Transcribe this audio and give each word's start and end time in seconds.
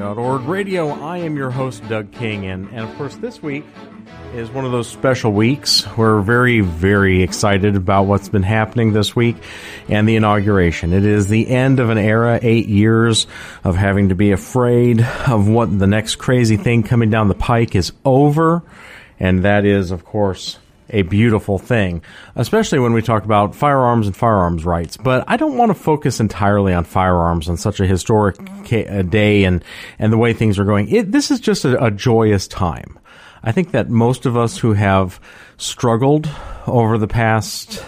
GeorgiaCarry.org 0.00 0.42
radio. 0.42 0.88
I 0.88 1.18
am 1.18 1.36
your 1.36 1.50
host, 1.50 1.86
Doug 1.88 2.10
King, 2.12 2.46
and, 2.46 2.68
and 2.70 2.80
of 2.80 2.96
course, 2.96 3.16
this 3.16 3.42
week 3.42 3.64
is 4.34 4.48
one 4.50 4.64
of 4.64 4.72
those 4.72 4.88
special 4.88 5.32
weeks. 5.32 5.86
We're 5.96 6.20
very, 6.22 6.60
very 6.60 7.22
excited 7.22 7.76
about 7.76 8.04
what's 8.04 8.28
been 8.28 8.42
happening 8.42 8.92
this 8.92 9.14
week 9.14 9.36
and 9.88 10.08
the 10.08 10.16
inauguration. 10.16 10.94
It 10.94 11.04
is 11.04 11.28
the 11.28 11.48
end 11.48 11.80
of 11.80 11.90
an 11.90 11.98
era, 11.98 12.38
eight 12.40 12.66
years 12.66 13.26
of 13.62 13.76
having 13.76 14.08
to 14.08 14.14
be 14.14 14.32
afraid 14.32 15.02
of 15.26 15.48
what 15.48 15.78
the 15.78 15.86
next 15.86 16.16
crazy 16.16 16.56
thing 16.56 16.82
coming 16.82 17.10
down 17.10 17.28
the 17.28 17.34
pike 17.34 17.74
is 17.74 17.92
over, 18.04 18.62
and 19.18 19.44
that 19.44 19.66
is, 19.66 19.90
of 19.90 20.04
course, 20.04 20.58
a 20.90 21.02
beautiful 21.02 21.58
thing, 21.58 22.02
especially 22.34 22.78
when 22.78 22.92
we 22.92 23.02
talk 23.02 23.24
about 23.24 23.54
firearms 23.54 24.06
and 24.06 24.16
firearms 24.16 24.64
rights. 24.64 24.96
But 24.96 25.24
I 25.28 25.36
don't 25.36 25.56
want 25.56 25.70
to 25.70 25.74
focus 25.74 26.20
entirely 26.20 26.72
on 26.72 26.84
firearms 26.84 27.48
on 27.48 27.56
such 27.56 27.80
a 27.80 27.86
historic 27.86 28.36
day 28.68 29.44
and, 29.44 29.64
and 29.98 30.12
the 30.12 30.18
way 30.18 30.32
things 30.32 30.58
are 30.58 30.64
going. 30.64 30.88
It, 30.88 31.12
this 31.12 31.30
is 31.30 31.40
just 31.40 31.64
a, 31.64 31.84
a 31.84 31.90
joyous 31.90 32.48
time. 32.48 32.98
I 33.42 33.52
think 33.52 33.70
that 33.70 33.88
most 33.88 34.26
of 34.26 34.36
us 34.36 34.58
who 34.58 34.74
have 34.74 35.20
struggled 35.56 36.28
over 36.66 36.98
the 36.98 37.08
past, 37.08 37.82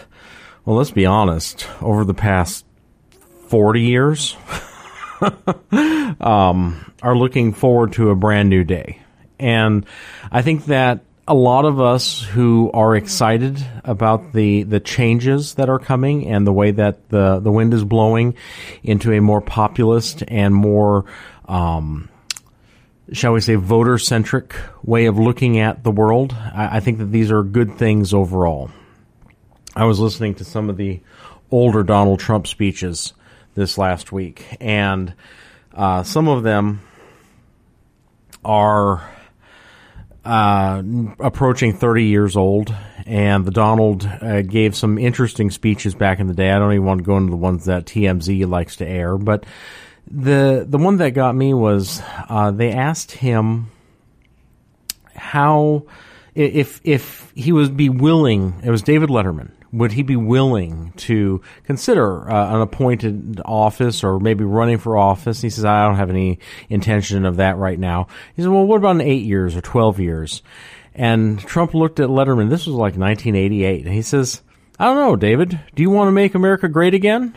well, 0.64 0.76
let's 0.76 0.90
be 0.90 1.06
honest, 1.06 1.68
over 1.82 2.04
the 2.04 2.14
past 2.14 2.64
40 3.48 3.82
years, 3.82 4.36
um, 6.20 6.92
are 7.02 7.16
looking 7.16 7.52
forward 7.52 7.92
to 7.94 8.10
a 8.10 8.16
brand 8.16 8.48
new 8.48 8.64
day. 8.64 9.00
And 9.38 9.84
I 10.30 10.42
think 10.42 10.66
that 10.66 11.04
a 11.26 11.34
lot 11.34 11.64
of 11.64 11.80
us 11.80 12.20
who 12.20 12.70
are 12.72 12.96
excited 12.96 13.64
about 13.84 14.32
the 14.32 14.64
the 14.64 14.80
changes 14.80 15.54
that 15.54 15.68
are 15.68 15.78
coming 15.78 16.26
and 16.26 16.46
the 16.46 16.52
way 16.52 16.72
that 16.72 17.08
the 17.10 17.38
the 17.38 17.52
wind 17.52 17.72
is 17.72 17.84
blowing 17.84 18.34
into 18.82 19.12
a 19.12 19.20
more 19.20 19.40
populist 19.40 20.24
and 20.26 20.54
more 20.54 21.04
um, 21.46 22.08
shall 23.12 23.32
we 23.32 23.40
say 23.40 23.54
voter 23.54 23.98
centric 23.98 24.54
way 24.82 25.06
of 25.06 25.18
looking 25.18 25.58
at 25.58 25.84
the 25.84 25.92
world 25.92 26.32
I, 26.32 26.78
I 26.78 26.80
think 26.80 26.98
that 26.98 27.12
these 27.12 27.30
are 27.30 27.42
good 27.42 27.78
things 27.78 28.12
overall. 28.12 28.70
I 29.76 29.84
was 29.84 30.00
listening 30.00 30.34
to 30.36 30.44
some 30.44 30.68
of 30.68 30.76
the 30.76 31.00
older 31.52 31.84
donald 31.84 32.18
trump 32.18 32.48
speeches 32.48 33.12
this 33.54 33.78
last 33.78 34.10
week 34.10 34.56
and 34.60 35.14
uh, 35.72 36.02
some 36.02 36.26
of 36.28 36.42
them 36.42 36.80
are 38.44 39.08
uh, 40.24 40.82
approaching 41.18 41.76
30 41.76 42.04
years 42.04 42.36
old, 42.36 42.74
and 43.06 43.44
the 43.44 43.50
Donald 43.50 44.04
uh, 44.04 44.42
gave 44.42 44.76
some 44.76 44.98
interesting 44.98 45.50
speeches 45.50 45.94
back 45.94 46.20
in 46.20 46.26
the 46.26 46.34
day. 46.34 46.50
I 46.50 46.58
don't 46.58 46.72
even 46.72 46.84
want 46.84 46.98
to 46.98 47.04
go 47.04 47.16
into 47.16 47.30
the 47.30 47.36
ones 47.36 47.64
that 47.64 47.86
TMZ 47.86 48.48
likes 48.48 48.76
to 48.76 48.86
air, 48.86 49.16
but 49.16 49.44
the 50.10 50.64
the 50.68 50.78
one 50.78 50.96
that 50.98 51.10
got 51.10 51.34
me 51.34 51.54
was 51.54 52.02
uh, 52.28 52.50
they 52.50 52.72
asked 52.72 53.12
him 53.12 53.70
how 55.14 55.84
if 56.34 56.80
if 56.84 57.32
he 57.34 57.52
would 57.52 57.76
be 57.76 57.88
willing. 57.88 58.54
It 58.64 58.70
was 58.70 58.82
David 58.82 59.08
Letterman 59.10 59.50
would 59.72 59.92
he 59.92 60.02
be 60.02 60.16
willing 60.16 60.92
to 60.98 61.40
consider 61.64 62.30
uh, 62.30 62.54
an 62.54 62.60
appointed 62.60 63.40
office 63.44 64.04
or 64.04 64.20
maybe 64.20 64.44
running 64.44 64.78
for 64.78 64.98
office? 64.98 65.40
He 65.40 65.50
says, 65.50 65.64
I 65.64 65.86
don't 65.86 65.96
have 65.96 66.10
any 66.10 66.38
intention 66.68 67.24
of 67.24 67.36
that 67.36 67.56
right 67.56 67.78
now. 67.78 68.06
He 68.36 68.42
said, 68.42 68.50
well, 68.50 68.66
what 68.66 68.76
about 68.76 68.96
in 68.96 69.00
eight 69.00 69.24
years 69.24 69.56
or 69.56 69.62
12 69.62 69.98
years? 69.98 70.42
And 70.94 71.40
Trump 71.40 71.72
looked 71.72 72.00
at 72.00 72.10
Letterman. 72.10 72.50
This 72.50 72.66
was 72.66 72.74
like 72.74 72.96
1988. 72.96 73.86
And 73.86 73.94
he 73.94 74.02
says, 74.02 74.42
I 74.78 74.86
don't 74.86 74.96
know, 74.96 75.16
David. 75.16 75.58
Do 75.74 75.82
you 75.82 75.90
want 75.90 76.08
to 76.08 76.12
make 76.12 76.34
America 76.34 76.68
great 76.68 76.92
again? 76.92 77.36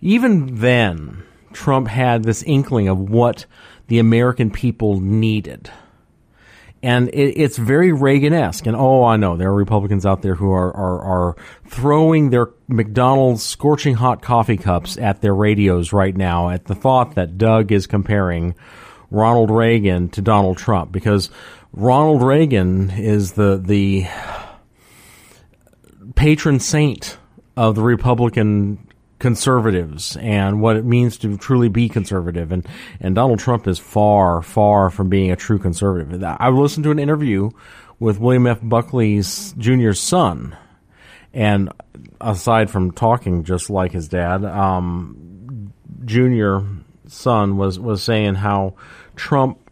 Even 0.00 0.60
then, 0.60 1.22
Trump 1.52 1.88
had 1.88 2.22
this 2.22 2.42
inkling 2.44 2.88
of 2.88 3.10
what 3.10 3.44
the 3.88 3.98
American 3.98 4.50
people 4.50 5.00
needed 5.00 5.70
and 6.82 7.08
it, 7.08 7.40
it's 7.40 7.56
very 7.58 7.92
Reagan-esque. 7.92 8.66
And 8.66 8.76
oh, 8.76 9.04
I 9.04 9.16
know 9.16 9.36
there 9.36 9.50
are 9.50 9.54
Republicans 9.54 10.06
out 10.06 10.22
there 10.22 10.34
who 10.34 10.50
are, 10.52 10.74
are, 10.74 11.00
are 11.00 11.36
throwing 11.66 12.30
their 12.30 12.50
McDonald's 12.68 13.42
scorching 13.42 13.94
hot 13.94 14.22
coffee 14.22 14.56
cups 14.56 14.96
at 14.96 15.20
their 15.20 15.34
radios 15.34 15.92
right 15.92 16.16
now 16.16 16.50
at 16.50 16.64
the 16.64 16.74
thought 16.74 17.14
that 17.16 17.38
Doug 17.38 17.72
is 17.72 17.86
comparing 17.86 18.54
Ronald 19.10 19.50
Reagan 19.50 20.08
to 20.10 20.22
Donald 20.22 20.56
Trump 20.56 20.92
because 20.92 21.30
Ronald 21.72 22.22
Reagan 22.22 22.90
is 22.90 23.32
the 23.32 23.56
the 23.62 24.06
patron 26.14 26.60
saint 26.60 27.18
of 27.56 27.74
the 27.74 27.82
Republican 27.82 28.86
conservatives 29.20 30.16
and 30.16 30.60
what 30.60 30.76
it 30.76 30.84
means 30.84 31.18
to 31.18 31.36
truly 31.36 31.68
be 31.68 31.88
conservative. 31.88 32.50
And, 32.50 32.66
and 32.98 33.14
Donald 33.14 33.38
Trump 33.38 33.68
is 33.68 33.78
far, 33.78 34.42
far 34.42 34.90
from 34.90 35.08
being 35.08 35.30
a 35.30 35.36
true 35.36 35.58
conservative. 35.60 36.24
I 36.24 36.48
listened 36.48 36.84
to 36.84 36.90
an 36.90 36.98
interview 36.98 37.50
with 38.00 38.18
William 38.18 38.48
F. 38.48 38.58
Buckley's 38.62 39.54
Jr.'s 39.58 40.00
son. 40.00 40.56
And 41.32 41.70
aside 42.20 42.70
from 42.70 42.90
talking 42.90 43.44
just 43.44 43.70
like 43.70 43.92
his 43.92 44.08
dad, 44.08 44.44
um, 44.44 45.72
Jr. 46.04 46.58
son 47.06 47.56
was, 47.56 47.78
was 47.78 48.02
saying 48.02 48.34
how 48.36 48.74
Trump 49.14 49.69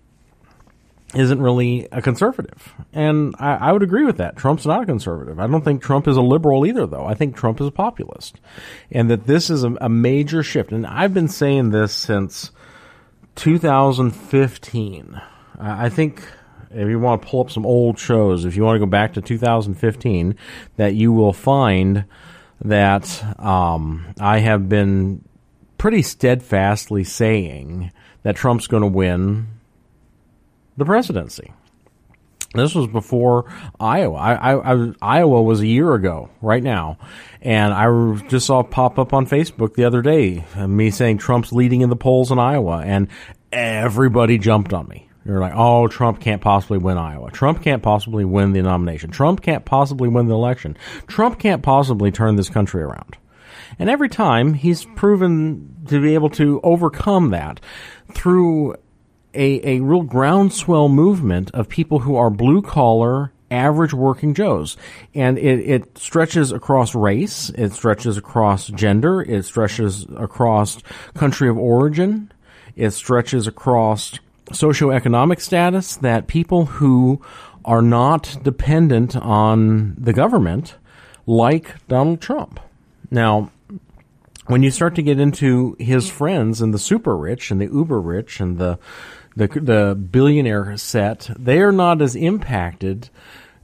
isn't 1.14 1.40
really 1.40 1.88
a 1.90 2.02
conservative. 2.02 2.74
And 2.92 3.34
I, 3.38 3.54
I, 3.54 3.72
would 3.72 3.82
agree 3.82 4.04
with 4.04 4.18
that. 4.18 4.36
Trump's 4.36 4.66
not 4.66 4.82
a 4.82 4.86
conservative. 4.86 5.40
I 5.40 5.46
don't 5.46 5.64
think 5.64 5.82
Trump 5.82 6.06
is 6.06 6.18
a 6.18 6.22
liberal 6.22 6.66
either, 6.66 6.86
though. 6.86 7.06
I 7.06 7.14
think 7.14 7.34
Trump 7.34 7.60
is 7.60 7.66
a 7.66 7.72
populist. 7.72 8.40
And 8.90 9.10
that 9.10 9.26
this 9.26 9.48
is 9.48 9.64
a, 9.64 9.74
a 9.80 9.88
major 9.88 10.42
shift. 10.42 10.70
And 10.70 10.86
I've 10.86 11.14
been 11.14 11.28
saying 11.28 11.70
this 11.70 11.94
since 11.94 12.50
2015. 13.36 15.20
I 15.58 15.88
think 15.88 16.22
if 16.70 16.88
you 16.88 16.98
want 16.98 17.22
to 17.22 17.28
pull 17.28 17.40
up 17.40 17.50
some 17.50 17.64
old 17.64 17.98
shows, 17.98 18.44
if 18.44 18.54
you 18.54 18.62
want 18.62 18.76
to 18.76 18.80
go 18.80 18.86
back 18.86 19.14
to 19.14 19.22
2015, 19.22 20.36
that 20.76 20.94
you 20.94 21.12
will 21.12 21.32
find 21.32 22.04
that 22.64 23.24
um, 23.40 24.14
I 24.20 24.40
have 24.40 24.68
been 24.68 25.24
pretty 25.78 26.02
steadfastly 26.02 27.04
saying 27.04 27.92
that 28.24 28.36
Trump's 28.36 28.66
going 28.66 28.82
to 28.82 28.88
win 28.88 29.46
the 30.78 30.84
presidency. 30.84 31.52
This 32.54 32.74
was 32.74 32.86
before 32.86 33.52
Iowa. 33.78 34.16
I, 34.16 34.34
I, 34.34 34.74
I, 34.74 34.92
Iowa 35.02 35.42
was 35.42 35.60
a 35.60 35.66
year 35.66 35.92
ago, 35.92 36.30
right 36.40 36.62
now, 36.62 36.96
and 37.42 37.74
I 37.74 38.26
just 38.28 38.46
saw 38.46 38.62
pop 38.62 38.98
up 38.98 39.12
on 39.12 39.26
Facebook 39.26 39.74
the 39.74 39.84
other 39.84 40.00
day 40.00 40.44
me 40.56 40.90
saying 40.90 41.18
Trump's 41.18 41.52
leading 41.52 41.82
in 41.82 41.90
the 41.90 41.96
polls 41.96 42.32
in 42.32 42.38
Iowa, 42.38 42.82
and 42.82 43.08
everybody 43.52 44.38
jumped 44.38 44.72
on 44.72 44.88
me. 44.88 45.10
They're 45.26 45.40
like, 45.40 45.52
"Oh, 45.54 45.88
Trump 45.88 46.20
can't 46.20 46.40
possibly 46.40 46.78
win 46.78 46.96
Iowa. 46.96 47.30
Trump 47.30 47.62
can't 47.62 47.82
possibly 47.82 48.24
win 48.24 48.52
the 48.52 48.62
nomination. 48.62 49.10
Trump 49.10 49.42
can't 49.42 49.66
possibly 49.66 50.08
win 50.08 50.26
the 50.26 50.34
election. 50.34 50.74
Trump 51.06 51.38
can't 51.38 51.62
possibly 51.62 52.10
turn 52.10 52.36
this 52.36 52.48
country 52.48 52.82
around." 52.82 53.18
And 53.78 53.90
every 53.90 54.08
time 54.08 54.54
he's 54.54 54.86
proven 54.96 55.76
to 55.88 56.00
be 56.00 56.14
able 56.14 56.30
to 56.30 56.60
overcome 56.62 57.30
that 57.30 57.60
through 58.12 58.76
a, 59.34 59.76
a 59.76 59.80
real 59.80 60.02
groundswell 60.02 60.88
movement 60.88 61.50
of 61.52 61.68
people 61.68 62.00
who 62.00 62.16
are 62.16 62.30
blue 62.30 62.62
collar, 62.62 63.32
average 63.50 63.94
working 63.94 64.34
Joes. 64.34 64.76
And 65.14 65.38
it, 65.38 65.60
it 65.60 65.98
stretches 65.98 66.52
across 66.52 66.94
race, 66.94 67.50
it 67.50 67.72
stretches 67.72 68.16
across 68.16 68.68
gender, 68.68 69.22
it 69.22 69.44
stretches 69.44 70.06
across 70.16 70.78
country 71.14 71.48
of 71.48 71.58
origin, 71.58 72.32
it 72.76 72.90
stretches 72.90 73.46
across 73.46 74.18
socioeconomic 74.50 75.40
status 75.40 75.96
that 75.96 76.26
people 76.26 76.66
who 76.66 77.20
are 77.64 77.82
not 77.82 78.38
dependent 78.42 79.14
on 79.16 79.94
the 79.98 80.12
government 80.12 80.76
like 81.26 81.86
Donald 81.88 82.20
Trump. 82.20 82.60
Now, 83.10 83.50
when 84.46 84.62
you 84.62 84.70
start 84.70 84.94
to 84.94 85.02
get 85.02 85.20
into 85.20 85.76
his 85.78 86.08
friends 86.08 86.62
and 86.62 86.72
the 86.72 86.78
super 86.78 87.16
rich 87.16 87.50
and 87.50 87.60
the 87.60 87.66
uber 87.66 88.00
rich 88.00 88.40
and 88.40 88.56
the 88.56 88.78
the 89.38 89.46
the 89.60 89.94
billionaire 89.94 90.76
set, 90.76 91.30
they 91.38 91.60
are 91.60 91.72
not 91.72 92.02
as 92.02 92.16
impacted 92.16 93.08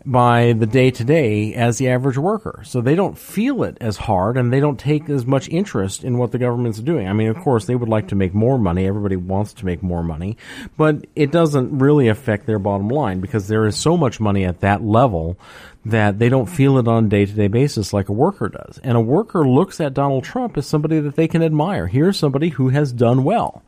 by 0.06 0.52
the 0.52 0.66
day 0.66 0.90
to 0.90 1.02
day 1.02 1.54
as 1.54 1.78
the 1.78 1.88
average 1.88 2.18
worker. 2.18 2.62
So 2.64 2.80
they 2.80 2.94
don't 2.94 3.16
feel 3.16 3.62
it 3.64 3.78
as 3.80 3.96
hard 3.96 4.36
and 4.36 4.52
they 4.52 4.60
don't 4.60 4.78
take 4.78 5.08
as 5.08 5.24
much 5.24 5.48
interest 5.48 6.04
in 6.04 6.18
what 6.18 6.30
the 6.30 6.38
government's 6.38 6.80
doing. 6.80 7.08
I 7.08 7.14
mean, 7.14 7.28
of 7.28 7.38
course, 7.38 7.64
they 7.64 7.74
would 7.74 7.88
like 7.88 8.08
to 8.08 8.14
make 8.14 8.34
more 8.34 8.58
money. 8.58 8.86
Everybody 8.86 9.16
wants 9.16 9.54
to 9.54 9.66
make 9.66 9.82
more 9.82 10.02
money, 10.02 10.36
but 10.76 11.06
it 11.16 11.30
doesn't 11.30 11.78
really 11.78 12.08
affect 12.08 12.46
their 12.46 12.58
bottom 12.58 12.88
line 12.88 13.20
because 13.20 13.48
there 13.48 13.66
is 13.66 13.76
so 13.76 13.96
much 13.96 14.20
money 14.20 14.44
at 14.44 14.60
that 14.60 14.82
level 14.82 15.38
that 15.86 16.18
they 16.18 16.28
don't 16.28 16.46
feel 16.46 16.78
it 16.78 16.88
on 16.88 17.06
a 17.06 17.08
day 17.08 17.24
to 17.24 17.32
day 17.32 17.48
basis 17.48 17.92
like 17.92 18.10
a 18.10 18.12
worker 18.12 18.48
does. 18.48 18.78
And 18.82 18.96
a 18.96 19.00
worker 19.00 19.48
looks 19.48 19.80
at 19.80 19.94
Donald 19.94 20.24
Trump 20.24 20.58
as 20.58 20.66
somebody 20.66 21.00
that 21.00 21.16
they 21.16 21.28
can 21.28 21.42
admire. 21.42 21.86
Here's 21.86 22.18
somebody 22.18 22.50
who 22.50 22.68
has 22.68 22.92
done 22.92 23.24
well 23.24 23.62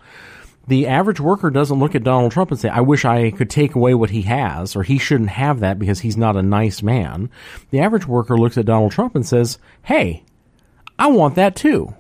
the 0.68 0.86
average 0.86 1.20
worker 1.20 1.50
doesn't 1.50 1.78
look 1.78 1.94
at 1.94 2.02
Donald 2.02 2.32
Trump 2.32 2.50
and 2.50 2.58
say, 2.58 2.68
I 2.68 2.80
wish 2.80 3.04
I 3.04 3.30
could 3.30 3.50
take 3.50 3.74
away 3.74 3.94
what 3.94 4.10
he 4.10 4.22
has, 4.22 4.74
or 4.74 4.82
he 4.82 4.98
shouldn't 4.98 5.30
have 5.30 5.60
that 5.60 5.78
because 5.78 6.00
he's 6.00 6.16
not 6.16 6.36
a 6.36 6.42
nice 6.42 6.82
man. 6.82 7.30
The 7.70 7.80
average 7.80 8.06
worker 8.06 8.36
looks 8.36 8.58
at 8.58 8.66
Donald 8.66 8.92
Trump 8.92 9.14
and 9.14 9.26
says, 9.26 9.58
Hey, 9.82 10.24
I 10.98 11.08
want 11.08 11.36
that 11.36 11.56
too. 11.56 11.94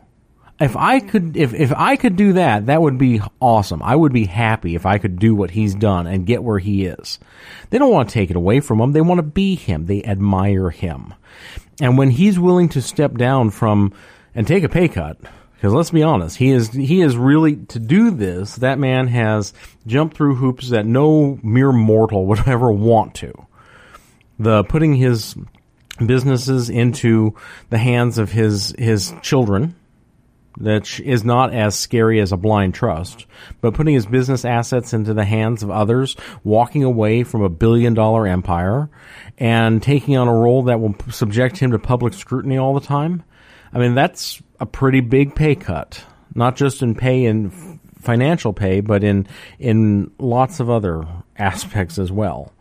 If 0.58 0.74
I 0.74 1.00
could, 1.00 1.36
if, 1.36 1.52
if 1.52 1.72
I 1.76 1.96
could 1.96 2.16
do 2.16 2.32
that, 2.32 2.66
that 2.66 2.80
would 2.80 2.96
be 2.96 3.20
awesome. 3.40 3.82
I 3.82 3.94
would 3.94 4.12
be 4.12 4.24
happy 4.24 4.74
if 4.74 4.86
I 4.86 4.96
could 4.96 5.18
do 5.18 5.34
what 5.34 5.50
he's 5.50 5.74
done 5.74 6.06
and 6.06 6.26
get 6.26 6.42
where 6.42 6.58
he 6.58 6.86
is. 6.86 7.18
They 7.68 7.78
don't 7.78 7.92
want 7.92 8.08
to 8.08 8.14
take 8.14 8.30
it 8.30 8.36
away 8.36 8.60
from 8.60 8.80
him. 8.80 8.92
They 8.92 9.02
want 9.02 9.18
to 9.18 9.22
be 9.22 9.54
him. 9.54 9.84
They 9.84 10.02
admire 10.02 10.70
him. 10.70 11.12
And 11.80 11.98
when 11.98 12.08
he's 12.08 12.38
willing 12.38 12.70
to 12.70 12.80
step 12.80 13.18
down 13.18 13.50
from 13.50 13.92
and 14.34 14.46
take 14.46 14.64
a 14.64 14.68
pay 14.68 14.88
cut, 14.88 15.18
because 15.56 15.72
let's 15.72 15.90
be 15.90 16.02
honest, 16.02 16.36
he 16.36 16.50
is 16.50 16.70
he 16.70 17.00
is 17.00 17.16
really 17.16 17.56
to 17.56 17.78
do 17.78 18.10
this. 18.10 18.56
That 18.56 18.78
man 18.78 19.08
has 19.08 19.54
jumped 19.86 20.16
through 20.16 20.36
hoops 20.36 20.68
that 20.70 20.86
no 20.86 21.38
mere 21.42 21.72
mortal 21.72 22.26
would 22.26 22.40
ever 22.46 22.70
want 22.70 23.14
to. 23.16 23.32
The 24.38 24.64
putting 24.64 24.94
his 24.94 25.34
businesses 26.04 26.68
into 26.68 27.34
the 27.70 27.78
hands 27.78 28.18
of 28.18 28.32
his 28.32 28.74
his 28.78 29.14
children 29.22 29.74
that 30.58 31.00
is 31.00 31.24
not 31.24 31.52
as 31.52 31.78
scary 31.78 32.20
as 32.20 32.32
a 32.32 32.36
blind 32.36 32.74
trust, 32.74 33.26
but 33.60 33.74
putting 33.74 33.94
his 33.94 34.06
business 34.06 34.44
assets 34.44 34.92
into 34.92 35.12
the 35.12 35.24
hands 35.24 35.62
of 35.62 35.70
others, 35.70 36.16
walking 36.44 36.82
away 36.82 37.24
from 37.24 37.42
a 37.42 37.48
billion 37.48 37.94
dollar 37.94 38.26
empire, 38.26 38.88
and 39.38 39.82
taking 39.82 40.16
on 40.16 40.28
a 40.28 40.34
role 40.34 40.64
that 40.64 40.80
will 40.80 40.94
subject 41.10 41.58
him 41.58 41.72
to 41.72 41.78
public 41.78 42.14
scrutiny 42.14 42.56
all 42.58 42.74
the 42.74 42.86
time. 42.86 43.22
I 43.76 43.78
mean, 43.78 43.94
that's 43.94 44.40
a 44.58 44.64
pretty 44.64 45.00
big 45.00 45.34
pay 45.34 45.54
cut, 45.54 46.02
not 46.34 46.56
just 46.56 46.80
in 46.80 46.94
pay 46.94 47.26
and 47.26 47.78
financial 48.00 48.54
pay, 48.54 48.80
but 48.80 49.04
in 49.04 49.28
in 49.58 50.12
lots 50.18 50.60
of 50.60 50.70
other 50.70 51.06
aspects 51.36 51.98
as 51.98 52.10
well. 52.10 52.54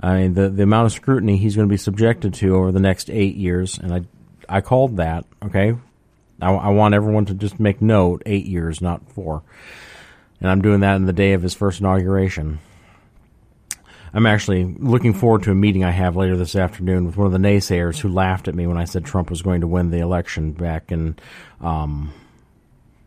I 0.00 0.16
mean, 0.16 0.34
the 0.34 0.48
the 0.48 0.62
amount 0.62 0.86
of 0.86 0.92
scrutiny 0.92 1.38
he's 1.38 1.56
going 1.56 1.66
to 1.66 1.72
be 1.72 1.76
subjected 1.76 2.34
to 2.34 2.54
over 2.54 2.70
the 2.70 2.78
next 2.78 3.10
eight 3.10 3.34
years, 3.34 3.80
and 3.80 3.92
I 3.92 4.02
I 4.48 4.60
called 4.60 4.98
that. 4.98 5.24
Okay, 5.44 5.74
I, 6.40 6.52
I 6.52 6.68
want 6.68 6.94
everyone 6.94 7.24
to 7.24 7.34
just 7.34 7.58
make 7.58 7.82
note: 7.82 8.22
eight 8.24 8.46
years, 8.46 8.80
not 8.80 9.10
four. 9.10 9.42
And 10.40 10.48
I'm 10.48 10.62
doing 10.62 10.80
that 10.80 10.94
in 10.94 11.04
the 11.04 11.12
day 11.12 11.32
of 11.32 11.42
his 11.42 11.52
first 11.52 11.80
inauguration. 11.80 12.60
I'm 14.12 14.26
actually 14.26 14.64
looking 14.64 15.14
forward 15.14 15.44
to 15.44 15.52
a 15.52 15.54
meeting 15.54 15.84
I 15.84 15.90
have 15.90 16.16
later 16.16 16.36
this 16.36 16.56
afternoon 16.56 17.06
with 17.06 17.16
one 17.16 17.26
of 17.26 17.32
the 17.32 17.38
naysayers 17.38 17.98
who 17.98 18.08
laughed 18.08 18.48
at 18.48 18.54
me 18.54 18.66
when 18.66 18.76
I 18.76 18.84
said 18.84 19.04
Trump 19.04 19.30
was 19.30 19.42
going 19.42 19.60
to 19.60 19.66
win 19.66 19.90
the 19.90 19.98
election 19.98 20.52
back 20.52 20.90
in, 20.90 21.16
um, 21.60 22.12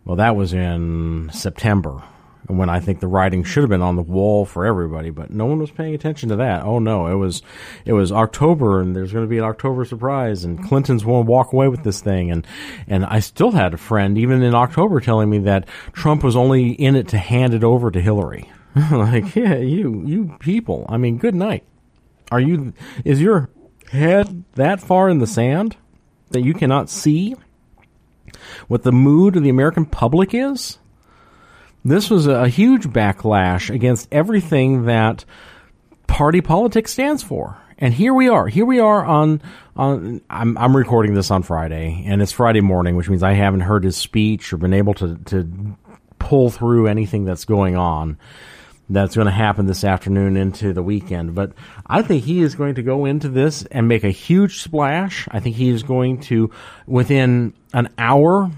well, 0.06 0.18
that 0.18 0.36
was 0.36 0.54
in 0.54 1.30
September 1.34 2.04
when 2.48 2.70
I 2.70 2.80
think 2.80 3.00
the 3.00 3.08
writing 3.08 3.44
should 3.44 3.64
have 3.64 3.70
been 3.70 3.82
on 3.82 3.96
the 3.96 4.02
wall 4.02 4.46
for 4.46 4.66
everybody, 4.66 5.10
but 5.10 5.30
no 5.30 5.46
one 5.46 5.60
was 5.60 5.72
paying 5.72 5.94
attention 5.94 6.30
to 6.30 6.38
that. 6.38 6.64
Oh 6.64 6.80
no, 6.80 7.08
it 7.08 7.16
was 7.16 7.42
it 7.86 7.94
was 7.94 8.12
October, 8.12 8.82
and 8.82 8.96
there's 8.96 9.14
going 9.14 9.26
to 9.26 9.30
be 9.30 9.38
an 9.38 9.44
October 9.44 9.86
surprise, 9.86 10.44
and 10.44 10.64
Clinton's 10.64 11.04
going 11.04 11.26
to 11.26 11.32
walk 11.32 11.54
away 11.54 11.68
with 11.68 11.84
this 11.84 12.02
thing, 12.02 12.32
and 12.32 12.46
and 12.88 13.06
I 13.06 13.20
still 13.20 13.52
had 13.52 13.74
a 13.74 13.78
friend 13.78 14.18
even 14.18 14.44
in 14.44 14.56
October 14.56 15.00
telling 15.00 15.30
me 15.30 15.40
that 15.40 15.68
Trump 15.94 16.24
was 16.24 16.36
only 16.36 16.72
in 16.72 16.96
it 16.96 17.10
to 17.10 17.18
hand 17.18 17.54
it 17.54 17.64
over 17.64 17.92
to 17.92 18.02
Hillary. 18.02 18.52
like, 18.92 19.36
yeah, 19.36 19.56
you, 19.56 20.04
you 20.06 20.36
people. 20.40 20.86
I 20.90 20.98
mean, 20.98 21.18
good 21.18 21.36
night. 21.36 21.64
Are 22.32 22.40
you, 22.40 22.74
is 23.06 23.22
your 23.22 23.50
head 23.92 24.44
that 24.54 24.82
far 24.82 25.10
in 25.10 25.20
the 25.20 25.28
sand 25.28 25.78
that 26.32 26.42
you 26.42 26.54
cannot 26.54 26.90
see 26.90 27.36
what 28.68 28.84
the 28.84 28.92
mood 28.92 29.36
of 29.36 29.44
the 29.44 29.50
American 29.50 29.86
public 29.86 30.34
is? 30.34 30.80
This 31.86 32.10
was 32.10 32.28
a 32.28 32.48
huge 32.48 32.88
backlash 32.88 33.74
against 33.74 34.08
everything 34.12 34.86
that 34.86 35.26
party 36.08 36.42
politics 36.42 36.92
stands 36.92 37.22
for. 37.22 37.58
And 37.78 37.94
here 37.94 38.14
we 38.14 38.30
are. 38.30 38.48
Here 38.48 38.66
we 38.66 38.80
are 38.80 39.04
on 39.04 39.42
on 39.76 40.22
I'm 40.30 40.58
I'm 40.58 40.78
recording 40.78 41.16
this 41.16 41.32
on 41.32 41.44
Friday 41.44 42.04
and 42.08 42.22
it's 42.22 42.32
Friday 42.32 42.62
morning, 42.62 42.96
which 42.96 43.10
means 43.10 43.24
I 43.24 43.34
haven't 43.34 43.62
heard 43.62 43.84
his 43.84 43.98
speech 43.98 44.54
or 44.54 44.58
been 44.58 44.74
able 44.74 44.94
to 44.96 45.18
to 45.26 45.76
pull 46.20 46.50
through 46.50 46.88
anything 46.88 47.26
that's 47.26 47.44
going 47.44 47.76
on 47.76 48.18
that's 48.90 49.16
going 49.16 49.26
to 49.26 49.32
happen 49.32 49.66
this 49.66 49.84
afternoon 49.84 50.38
into 50.38 50.74
the 50.74 50.84
weekend. 50.84 51.36
But 51.36 51.54
I 51.88 52.02
think 52.02 52.24
he 52.24 52.42
is 52.42 52.56
going 52.56 52.76
to 52.76 52.84
go 52.84 53.06
into 53.06 53.30
this 53.30 53.66
and 53.66 53.88
make 53.88 54.04
a 54.04 54.10
huge 54.10 54.62
splash. 54.62 55.28
I 55.32 55.40
think 55.40 55.56
he 55.56 55.70
is 55.70 55.84
going 55.84 56.22
to, 56.22 56.52
within 56.86 57.54
an 57.74 57.90
hour 57.98 58.52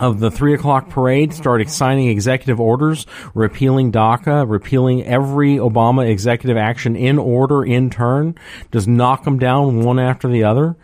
of 0.00 0.20
the 0.20 0.30
three 0.30 0.54
o'clock 0.54 0.88
parade, 0.88 1.32
start 1.32 1.68
signing 1.68 2.08
executive 2.08 2.60
orders, 2.60 3.06
repealing 3.34 3.90
DACA, 3.90 4.48
repealing 4.48 5.04
every 5.04 5.56
Obama 5.56 6.08
executive 6.08 6.56
action 6.56 6.94
in 6.94 7.18
order, 7.18 7.64
in 7.64 7.90
turn, 7.90 8.36
just 8.72 8.86
knock 8.86 9.24
them 9.24 9.38
down 9.38 9.82
one 9.82 9.98
after 9.98 10.28
the 10.28 10.44
other. 10.44 10.76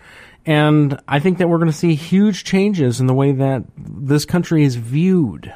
And 0.46 1.00
I 1.08 1.20
think 1.20 1.38
that 1.38 1.48
we're 1.48 1.58
going 1.58 1.70
to 1.70 1.76
see 1.76 1.94
huge 1.94 2.44
changes 2.44 3.00
in 3.00 3.06
the 3.06 3.14
way 3.14 3.32
that 3.32 3.64
this 3.78 4.24
country 4.24 4.64
is 4.64 4.74
viewed 4.76 5.54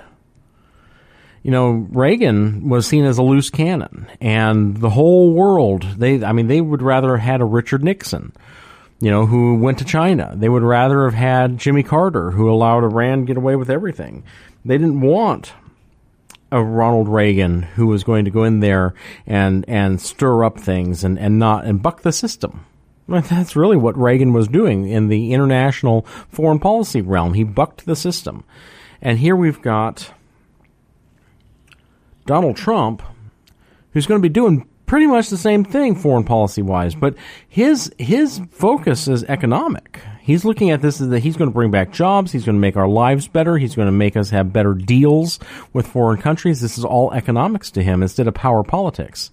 you 1.42 1.50
know, 1.50 1.86
Reagan 1.90 2.68
was 2.68 2.86
seen 2.86 3.04
as 3.04 3.18
a 3.18 3.22
loose 3.22 3.50
cannon, 3.50 4.06
and 4.20 4.76
the 4.76 4.90
whole 4.90 5.32
world, 5.32 5.82
they, 5.96 6.24
I 6.24 6.32
mean, 6.32 6.48
they 6.48 6.60
would 6.60 6.82
rather 6.82 7.16
have 7.16 7.24
had 7.24 7.40
a 7.40 7.44
Richard 7.44 7.84
Nixon, 7.84 8.32
you 9.00 9.10
know, 9.10 9.26
who 9.26 9.56
went 9.56 9.78
to 9.78 9.84
China. 9.84 10.32
They 10.34 10.48
would 10.48 10.62
rather 10.62 11.04
have 11.04 11.14
had 11.14 11.58
Jimmy 11.58 11.82
Carter, 11.82 12.32
who 12.32 12.50
allowed 12.50 12.84
Iran 12.84 13.24
get 13.24 13.36
away 13.36 13.56
with 13.56 13.70
everything. 13.70 14.24
They 14.64 14.76
didn't 14.76 15.00
want 15.00 15.52
a 16.50 16.62
Ronald 16.62 17.08
Reagan 17.08 17.62
who 17.62 17.86
was 17.86 18.04
going 18.04 18.24
to 18.24 18.30
go 18.30 18.44
in 18.44 18.60
there 18.60 18.94
and, 19.26 19.64
and 19.68 20.00
stir 20.00 20.44
up 20.44 20.58
things 20.58 21.04
and, 21.04 21.18
and 21.18 21.38
not, 21.38 21.64
and 21.64 21.82
buck 21.82 22.02
the 22.02 22.12
system. 22.12 22.64
That's 23.08 23.56
really 23.56 23.76
what 23.76 23.96
Reagan 23.96 24.32
was 24.32 24.48
doing 24.48 24.88
in 24.88 25.08
the 25.08 25.32
international 25.32 26.02
foreign 26.30 26.58
policy 26.58 27.00
realm. 27.00 27.34
He 27.34 27.44
bucked 27.44 27.86
the 27.86 27.96
system. 27.96 28.44
And 29.00 29.18
here 29.18 29.36
we've 29.36 29.62
got 29.62 30.12
Donald 32.28 32.56
Trump, 32.56 33.02
who's 33.92 34.06
going 34.06 34.20
to 34.20 34.22
be 34.22 34.32
doing 34.32 34.68
pretty 34.84 35.06
much 35.06 35.30
the 35.30 35.36
same 35.36 35.64
thing 35.64 35.94
foreign 35.94 36.24
policy 36.24 36.62
wise, 36.62 36.94
but 36.94 37.14
his 37.48 37.90
his 37.98 38.40
focus 38.50 39.08
is 39.08 39.24
economic. 39.24 40.00
He's 40.20 40.44
looking 40.44 40.70
at 40.70 40.82
this 40.82 41.00
as 41.00 41.08
that 41.08 41.20
he's 41.20 41.38
going 41.38 41.48
to 41.50 41.54
bring 41.54 41.70
back 41.70 41.90
jobs, 41.90 42.30
he's 42.30 42.44
going 42.44 42.56
to 42.56 42.60
make 42.60 42.76
our 42.76 42.86
lives 42.86 43.28
better, 43.28 43.56
he's 43.56 43.74
going 43.74 43.86
to 43.86 43.92
make 43.92 44.14
us 44.14 44.28
have 44.28 44.52
better 44.52 44.74
deals 44.74 45.38
with 45.72 45.86
foreign 45.86 46.20
countries. 46.20 46.60
This 46.60 46.76
is 46.76 46.84
all 46.84 47.12
economics 47.14 47.70
to 47.72 47.82
him 47.82 48.02
instead 48.02 48.28
of 48.28 48.34
power 48.34 48.62
politics. 48.62 49.30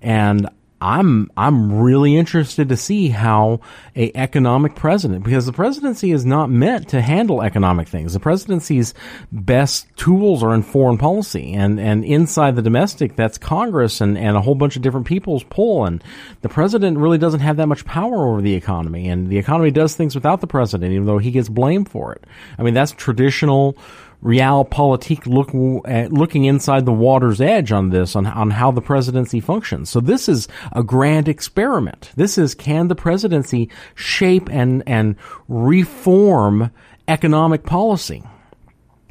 And 0.00 0.48
I'm 0.80 1.30
I'm 1.36 1.80
really 1.80 2.16
interested 2.16 2.68
to 2.68 2.76
see 2.76 3.08
how 3.08 3.60
a 3.96 4.12
economic 4.14 4.76
president 4.76 5.24
because 5.24 5.46
the 5.46 5.52
presidency 5.52 6.12
is 6.12 6.24
not 6.24 6.50
meant 6.50 6.88
to 6.90 7.00
handle 7.00 7.42
economic 7.42 7.88
things. 7.88 8.12
The 8.12 8.20
presidency's 8.20 8.94
best 9.32 9.88
tools 9.96 10.42
are 10.44 10.54
in 10.54 10.62
foreign 10.62 10.96
policy 10.96 11.52
and, 11.52 11.80
and 11.80 12.04
inside 12.04 12.54
the 12.54 12.62
domestic 12.62 13.16
that's 13.16 13.38
Congress 13.38 14.00
and, 14.00 14.16
and 14.16 14.36
a 14.36 14.40
whole 14.40 14.54
bunch 14.54 14.76
of 14.76 14.82
different 14.82 15.06
people's 15.06 15.42
pull 15.44 15.84
and 15.84 16.02
the 16.42 16.48
president 16.48 16.98
really 16.98 17.18
doesn't 17.18 17.40
have 17.40 17.56
that 17.56 17.66
much 17.66 17.84
power 17.84 18.28
over 18.28 18.40
the 18.40 18.54
economy 18.54 19.08
and 19.08 19.28
the 19.28 19.38
economy 19.38 19.72
does 19.72 19.96
things 19.96 20.14
without 20.14 20.40
the 20.40 20.46
president 20.46 20.92
even 20.92 21.06
though 21.06 21.18
he 21.18 21.32
gets 21.32 21.48
blamed 21.48 21.88
for 21.88 22.12
it. 22.12 22.24
I 22.56 22.62
mean 22.62 22.74
that's 22.74 22.92
traditional 22.92 23.76
realpolitik 24.22 25.26
look, 25.26 25.50
uh, 25.86 26.08
looking 26.10 26.44
inside 26.44 26.84
the 26.84 26.92
water's 26.92 27.40
edge 27.40 27.70
on 27.70 27.90
this, 27.90 28.16
on, 28.16 28.26
on 28.26 28.50
how 28.50 28.70
the 28.70 28.80
presidency 28.80 29.40
functions. 29.40 29.90
So 29.90 30.00
this 30.00 30.28
is 30.28 30.48
a 30.72 30.82
grand 30.82 31.28
experiment. 31.28 32.10
This 32.16 32.38
is 32.38 32.54
can 32.54 32.88
the 32.88 32.94
presidency 32.94 33.70
shape 33.94 34.48
and, 34.50 34.82
and 34.86 35.16
reform 35.46 36.70
economic 37.06 37.64
policy? 37.64 38.22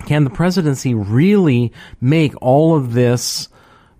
Can 0.06 0.24
the 0.24 0.30
presidency 0.30 0.94
really 0.94 1.72
make 2.00 2.34
all 2.42 2.76
of 2.76 2.94
this 2.94 3.50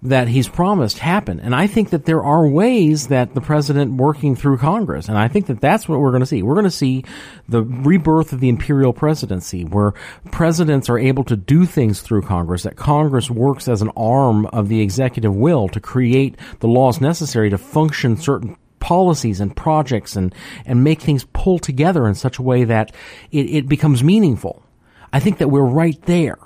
that 0.04 0.27
he's 0.27 0.48
promised 0.48 1.00
happen. 1.00 1.39
And 1.39 1.56
I 1.56 1.66
think 1.66 1.89
that 1.89 2.06
there 2.06 2.24
are 2.24 2.48
ways 2.48 3.08
that 3.08 3.34
the 3.34 3.42
president 3.42 3.94
working 3.94 4.36
through 4.36 4.60
Congress, 4.60 5.08
and 5.08 5.18
I 5.18 5.27
think 5.27 5.48
that 5.48 5.60
that's 5.60 5.89
what 5.89 6.00
we're 6.00 6.12
going 6.12 6.22
to 6.22 6.27
see. 6.27 6.44
We're 6.44 6.54
going 6.54 6.66
to 6.66 6.72
see 6.72 7.04
the 7.50 7.63
rebirth 7.63 8.32
of 8.32 8.39
the 8.39 8.50
imperial 8.50 8.94
presidency, 8.94 9.66
where 9.66 9.94
presidents 10.32 10.89
are 10.89 11.00
able 11.00 11.24
to 11.25 11.36
do 11.36 11.66
things 11.66 12.01
through 12.01 12.22
Congress, 12.22 12.63
that 12.63 12.75
Congress 12.75 13.32
works 13.32 13.68
as 13.68 13.82
an 13.82 13.92
arm 13.98 14.46
of 14.48 14.70
the 14.70 14.82
executive 14.82 15.36
will 15.36 15.68
to 15.70 15.80
create 15.80 16.38
the 16.60 16.68
laws 16.68 17.01
necessary 17.01 17.50
to 17.50 17.58
function 17.58 18.18
certain 18.18 18.56
policies 18.80 19.39
and 19.39 19.56
projects 19.56 20.16
and, 20.16 20.34
and 20.66 20.84
make 20.84 21.01
things 21.01 21.25
pull 21.34 21.58
together 21.58 22.08
in 22.08 22.13
such 22.13 22.38
a 22.38 22.44
way 22.44 22.63
that 22.63 22.94
it, 23.32 23.50
it 23.50 23.68
becomes 23.68 24.04
meaningful. 24.04 24.63
I 25.12 25.20
think 25.20 25.39
that 25.39 25.48
we're 25.48 25.63
right 25.63 26.00
there. 26.04 26.38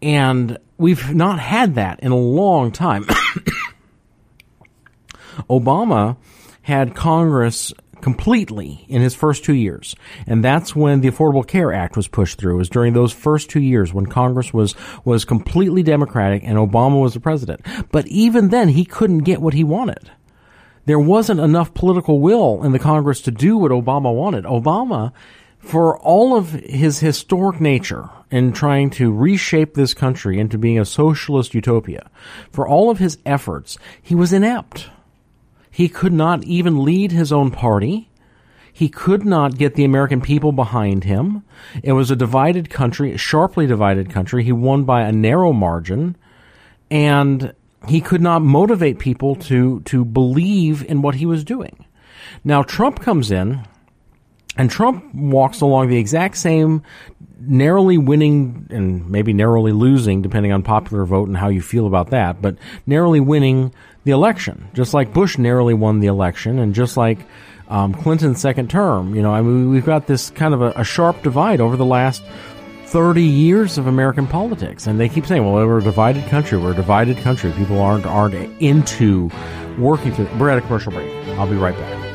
And 0.00 0.58
we've 0.76 1.14
not 1.14 1.38
had 1.38 1.74
that 1.76 2.00
in 2.00 2.12
a 2.12 2.16
long 2.16 2.72
time. 2.72 3.04
Obama 5.50 6.16
had 6.62 6.94
Congress 6.94 7.72
completely 8.00 8.84
in 8.88 9.02
his 9.02 9.14
first 9.14 9.44
two 9.44 9.54
years. 9.54 9.96
And 10.26 10.42
that's 10.44 10.74
when 10.74 11.00
the 11.00 11.10
Affordable 11.10 11.46
Care 11.46 11.72
Act 11.72 11.96
was 11.96 12.08
pushed 12.08 12.38
through. 12.38 12.54
It 12.54 12.58
was 12.58 12.68
during 12.68 12.92
those 12.92 13.12
first 13.12 13.50
two 13.50 13.60
years 13.60 13.92
when 13.92 14.06
Congress 14.06 14.52
was, 14.52 14.74
was 15.04 15.24
completely 15.24 15.82
Democratic 15.82 16.42
and 16.44 16.56
Obama 16.56 17.00
was 17.00 17.14
the 17.14 17.20
president. 17.20 17.60
But 17.90 18.06
even 18.06 18.48
then, 18.48 18.68
he 18.68 18.84
couldn't 18.84 19.20
get 19.20 19.40
what 19.40 19.54
he 19.54 19.64
wanted. 19.64 20.10
There 20.86 20.98
wasn't 20.98 21.40
enough 21.40 21.74
political 21.74 22.20
will 22.20 22.62
in 22.64 22.72
the 22.72 22.78
Congress 22.78 23.20
to 23.22 23.30
do 23.30 23.58
what 23.58 23.72
Obama 23.72 24.14
wanted. 24.14 24.44
Obama, 24.44 25.12
for 25.58 25.98
all 25.98 26.36
of 26.36 26.50
his 26.50 27.00
historic 27.00 27.60
nature 27.60 28.08
in 28.30 28.52
trying 28.52 28.90
to 28.90 29.12
reshape 29.12 29.74
this 29.74 29.94
country 29.94 30.38
into 30.38 30.58
being 30.58 30.78
a 30.78 30.84
socialist 30.84 31.54
utopia, 31.54 32.10
for 32.50 32.66
all 32.66 32.90
of 32.90 32.98
his 32.98 33.18
efforts, 33.26 33.78
he 34.02 34.14
was 34.14 34.32
inept 34.32 34.88
he 35.78 35.88
could 35.88 36.12
not 36.12 36.42
even 36.42 36.82
lead 36.82 37.12
his 37.12 37.30
own 37.30 37.52
party. 37.52 38.10
He 38.72 38.88
could 38.88 39.24
not 39.24 39.56
get 39.56 39.76
the 39.76 39.84
American 39.84 40.20
people 40.20 40.50
behind 40.50 41.04
him. 41.04 41.44
It 41.84 41.92
was 41.92 42.10
a 42.10 42.16
divided 42.16 42.68
country, 42.68 43.12
a 43.12 43.16
sharply 43.16 43.64
divided 43.68 44.10
country. 44.10 44.42
He 44.42 44.50
won 44.50 44.82
by 44.82 45.02
a 45.02 45.12
narrow 45.12 45.52
margin. 45.52 46.16
And 46.90 47.54
he 47.86 48.00
could 48.00 48.20
not 48.20 48.42
motivate 48.42 48.98
people 48.98 49.36
to, 49.36 49.78
to 49.82 50.04
believe 50.04 50.84
in 50.84 51.00
what 51.00 51.14
he 51.14 51.26
was 51.26 51.44
doing. 51.44 51.86
Now, 52.42 52.64
Trump 52.64 52.98
comes 52.98 53.30
in, 53.30 53.64
and 54.58 54.70
Trump 54.70 55.14
walks 55.14 55.60
along 55.60 55.88
the 55.88 55.96
exact 55.96 56.36
same 56.36 56.82
narrowly 57.40 57.96
winning 57.96 58.66
and 58.70 59.08
maybe 59.08 59.32
narrowly 59.32 59.72
losing, 59.72 60.20
depending 60.20 60.52
on 60.52 60.62
popular 60.62 61.04
vote 61.04 61.28
and 61.28 61.36
how 61.36 61.48
you 61.48 61.62
feel 61.62 61.86
about 61.86 62.10
that, 62.10 62.42
but 62.42 62.56
narrowly 62.84 63.20
winning 63.20 63.72
the 64.04 64.10
election, 64.10 64.68
just 64.74 64.92
like 64.92 65.12
Bush 65.12 65.38
narrowly 65.38 65.74
won 65.74 66.00
the 66.00 66.08
election, 66.08 66.58
and 66.58 66.74
just 66.74 66.96
like 66.96 67.18
um, 67.68 67.94
Clinton's 67.94 68.40
second 68.40 68.68
term. 68.68 69.14
You 69.14 69.22
know, 69.22 69.32
I 69.32 69.40
mean, 69.42 69.70
we've 69.70 69.86
got 69.86 70.06
this 70.06 70.30
kind 70.30 70.52
of 70.52 70.60
a, 70.60 70.72
a, 70.76 70.84
sharp 70.84 71.22
divide 71.22 71.60
over 71.60 71.76
the 71.76 71.84
last 71.84 72.22
30 72.86 73.22
years 73.22 73.78
of 73.78 73.86
American 73.86 74.26
politics, 74.26 74.86
and 74.86 74.98
they 74.98 75.08
keep 75.08 75.26
saying, 75.26 75.44
"Well, 75.44 75.54
we're 75.54 75.78
a 75.78 75.82
divided 75.82 76.26
country. 76.26 76.58
We're 76.58 76.72
a 76.72 76.76
divided 76.76 77.18
country. 77.18 77.52
People 77.52 77.80
aren't 77.80 78.06
aren't 78.06 78.34
into 78.60 79.30
working 79.78 80.12
through." 80.12 80.28
We're 80.38 80.50
at 80.50 80.58
a 80.58 80.62
commercial 80.62 80.92
break. 80.92 81.12
I'll 81.38 81.48
be 81.48 81.56
right 81.56 81.76
back. 81.76 82.07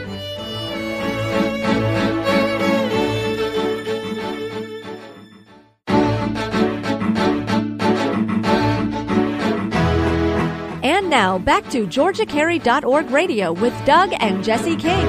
Now, 11.33 11.39
back 11.39 11.67
to 11.71 11.87
GeorgiaCarry.org 11.87 13.09
radio 13.09 13.53
with 13.53 13.73
Doug 13.85 14.13
and 14.19 14.43
Jesse 14.43 14.75
King. 14.75 15.03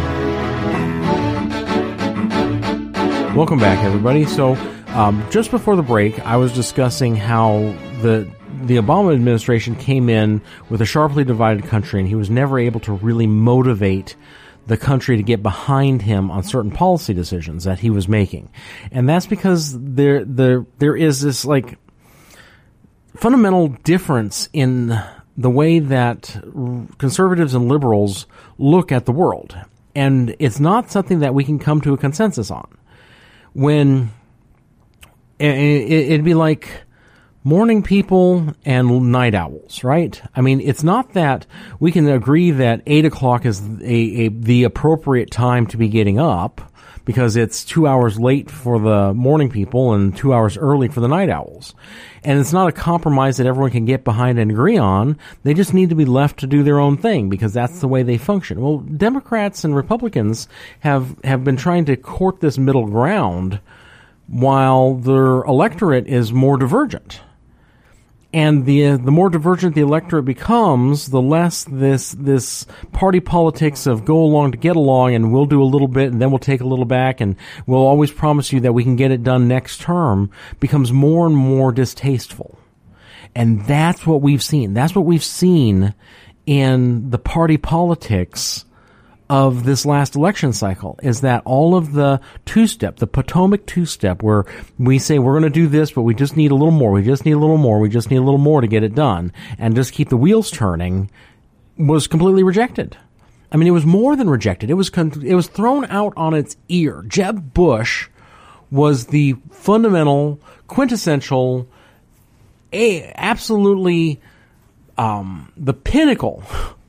Welcome 3.35 3.59
back, 3.59 3.85
everybody. 3.85 4.25
So, 4.25 4.55
um, 4.89 5.23
just 5.31 5.51
before 5.51 5.77
the 5.77 5.83
break, 5.83 6.19
I 6.21 6.37
was 6.39 6.53
discussing 6.53 7.15
how 7.15 7.75
the 8.01 8.27
the 8.63 8.77
Obama 8.77 9.13
administration 9.13 9.77
came 9.77 10.09
in 10.09 10.41
with 10.71 10.81
a 10.81 10.87
sharply 10.87 11.25
divided 11.25 11.65
country, 11.65 12.01
and 12.01 12.09
he 12.09 12.15
was 12.15 12.31
never 12.31 12.59
able 12.59 12.81
to 12.81 12.93
really 12.93 13.27
motivate 13.27 14.17
the 14.67 14.79
country 14.79 15.19
to 15.19 15.23
get 15.23 15.43
behind 15.43 16.01
him 16.01 16.31
on 16.31 16.43
certain 16.43 16.71
policy 16.71 17.13
decisions 17.13 17.65
that 17.65 17.81
he 17.81 17.91
was 17.91 18.09
making, 18.09 18.49
and 18.91 19.07
that's 19.07 19.27
because 19.27 19.79
there 19.79 20.25
there 20.25 20.65
there 20.79 20.97
is 20.97 21.21
this 21.21 21.45
like 21.45 21.77
fundamental 23.15 23.69
difference 23.69 24.49
in 24.55 24.99
the 25.37 25.51
way 25.51 25.79
that 25.81 26.37
conservatives 26.99 27.55
and 27.55 27.69
liberals 27.69 28.27
look 28.59 28.93
at 28.93 29.05
the 29.05 29.13
world. 29.13 29.57
And 29.95 30.35
it's 30.39 30.61
not 30.61 30.91
something 30.91 31.21
that 31.21 31.35
we 31.35 31.45
can 31.45 31.59
come 31.59 31.81
to 31.83 31.95
a 31.95 31.99
consensus 31.99 32.51
on. 32.51 32.69
When 33.53 34.11
it'd 35.39 36.25
be 36.25 36.35
like 36.35 36.69
morning 37.45 37.83
people 37.83 38.55
and 38.65 39.13
night 39.13 39.35
owls, 39.35 39.85
right? 39.85 40.21
I 40.35 40.41
mean, 40.41 40.61
it's 40.61 40.83
not 40.83 41.13
that 41.13 41.47
we 41.79 41.93
can 41.93 42.09
agree 42.09 42.53
that 42.53 42.83
eight 42.87 43.05
o'clock 43.05 43.45
is 43.45 43.61
a, 43.61 43.85
a, 43.85 44.29
the 44.29 44.65
appropriate 44.65 45.31
time 45.31 45.67
to 45.69 45.77
be 45.77 45.89
getting 45.89 46.19
up 46.19 46.73
because 47.05 47.37
it's 47.37 47.65
two 47.65 47.87
hours 47.87 48.19
late 48.19 48.51
for 48.51 48.79
the 48.79 49.13
morning 49.15 49.51
people 49.51 49.93
and 49.93 50.17
two 50.17 50.33
hours 50.33 50.57
early 50.57 50.89
for 50.89 51.01
the 51.01 51.09
night 51.09 51.29
owls. 51.29 51.75
And 52.23 52.39
it's 52.39 52.53
not 52.53 52.69
a 52.69 52.73
compromise 52.73 53.37
that 53.37 53.47
everyone 53.47 53.71
can 53.71 53.85
get 53.85 54.05
behind 54.05 54.39
and 54.39 54.51
agree 54.51 54.79
on. 54.79 55.19
They 55.43 55.55
just 55.55 55.75
need 55.75 55.91
to 55.91 55.95
be 55.95 56.07
left 56.07 56.41
to 56.41 56.47
do 56.47 56.63
their 56.63 56.79
own 56.79 56.97
thing 56.97 57.29
because 57.29 57.53
that's 57.53 57.81
the 57.81 57.89
way 57.89 58.03
they 58.03 58.17
function. 58.17 58.61
Well, 58.61 58.79
Democrats 58.79 59.65
and 59.65 59.77
Republicans 59.77 60.49
have, 60.81 61.17
have 61.25 61.45
been 61.45 61.57
trying 61.57 61.85
to 61.87 61.97
court 61.97 62.41
this 62.41 62.57
middle 62.57 62.87
ground 62.87 63.61
while 64.27 64.95
their 64.95 65.43
electorate 65.43 66.07
is 66.07 66.33
more 66.33 66.57
divergent 66.57 67.21
and 68.35 68.67
the 68.67 68.87
uh, 68.87 68.97
the 68.97 69.13
more 69.13 69.31
divergent 69.31 69.77
the 69.77 69.81
electorate 69.81 70.25
becomes, 70.25 71.07
the 71.07 71.23
less 71.23 71.63
this 71.65 72.11
this 72.19 72.67
party 72.93 73.21
politics 73.21 73.87
of 73.87 74.05
go 74.05 74.19
along 74.19 74.51
to 74.51 74.59
get 74.59 74.75
along, 74.75 75.15
and 75.15 75.33
we'll 75.33 75.47
do 75.47 75.63
a 75.63 75.65
little 75.65 75.87
bit, 75.87 76.11
and 76.11 76.21
then 76.21 76.31
we'll 76.31 76.41
take 76.41 76.61
a 76.61 76.67
little 76.67 76.85
back, 76.85 77.21
and 77.21 77.37
we'll 77.65 77.87
always 77.87 78.11
promise 78.11 78.53
you 78.53 78.59
that 78.61 78.73
we 78.73 78.83
can 78.83 78.97
get 78.97 79.13
it 79.13 79.23
done 79.23 79.47
next 79.47 79.81
term, 79.81 80.31
becomes 80.59 80.93
more 80.93 81.29
and 81.29 81.37
more 81.37 81.71
distasteful, 81.71 82.59
and 83.37 83.65
that's 83.67 84.05
what 84.05 84.21
we've 84.21 84.43
seen. 84.43 84.75
That's 84.75 84.97
what 84.97 85.07
we've 85.07 85.25
seen 85.25 85.95
in 86.45 87.11
the 87.11 87.19
party 87.19 87.57
politics 87.57 88.65
of 89.29 89.65
this 89.65 89.87
last 89.87 90.17
election 90.17 90.53
cycle 90.53 90.99
is 91.03 91.23
that 91.23 91.43
all 91.45 91.75
of 91.75 91.93
the 91.93 92.21
two 92.45 92.67
step, 92.67 92.97
the 92.97 93.07
Potomac 93.07 93.65
two 93.67 93.87
step, 93.87 94.23
where 94.23 94.45
we 94.79 94.99
say 94.99 95.19
we're 95.19 95.33
going 95.33 95.45
to 95.45 95.51
do 95.51 95.67
this, 95.67 95.93
but 95.93 96.03
we 96.03 96.15
just 96.15 96.37
need 96.37 96.51
a 96.51 96.55
little 96.55 96.71
more, 96.71 96.93
we 96.93 97.03
just 97.03 97.25
need 97.25 97.33
a 97.33 97.39
little 97.39 97.57
more, 97.57 97.79
we 97.79 97.89
just 97.89 98.11
need 98.11 98.19
a 98.19 98.23
little 98.23 98.39
more 98.39 98.61
to 98.61 98.67
get 98.67 98.83
it 98.83 98.95
done, 98.95 99.33
and 99.59 99.75
just 99.75 99.93
keep 99.93 100.11
the 100.11 100.17
wheels 100.17 100.51
turning, 100.51 101.11
was 101.79 102.07
completely 102.07 102.43
rejected. 102.43 102.97
I 103.51 103.57
mean, 103.57 103.69
it 103.69 103.73
was 103.73 103.87
more 103.87 104.17
than 104.17 104.29
rejected. 104.29 104.69
It 104.69 104.75
was 104.75 104.91
con- 104.91 105.23
it 105.25 105.35
was 105.35 105.47
thrown 105.47 105.85
out 105.87 106.13
on 106.17 106.35
its 106.35 106.57
ear. 106.69 107.05
Jeb 107.07 107.55
Bush 107.55 108.09
was 108.71 109.07
the 109.07 109.37
fundamental, 109.53 110.41
quintessential, 110.67 111.69
a 112.73 113.13
absolutely 113.15 114.21
um, 114.99 115.53
the 115.57 115.73
pinnacle 115.73 116.43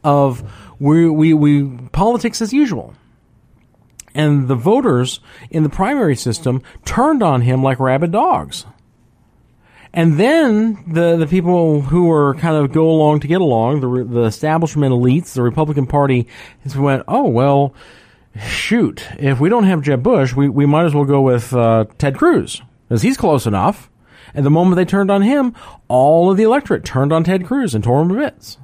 of 0.05 0.49
we, 0.79 1.09
we, 1.09 1.33
we 1.33 1.63
politics 1.91 2.41
as 2.41 2.53
usual. 2.53 2.93
And 4.13 4.47
the 4.47 4.55
voters 4.55 5.19
in 5.49 5.63
the 5.63 5.69
primary 5.69 6.15
system 6.15 6.61
turned 6.85 7.21
on 7.21 7.41
him 7.41 7.61
like 7.61 7.79
rabid 7.81 8.11
dogs. 8.11 8.65
And 9.91 10.17
then 10.17 10.83
the 10.87 11.15
the 11.15 11.25
people 11.25 11.81
who 11.81 12.07
were 12.07 12.35
kind 12.35 12.57
of 12.57 12.73
go 12.73 12.89
along 12.89 13.21
to 13.21 13.27
get 13.27 13.39
along, 13.39 13.79
the 13.79 14.03
the 14.03 14.23
establishment 14.23 14.93
elites, 14.93 15.33
the 15.33 15.41
Republican 15.41 15.87
Party, 15.87 16.27
went, 16.75 17.03
oh 17.07 17.29
well, 17.29 17.73
shoot, 18.37 19.07
if 19.17 19.39
we 19.39 19.47
don't 19.47 19.63
have 19.63 19.81
Jeb 19.81 20.03
Bush, 20.03 20.33
we, 20.33 20.49
we 20.49 20.65
might 20.65 20.85
as 20.85 20.93
well 20.93 21.05
go 21.05 21.21
with 21.21 21.53
uh, 21.53 21.85
Ted 21.97 22.17
Cruz 22.17 22.61
because 22.87 23.03
he's 23.03 23.15
close 23.15 23.45
enough. 23.45 23.89
And 24.33 24.45
the 24.45 24.49
moment 24.49 24.75
they 24.75 24.83
turned 24.83 25.09
on 25.09 25.21
him, 25.21 25.55
all 25.87 26.29
of 26.29 26.35
the 26.35 26.43
electorate 26.43 26.83
turned 26.83 27.13
on 27.13 27.23
Ted 27.23 27.45
Cruz 27.45 27.73
and 27.73 27.81
tore 27.81 28.01
him 28.01 28.09
to 28.09 28.15
bits. 28.15 28.57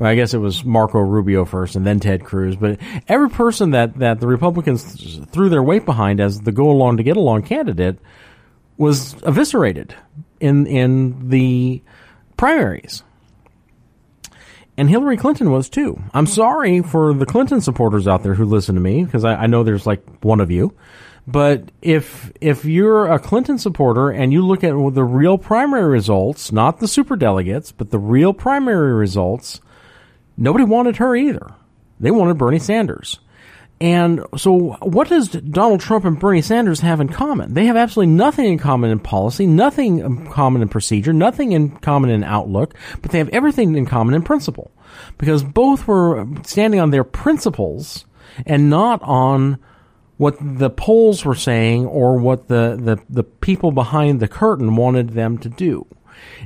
Well, 0.00 0.08
I 0.08 0.14
guess 0.14 0.32
it 0.32 0.38
was 0.38 0.64
Marco 0.64 0.98
Rubio 0.98 1.44
first 1.44 1.76
and 1.76 1.86
then 1.86 2.00
Ted 2.00 2.24
Cruz. 2.24 2.56
But 2.56 2.78
every 3.06 3.28
person 3.28 3.72
that, 3.72 3.98
that 3.98 4.18
the 4.18 4.26
Republicans 4.26 5.20
threw 5.26 5.50
their 5.50 5.62
weight 5.62 5.84
behind 5.84 6.20
as 6.20 6.40
the 6.40 6.52
go 6.52 6.70
along 6.70 6.96
to 6.96 7.02
get 7.02 7.18
along 7.18 7.42
candidate 7.42 7.98
was 8.78 9.14
eviscerated 9.24 9.94
in, 10.40 10.66
in 10.66 11.28
the 11.28 11.82
primaries. 12.38 13.02
And 14.78 14.88
Hillary 14.88 15.18
Clinton 15.18 15.50
was 15.50 15.68
too. 15.68 16.02
I'm 16.14 16.26
sorry 16.26 16.80
for 16.80 17.12
the 17.12 17.26
Clinton 17.26 17.60
supporters 17.60 18.08
out 18.08 18.22
there 18.22 18.32
who 18.32 18.46
listen 18.46 18.76
to 18.76 18.80
me 18.80 19.04
because 19.04 19.26
I, 19.26 19.34
I 19.34 19.46
know 19.48 19.62
there's 19.62 19.86
like 19.86 20.02
one 20.24 20.40
of 20.40 20.50
you. 20.50 20.74
But 21.26 21.70
if 21.82 22.32
if 22.40 22.64
you're 22.64 23.06
a 23.06 23.18
Clinton 23.18 23.58
supporter 23.58 24.08
and 24.08 24.32
you 24.32 24.46
look 24.46 24.64
at 24.64 24.70
the 24.70 25.04
real 25.04 25.36
primary 25.36 25.90
results, 25.90 26.50
not 26.50 26.80
the 26.80 26.88
super 26.88 27.16
delegates, 27.16 27.70
but 27.70 27.90
the 27.90 27.98
real 27.98 28.32
primary 28.32 28.94
results, 28.94 29.60
Nobody 30.40 30.64
wanted 30.64 30.96
her 30.96 31.14
either. 31.14 31.54
They 32.00 32.10
wanted 32.10 32.38
Bernie 32.38 32.58
Sanders. 32.58 33.20
And 33.80 34.24
so, 34.36 34.76
what 34.82 35.08
does 35.08 35.28
Donald 35.28 35.80
Trump 35.80 36.04
and 36.04 36.18
Bernie 36.18 36.42
Sanders 36.42 36.80
have 36.80 37.00
in 37.00 37.08
common? 37.08 37.54
They 37.54 37.66
have 37.66 37.76
absolutely 37.76 38.12
nothing 38.14 38.46
in 38.46 38.58
common 38.58 38.90
in 38.90 38.98
policy, 38.98 39.46
nothing 39.46 39.98
in 39.98 40.26
common 40.26 40.60
in 40.60 40.68
procedure, 40.68 41.12
nothing 41.12 41.52
in 41.52 41.70
common 41.76 42.10
in 42.10 42.24
outlook, 42.24 42.74
but 43.00 43.10
they 43.10 43.18
have 43.18 43.30
everything 43.30 43.76
in 43.76 43.86
common 43.86 44.14
in 44.14 44.22
principle. 44.22 44.70
Because 45.16 45.42
both 45.42 45.86
were 45.86 46.26
standing 46.44 46.80
on 46.80 46.90
their 46.90 47.04
principles 47.04 48.04
and 48.44 48.68
not 48.68 49.00
on 49.02 49.58
what 50.18 50.36
the 50.40 50.68
polls 50.68 51.24
were 51.24 51.34
saying 51.34 51.86
or 51.86 52.18
what 52.18 52.48
the, 52.48 52.78
the, 52.78 52.98
the 53.08 53.24
people 53.24 53.72
behind 53.72 54.20
the 54.20 54.28
curtain 54.28 54.76
wanted 54.76 55.10
them 55.10 55.38
to 55.38 55.48
do. 55.48 55.86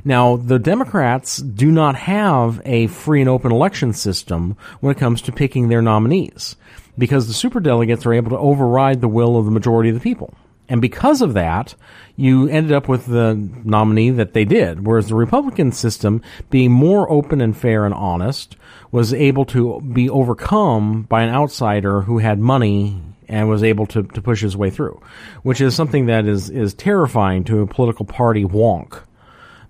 Now, 0.03 0.37
the 0.37 0.59
Democrats 0.59 1.37
do 1.37 1.71
not 1.71 1.95
have 1.95 2.61
a 2.65 2.87
free 2.87 3.21
and 3.21 3.29
open 3.29 3.51
election 3.51 3.93
system 3.93 4.57
when 4.79 4.95
it 4.95 4.99
comes 4.99 5.21
to 5.23 5.31
picking 5.31 5.69
their 5.69 5.81
nominees 5.81 6.55
because 6.97 7.27
the 7.27 7.33
superdelegates 7.33 8.05
are 8.05 8.13
able 8.13 8.31
to 8.31 8.37
override 8.37 9.01
the 9.01 9.07
will 9.07 9.37
of 9.37 9.45
the 9.45 9.51
majority 9.51 9.89
of 9.89 9.95
the 9.95 10.01
people. 10.01 10.33
And 10.67 10.81
because 10.81 11.21
of 11.21 11.33
that, 11.33 11.75
you 12.15 12.47
ended 12.47 12.71
up 12.71 12.87
with 12.87 13.05
the 13.05 13.35
nominee 13.63 14.09
that 14.11 14.33
they 14.33 14.45
did. 14.45 14.85
Whereas 14.85 15.07
the 15.07 15.15
Republican 15.15 15.71
system, 15.71 16.21
being 16.49 16.71
more 16.71 17.09
open 17.11 17.41
and 17.41 17.55
fair 17.55 17.85
and 17.85 17.93
honest, 17.93 18.55
was 18.91 19.13
able 19.13 19.45
to 19.45 19.81
be 19.81 20.09
overcome 20.09 21.03
by 21.03 21.21
an 21.23 21.33
outsider 21.33 22.01
who 22.01 22.17
had 22.19 22.39
money 22.39 22.99
and 23.27 23.49
was 23.49 23.63
able 23.63 23.85
to, 23.87 24.03
to 24.03 24.21
push 24.21 24.41
his 24.41 24.57
way 24.57 24.69
through, 24.69 25.01
which 25.43 25.61
is 25.61 25.75
something 25.75 26.07
that 26.07 26.25
is, 26.25 26.49
is 26.49 26.73
terrifying 26.73 27.43
to 27.43 27.61
a 27.61 27.67
political 27.67 28.05
party 28.05 28.43
wonk. 28.43 29.01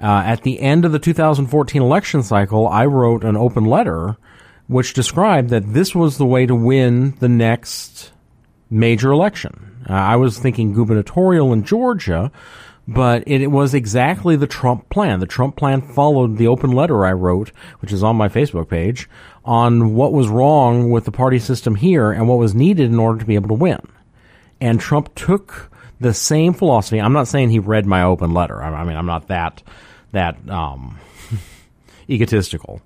Uh, 0.00 0.22
at 0.26 0.42
the 0.42 0.60
end 0.60 0.84
of 0.84 0.92
the 0.92 0.98
2014 0.98 1.80
election 1.80 2.22
cycle, 2.22 2.66
I 2.66 2.86
wrote 2.86 3.24
an 3.24 3.36
open 3.36 3.64
letter 3.64 4.16
which 4.66 4.94
described 4.94 5.50
that 5.50 5.72
this 5.72 5.94
was 5.94 6.18
the 6.18 6.26
way 6.26 6.46
to 6.46 6.54
win 6.54 7.14
the 7.20 7.28
next 7.28 8.12
major 8.70 9.10
election. 9.10 9.84
Uh, 9.88 9.92
I 9.92 10.16
was 10.16 10.38
thinking 10.38 10.72
gubernatorial 10.72 11.52
in 11.52 11.64
Georgia, 11.64 12.32
but 12.88 13.22
it, 13.26 13.42
it, 13.42 13.48
was 13.48 13.74
exactly 13.74 14.36
the 14.36 14.46
Trump 14.46 14.88
plan. 14.90 15.20
The 15.20 15.26
Trump 15.26 15.56
plan 15.56 15.80
followed 15.82 16.36
the 16.36 16.46
open 16.46 16.72
letter 16.72 17.04
I 17.04 17.12
wrote, 17.12 17.50
which 17.80 17.92
is 17.92 18.02
on 18.02 18.16
my 18.16 18.28
Facebook 18.28 18.68
page, 18.68 19.08
on 19.44 19.94
what 19.94 20.12
was 20.12 20.28
wrong 20.28 20.90
with 20.90 21.04
the 21.04 21.12
party 21.12 21.38
system 21.38 21.74
here 21.74 22.10
and 22.10 22.28
what 22.28 22.38
was 22.38 22.54
needed 22.54 22.90
in 22.90 22.98
order 22.98 23.18
to 23.18 23.26
be 23.26 23.34
able 23.34 23.48
to 23.48 23.54
win. 23.54 23.80
And 24.60 24.80
Trump 24.80 25.14
took 25.14 25.70
the 26.00 26.14
same 26.14 26.52
philosophy. 26.54 27.00
I'm 27.00 27.12
not 27.12 27.28
saying 27.28 27.50
he 27.50 27.58
read 27.58 27.86
my 27.86 28.02
open 28.02 28.32
letter. 28.32 28.62
I, 28.62 28.68
I 28.68 28.84
mean, 28.84 28.96
I'm 28.96 29.06
not 29.06 29.28
that 29.28 29.62
that 30.12 30.48
um, 30.48 30.98
egotistical. 32.08 32.80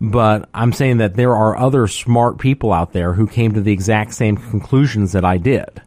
But 0.00 0.48
I'm 0.54 0.72
saying 0.72 0.98
that 0.98 1.16
there 1.16 1.34
are 1.34 1.56
other 1.56 1.88
smart 1.88 2.38
people 2.38 2.72
out 2.72 2.92
there 2.92 3.14
who 3.14 3.26
came 3.26 3.52
to 3.54 3.60
the 3.60 3.72
exact 3.72 4.14
same 4.14 4.36
conclusions 4.36 5.12
that 5.12 5.24
I 5.24 5.38
did 5.38 5.82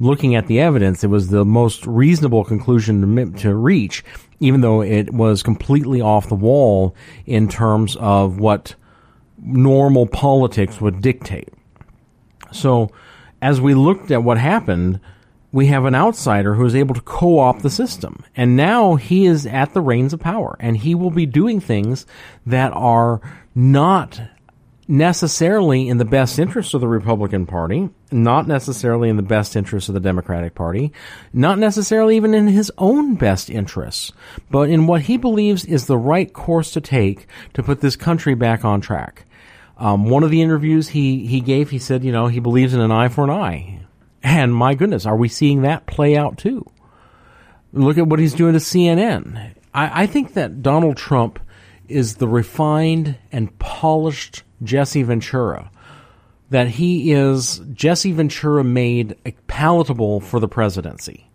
looking 0.00 0.34
at 0.34 0.46
the 0.46 0.58
evidence, 0.58 1.04
it 1.04 1.08
was 1.08 1.28
the 1.28 1.44
most 1.44 1.86
reasonable 1.86 2.42
conclusion 2.42 3.16
to, 3.16 3.38
to 3.42 3.54
reach, 3.54 4.02
even 4.40 4.62
though 4.62 4.82
it 4.82 5.12
was 5.12 5.42
completely 5.42 6.00
off 6.00 6.28
the 6.28 6.34
wall 6.34 6.96
in 7.26 7.46
terms 7.46 7.96
of 7.96 8.40
what 8.40 8.74
normal 9.38 10.06
politics 10.06 10.80
would 10.80 11.00
dictate. 11.00 11.50
So, 12.50 12.90
as 13.42 13.60
we 13.60 13.74
looked 13.74 14.10
at 14.10 14.24
what 14.24 14.38
happened, 14.38 15.00
we 15.52 15.66
have 15.66 15.84
an 15.84 15.94
outsider 15.94 16.54
who 16.54 16.64
is 16.64 16.74
able 16.74 16.94
to 16.94 17.00
co-opt 17.00 17.62
the 17.62 17.70
system. 17.70 18.24
And 18.36 18.56
now 18.56 18.94
he 18.94 19.26
is 19.26 19.46
at 19.46 19.74
the 19.74 19.80
reins 19.80 20.12
of 20.12 20.20
power 20.20 20.56
and 20.60 20.76
he 20.76 20.94
will 20.94 21.10
be 21.10 21.26
doing 21.26 21.60
things 21.60 22.06
that 22.46 22.72
are 22.72 23.20
not 23.54 24.20
necessarily 24.90 25.88
in 25.88 25.98
the 25.98 26.04
best 26.04 26.38
interest 26.38 26.74
of 26.74 26.80
the 26.80 26.88
Republican 26.88 27.46
Party, 27.46 27.88
not 28.10 28.48
necessarily 28.48 29.08
in 29.08 29.16
the 29.16 29.22
best 29.22 29.54
interest 29.54 29.88
of 29.88 29.94
the 29.94 30.00
Democratic 30.00 30.54
Party, 30.54 30.92
not 31.32 31.58
necessarily 31.58 32.16
even 32.16 32.34
in 32.34 32.48
his 32.48 32.72
own 32.76 33.14
best 33.14 33.48
interests, 33.48 34.12
but 34.50 34.68
in 34.68 34.88
what 34.88 35.02
he 35.02 35.16
believes 35.16 35.64
is 35.64 35.86
the 35.86 35.96
right 35.96 36.32
course 36.32 36.72
to 36.72 36.80
take 36.80 37.28
to 37.54 37.62
put 37.62 37.80
this 37.80 37.94
country 37.94 38.34
back 38.34 38.64
on 38.64 38.80
track. 38.80 39.26
Um, 39.78 40.10
one 40.10 40.24
of 40.24 40.30
the 40.30 40.42
interviews 40.42 40.88
he, 40.88 41.24
he 41.26 41.40
gave, 41.40 41.70
he 41.70 41.78
said, 41.78 42.04
you 42.04 42.12
know, 42.12 42.26
he 42.26 42.40
believes 42.40 42.74
in 42.74 42.80
an 42.80 42.90
eye 42.90 43.08
for 43.08 43.24
an 43.24 43.30
eye. 43.30 43.79
And 44.22 44.54
my 44.54 44.74
goodness, 44.74 45.06
are 45.06 45.16
we 45.16 45.28
seeing 45.28 45.62
that 45.62 45.86
play 45.86 46.16
out 46.16 46.38
too? 46.38 46.66
Look 47.72 47.98
at 47.98 48.06
what 48.06 48.18
he's 48.18 48.34
doing 48.34 48.52
to 48.52 48.58
CNN. 48.58 49.54
I, 49.72 50.02
I 50.02 50.06
think 50.06 50.34
that 50.34 50.62
Donald 50.62 50.96
Trump 50.96 51.38
is 51.88 52.16
the 52.16 52.28
refined 52.28 53.16
and 53.32 53.56
polished 53.58 54.42
Jesse 54.62 55.02
Ventura. 55.02 55.70
That 56.50 56.68
he 56.68 57.12
is 57.12 57.60
Jesse 57.72 58.12
Ventura 58.12 58.64
made 58.64 59.16
palatable 59.46 60.20
for 60.20 60.40
the 60.40 60.48
presidency. 60.48 61.30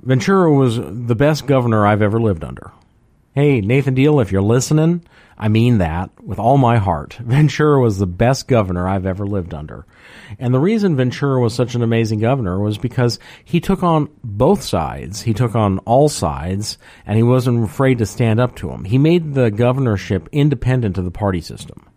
Ventura 0.00 0.52
was 0.52 0.76
the 0.76 1.16
best 1.16 1.46
governor 1.46 1.84
I've 1.84 2.02
ever 2.02 2.20
lived 2.20 2.44
under. 2.44 2.70
Hey, 3.38 3.60
Nathan 3.60 3.94
Deal, 3.94 4.18
if 4.18 4.32
you're 4.32 4.42
listening, 4.42 5.04
I 5.38 5.46
mean 5.46 5.78
that 5.78 6.10
with 6.20 6.40
all 6.40 6.58
my 6.58 6.78
heart. 6.78 7.14
Ventura 7.22 7.80
was 7.80 7.96
the 7.96 8.04
best 8.04 8.48
governor 8.48 8.88
I've 8.88 9.06
ever 9.06 9.24
lived 9.24 9.54
under. 9.54 9.86
And 10.40 10.52
the 10.52 10.58
reason 10.58 10.96
Ventura 10.96 11.40
was 11.40 11.54
such 11.54 11.76
an 11.76 11.82
amazing 11.84 12.18
governor 12.18 12.58
was 12.58 12.78
because 12.78 13.20
he 13.44 13.60
took 13.60 13.84
on 13.84 14.08
both 14.24 14.64
sides. 14.64 15.22
He 15.22 15.34
took 15.34 15.54
on 15.54 15.78
all 15.84 16.08
sides, 16.08 16.78
and 17.06 17.16
he 17.16 17.22
wasn't 17.22 17.62
afraid 17.62 17.98
to 17.98 18.06
stand 18.06 18.40
up 18.40 18.56
to 18.56 18.70
them. 18.70 18.84
He 18.84 18.98
made 18.98 19.34
the 19.34 19.52
governorship 19.52 20.28
independent 20.32 20.98
of 20.98 21.04
the 21.04 21.12
party 21.12 21.40
system. 21.40 21.88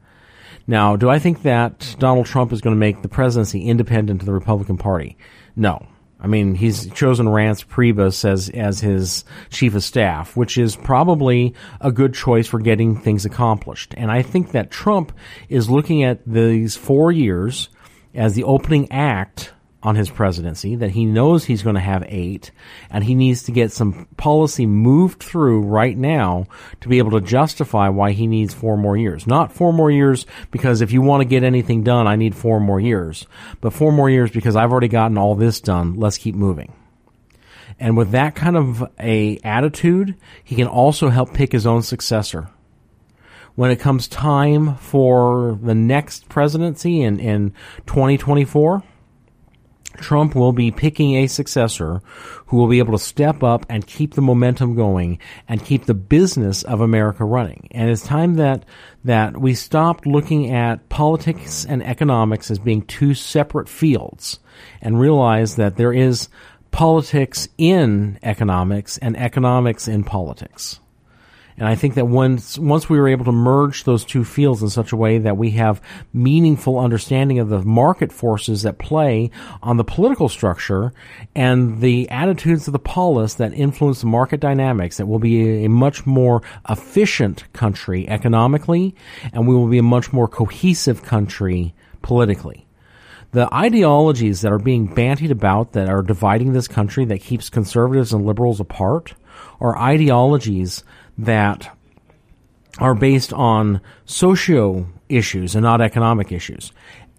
Now, 0.67 0.95
do 0.95 1.09
I 1.09 1.17
think 1.17 1.41
that 1.41 1.95
Donald 1.97 2.27
Trump 2.27 2.53
is 2.53 2.61
going 2.61 2.75
to 2.75 2.79
make 2.79 3.01
the 3.01 3.09
presidency 3.09 3.63
independent 3.63 4.21
of 4.21 4.27
the 4.27 4.33
Republican 4.33 4.77
Party? 4.77 5.17
No. 5.55 5.87
I 6.21 6.27
mean, 6.27 6.53
he's 6.55 6.87
chosen 6.91 7.25
Reince 7.25 7.65
Priebus 7.65 8.23
as 8.23 8.49
as 8.49 8.79
his 8.79 9.25
chief 9.49 9.73
of 9.75 9.83
staff, 9.83 10.37
which 10.37 10.57
is 10.57 10.75
probably 10.75 11.55
a 11.79 11.91
good 11.91 12.13
choice 12.13 12.47
for 12.47 12.59
getting 12.59 12.95
things 12.95 13.25
accomplished. 13.25 13.93
And 13.97 14.11
I 14.11 14.21
think 14.21 14.51
that 14.51 14.69
Trump 14.69 15.11
is 15.49 15.69
looking 15.69 16.03
at 16.03 16.19
these 16.25 16.75
four 16.75 17.11
years 17.11 17.69
as 18.13 18.35
the 18.35 18.43
opening 18.43 18.91
act 18.91 19.53
on 19.83 19.95
his 19.95 20.09
presidency, 20.09 20.75
that 20.75 20.91
he 20.91 21.05
knows 21.05 21.43
he's 21.43 21.63
going 21.63 21.75
to 21.75 21.81
have 21.81 22.03
eight, 22.07 22.51
and 22.89 23.03
he 23.03 23.15
needs 23.15 23.43
to 23.43 23.51
get 23.51 23.71
some 23.71 24.07
policy 24.17 24.65
moved 24.65 25.21
through 25.21 25.61
right 25.61 25.97
now 25.97 26.45
to 26.81 26.89
be 26.89 26.99
able 26.99 27.11
to 27.11 27.21
justify 27.21 27.89
why 27.89 28.11
he 28.11 28.27
needs 28.27 28.53
four 28.53 28.77
more 28.77 28.95
years. 28.95 29.25
Not 29.25 29.51
four 29.51 29.73
more 29.73 29.89
years 29.89 30.25
because 30.51 30.81
if 30.81 30.91
you 30.91 31.01
want 31.01 31.21
to 31.21 31.27
get 31.27 31.43
anything 31.43 31.83
done, 31.83 32.07
I 32.07 32.15
need 32.15 32.35
four 32.35 32.59
more 32.59 32.79
years, 32.79 33.25
but 33.59 33.73
four 33.73 33.91
more 33.91 34.09
years 34.09 34.31
because 34.31 34.55
I've 34.55 34.71
already 34.71 34.87
gotten 34.87 35.17
all 35.17 35.35
this 35.35 35.59
done. 35.61 35.95
Let's 35.95 36.17
keep 36.17 36.35
moving. 36.35 36.73
And 37.79 37.97
with 37.97 38.11
that 38.11 38.35
kind 38.35 38.55
of 38.55 38.87
a 38.99 39.39
attitude, 39.43 40.15
he 40.43 40.55
can 40.55 40.67
also 40.67 41.09
help 41.09 41.33
pick 41.33 41.51
his 41.51 41.65
own 41.65 41.81
successor 41.81 42.49
when 43.55 43.71
it 43.71 43.79
comes 43.79 44.07
time 44.07 44.75
for 44.75 45.59
the 45.61 45.75
next 45.75 46.29
presidency 46.29 47.01
in, 47.01 47.19
in 47.19 47.51
2024, 47.87 48.83
Trump 49.97 50.35
will 50.35 50.51
be 50.51 50.71
picking 50.71 51.15
a 51.15 51.27
successor 51.27 52.01
who 52.47 52.57
will 52.57 52.67
be 52.67 52.79
able 52.79 52.97
to 52.97 53.03
step 53.03 53.43
up 53.43 53.65
and 53.69 53.87
keep 53.87 54.13
the 54.13 54.21
momentum 54.21 54.75
going 54.75 55.19
and 55.47 55.63
keep 55.63 55.85
the 55.85 55.93
business 55.93 56.63
of 56.63 56.81
America 56.81 57.23
running. 57.23 57.67
And 57.71 57.89
it's 57.89 58.03
time 58.03 58.35
that 58.35 58.65
that 59.03 59.39
we 59.39 59.53
stopped 59.53 60.05
looking 60.05 60.51
at 60.51 60.89
politics 60.89 61.65
and 61.65 61.81
economics 61.83 62.51
as 62.51 62.59
being 62.59 62.81
two 62.83 63.13
separate 63.13 63.69
fields 63.69 64.39
and 64.81 64.99
realize 64.99 65.55
that 65.55 65.77
there 65.77 65.93
is 65.93 66.27
politics 66.71 67.47
in 67.57 68.19
economics 68.21 68.97
and 68.97 69.17
economics 69.17 69.87
in 69.87 70.03
politics. 70.03 70.80
And 71.57 71.67
I 71.67 71.75
think 71.75 71.95
that 71.95 72.05
once 72.05 72.57
once 72.57 72.89
we 72.89 72.99
were 72.99 73.07
able 73.07 73.25
to 73.25 73.31
merge 73.31 73.83
those 73.83 74.05
two 74.05 74.23
fields 74.23 74.61
in 74.61 74.69
such 74.69 74.91
a 74.91 74.97
way 74.97 75.17
that 75.19 75.37
we 75.37 75.51
have 75.51 75.81
meaningful 76.13 76.79
understanding 76.79 77.39
of 77.39 77.49
the 77.49 77.61
market 77.61 78.11
forces 78.11 78.63
that 78.63 78.77
play 78.77 79.31
on 79.61 79.77
the 79.77 79.83
political 79.83 80.29
structure 80.29 80.93
and 81.35 81.81
the 81.81 82.09
attitudes 82.09 82.67
of 82.67 82.73
the 82.73 82.79
polis 82.79 83.35
that 83.35 83.53
influence 83.53 84.01
the 84.01 84.07
market 84.07 84.39
dynamics, 84.39 84.97
that 84.97 85.05
will 85.05 85.19
be 85.19 85.65
a 85.65 85.69
much 85.69 86.05
more 86.05 86.41
efficient 86.69 87.51
country 87.53 88.07
economically, 88.07 88.95
and 89.33 89.47
we 89.47 89.55
will 89.55 89.67
be 89.67 89.77
a 89.77 89.83
much 89.83 90.11
more 90.13 90.27
cohesive 90.27 91.03
country 91.03 91.73
politically. 92.01 92.65
The 93.31 93.53
ideologies 93.53 94.41
that 94.41 94.51
are 94.51 94.59
being 94.59 94.93
bantied 94.93 95.31
about 95.31 95.71
that 95.71 95.87
are 95.87 96.01
dividing 96.01 96.51
this 96.51 96.67
country 96.67 97.05
that 97.05 97.21
keeps 97.21 97.49
conservatives 97.49 98.11
and 98.11 98.25
liberals 98.25 98.59
apart 98.59 99.13
are 99.61 99.77
ideologies 99.77 100.83
that 101.17 101.75
are 102.79 102.95
based 102.95 103.33
on 103.33 103.81
socio 104.05 104.87
issues 105.09 105.55
and 105.55 105.63
not 105.63 105.81
economic 105.81 106.31
issues. 106.31 106.71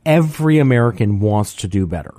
Every 0.05 0.59
American 0.59 1.20
wants 1.20 1.55
to 1.57 1.68
do 1.68 1.87
better. 1.87 2.14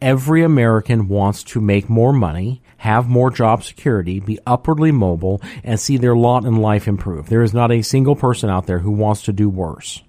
Every 0.00 0.42
American 0.42 1.08
wants 1.08 1.42
to 1.44 1.60
make 1.60 1.88
more 1.88 2.12
money, 2.12 2.62
have 2.76 3.08
more 3.08 3.30
job 3.30 3.64
security, 3.64 4.20
be 4.20 4.38
upwardly 4.46 4.92
mobile, 4.92 5.40
and 5.64 5.80
see 5.80 5.96
their 5.96 6.14
lot 6.14 6.44
in 6.44 6.56
life 6.56 6.86
improve. 6.86 7.28
There 7.28 7.42
is 7.42 7.54
not 7.54 7.72
a 7.72 7.82
single 7.82 8.14
person 8.14 8.50
out 8.50 8.66
there 8.66 8.78
who 8.78 8.90
wants 8.90 9.22
to 9.22 9.32
do 9.32 9.48
worse. 9.48 10.02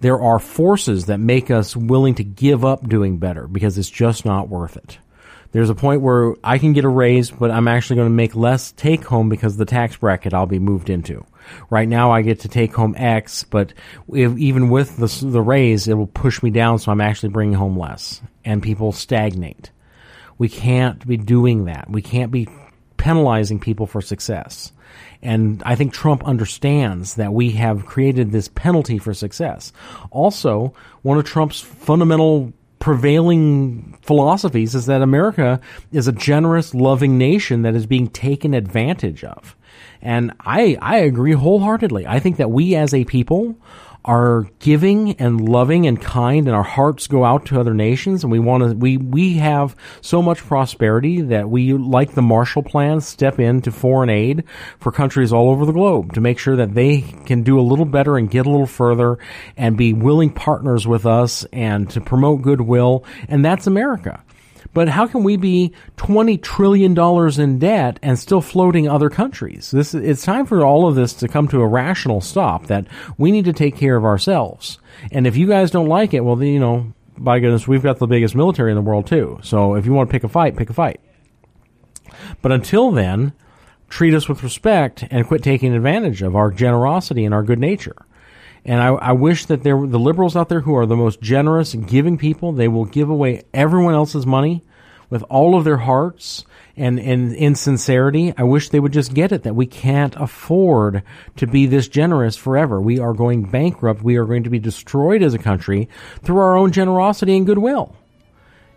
There 0.00 0.20
are 0.20 0.38
forces 0.38 1.06
that 1.06 1.18
make 1.18 1.50
us 1.50 1.76
willing 1.76 2.16
to 2.16 2.24
give 2.24 2.64
up 2.64 2.88
doing 2.88 3.18
better 3.18 3.46
because 3.46 3.78
it's 3.78 3.90
just 3.90 4.24
not 4.24 4.48
worth 4.48 4.76
it. 4.76 4.98
There's 5.52 5.70
a 5.70 5.74
point 5.74 6.02
where 6.02 6.34
I 6.44 6.58
can 6.58 6.74
get 6.74 6.84
a 6.84 6.88
raise, 6.88 7.30
but 7.30 7.50
I'm 7.50 7.68
actually 7.68 7.96
going 7.96 8.08
to 8.08 8.14
make 8.14 8.34
less 8.34 8.72
take 8.72 9.04
home 9.04 9.28
because 9.28 9.56
the 9.56 9.64
tax 9.64 9.96
bracket 9.96 10.34
I'll 10.34 10.46
be 10.46 10.58
moved 10.58 10.90
into. 10.90 11.24
Right 11.70 11.88
now 11.88 12.10
I 12.10 12.22
get 12.22 12.40
to 12.40 12.48
take 12.48 12.74
home 12.74 12.94
X, 12.96 13.44
but 13.44 13.72
if, 14.12 14.36
even 14.36 14.68
with 14.68 14.96
the, 14.98 15.26
the 15.26 15.40
raise, 15.40 15.88
it 15.88 15.94
will 15.94 16.06
push 16.06 16.42
me 16.42 16.50
down, 16.50 16.78
so 16.78 16.92
I'm 16.92 17.00
actually 17.00 17.30
bringing 17.30 17.54
home 17.54 17.78
less. 17.78 18.20
And 18.44 18.62
people 18.62 18.92
stagnate. 18.92 19.70
We 20.36 20.48
can't 20.48 21.06
be 21.06 21.16
doing 21.16 21.64
that. 21.64 21.88
We 21.88 22.02
can't 22.02 22.30
be 22.30 22.48
penalizing 22.98 23.60
people 23.60 23.86
for 23.86 24.02
success. 24.02 24.72
And 25.22 25.62
I 25.64 25.74
think 25.74 25.92
Trump 25.92 26.24
understands 26.24 27.14
that 27.14 27.32
we 27.32 27.50
have 27.52 27.86
created 27.86 28.30
this 28.30 28.48
penalty 28.48 28.98
for 28.98 29.14
success. 29.14 29.72
Also, 30.10 30.74
one 31.02 31.18
of 31.18 31.24
Trump's 31.24 31.60
fundamental 31.60 32.52
prevailing 32.78 33.98
philosophies 34.02 34.74
is 34.74 34.86
that 34.86 35.02
America 35.02 35.60
is 35.92 36.08
a 36.08 36.12
generous, 36.12 36.74
loving 36.74 37.18
nation 37.18 37.62
that 37.62 37.74
is 37.74 37.86
being 37.86 38.08
taken 38.08 38.54
advantage 38.54 39.24
of. 39.24 39.56
And 40.00 40.32
I, 40.40 40.76
I 40.80 40.98
agree 40.98 41.32
wholeheartedly. 41.32 42.06
I 42.06 42.20
think 42.20 42.36
that 42.36 42.50
we 42.50 42.74
as 42.76 42.94
a 42.94 43.04
people 43.04 43.56
are 44.04 44.46
giving 44.58 45.12
and 45.12 45.48
loving 45.48 45.86
and 45.86 46.00
kind 46.00 46.46
and 46.46 46.56
our 46.56 46.62
hearts 46.62 47.06
go 47.06 47.24
out 47.24 47.44
to 47.46 47.60
other 47.60 47.74
nations 47.74 48.22
and 48.22 48.30
we 48.30 48.38
want 48.38 48.62
to 48.62 48.74
we 48.76 48.96
we 48.96 49.34
have 49.34 49.76
so 50.00 50.22
much 50.22 50.38
prosperity 50.38 51.20
that 51.20 51.50
we 51.50 51.72
like 51.72 52.12
the 52.12 52.22
Marshall 52.22 52.62
Plan 52.62 53.00
step 53.00 53.38
into 53.38 53.70
foreign 53.70 54.08
aid 54.08 54.44
for 54.78 54.92
countries 54.92 55.32
all 55.32 55.50
over 55.50 55.66
the 55.66 55.72
globe 55.72 56.14
to 56.14 56.20
make 56.20 56.38
sure 56.38 56.56
that 56.56 56.74
they 56.74 57.02
can 57.26 57.42
do 57.42 57.58
a 57.58 57.62
little 57.62 57.84
better 57.84 58.16
and 58.16 58.30
get 58.30 58.46
a 58.46 58.50
little 58.50 58.66
further 58.66 59.18
and 59.56 59.76
be 59.76 59.92
willing 59.92 60.30
partners 60.30 60.86
with 60.86 61.04
us 61.04 61.44
and 61.52 61.90
to 61.90 62.00
promote 62.00 62.42
goodwill 62.42 63.04
and 63.28 63.44
that's 63.44 63.66
America. 63.66 64.22
But 64.74 64.88
how 64.88 65.06
can 65.06 65.24
we 65.24 65.36
be 65.36 65.72
$20 65.96 66.40
trillion 66.42 66.98
in 67.40 67.58
debt 67.58 67.98
and 68.02 68.18
still 68.18 68.40
floating 68.40 68.88
other 68.88 69.10
countries? 69.10 69.70
This, 69.70 69.94
it's 69.94 70.22
time 70.22 70.46
for 70.46 70.64
all 70.64 70.86
of 70.86 70.94
this 70.94 71.14
to 71.14 71.28
come 71.28 71.48
to 71.48 71.62
a 71.62 71.66
rational 71.66 72.20
stop 72.20 72.66
that 72.66 72.86
we 73.16 73.30
need 73.30 73.46
to 73.46 73.52
take 73.52 73.76
care 73.76 73.96
of 73.96 74.04
ourselves. 74.04 74.78
And 75.10 75.26
if 75.26 75.36
you 75.36 75.46
guys 75.46 75.70
don't 75.70 75.88
like 75.88 76.14
it, 76.14 76.24
well, 76.24 76.36
then, 76.36 76.48
you 76.48 76.60
know, 76.60 76.92
by 77.16 77.40
goodness, 77.40 77.66
we've 77.66 77.82
got 77.82 77.98
the 77.98 78.06
biggest 78.06 78.34
military 78.34 78.70
in 78.70 78.76
the 78.76 78.82
world 78.82 79.06
too. 79.06 79.38
So 79.42 79.74
if 79.74 79.86
you 79.86 79.92
want 79.92 80.08
to 80.08 80.12
pick 80.12 80.24
a 80.24 80.28
fight, 80.28 80.56
pick 80.56 80.70
a 80.70 80.74
fight. 80.74 81.00
But 82.42 82.52
until 82.52 82.90
then, 82.90 83.32
treat 83.88 84.14
us 84.14 84.28
with 84.28 84.42
respect 84.42 85.04
and 85.10 85.26
quit 85.26 85.42
taking 85.42 85.74
advantage 85.74 86.22
of 86.22 86.36
our 86.36 86.50
generosity 86.50 87.24
and 87.24 87.34
our 87.34 87.42
good 87.42 87.58
nature. 87.58 87.96
And 88.64 88.80
I, 88.80 88.88
I 88.88 89.12
wish 89.12 89.46
that 89.46 89.62
there 89.62 89.76
were 89.76 89.86
the 89.86 89.98
liberals 89.98 90.36
out 90.36 90.48
there 90.48 90.60
who 90.60 90.76
are 90.76 90.86
the 90.86 90.96
most 90.96 91.20
generous 91.20 91.74
and 91.74 91.86
giving 91.86 92.18
people. 92.18 92.52
They 92.52 92.68
will 92.68 92.84
give 92.84 93.08
away 93.08 93.44
everyone 93.54 93.94
else's 93.94 94.26
money 94.26 94.64
with 95.10 95.22
all 95.30 95.56
of 95.56 95.64
their 95.64 95.78
hearts 95.78 96.44
and, 96.76 96.98
and 97.00 97.34
in. 97.34 98.34
I 98.36 98.42
wish 98.42 98.68
they 98.68 98.80
would 98.80 98.92
just 98.92 99.14
get 99.14 99.32
it 99.32 99.42
that 99.44 99.54
we 99.54 99.66
can't 99.66 100.14
afford 100.16 101.02
to 101.36 101.46
be 101.46 101.66
this 101.66 101.88
generous 101.88 102.36
forever. 102.36 102.80
We 102.80 102.98
are 102.98 103.14
going 103.14 103.44
bankrupt. 103.44 104.02
We 104.02 104.16
are 104.16 104.24
going 104.24 104.44
to 104.44 104.50
be 104.50 104.58
destroyed 104.58 105.22
as 105.22 105.34
a 105.34 105.38
country 105.38 105.88
through 106.22 106.38
our 106.38 106.56
own 106.56 106.72
generosity 106.72 107.36
and 107.36 107.46
goodwill. 107.46 107.96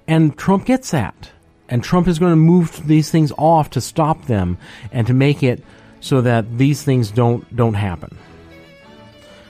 And 0.08 0.38
Trump 0.38 0.65
gets 0.65 0.91
that. 0.91 1.32
And 1.70 1.84
Trump 1.84 2.08
is 2.08 2.20
going 2.20 2.34
to 2.34 2.38
move 2.38 2.86
these 2.86 3.10
things 3.10 3.32
off 3.38 3.70
to 3.72 3.82
stop 3.82 4.26
them 4.26 4.58
and 4.91 5.08
to 5.08 5.13
make 5.13 5.41
it 5.41 5.63
so 6.02 6.22
that 6.22 6.58
these 6.58 6.84
things 6.84 7.12
don't 7.12 7.56
don't 7.56 7.76
happen. 7.76 8.17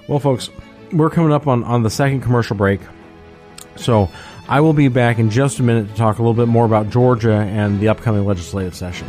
Well, 0.07 0.19
folks, 0.19 0.49
we're 0.91 1.09
coming 1.09 1.31
up 1.31 1.47
on, 1.47 1.63
on 1.63 1.83
the 1.83 1.89
second 1.89 2.21
commercial 2.21 2.55
break. 2.55 2.81
So 3.75 4.09
I 4.47 4.59
will 4.59 4.73
be 4.73 4.87
back 4.87 5.19
in 5.19 5.29
just 5.29 5.59
a 5.59 5.63
minute 5.63 5.89
to 5.89 5.95
talk 5.95 6.19
a 6.19 6.21
little 6.21 6.33
bit 6.33 6.47
more 6.47 6.65
about 6.65 6.89
Georgia 6.89 7.33
and 7.33 7.79
the 7.79 7.87
upcoming 7.87 8.25
legislative 8.25 8.75
session. 8.75 9.07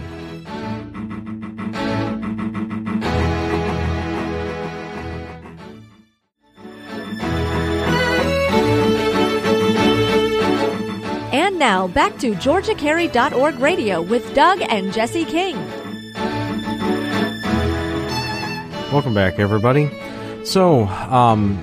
And 11.33 11.59
now 11.59 11.89
back 11.89 12.19
to 12.19 12.35
GeorgiaCarry.org 12.35 13.59
radio 13.59 14.03
with 14.03 14.35
Doug 14.35 14.61
and 14.61 14.93
Jesse 14.93 15.25
King. 15.25 15.57
Welcome 18.93 19.15
back, 19.15 19.39
everybody. 19.39 19.91
So, 20.45 20.87
um, 20.87 21.63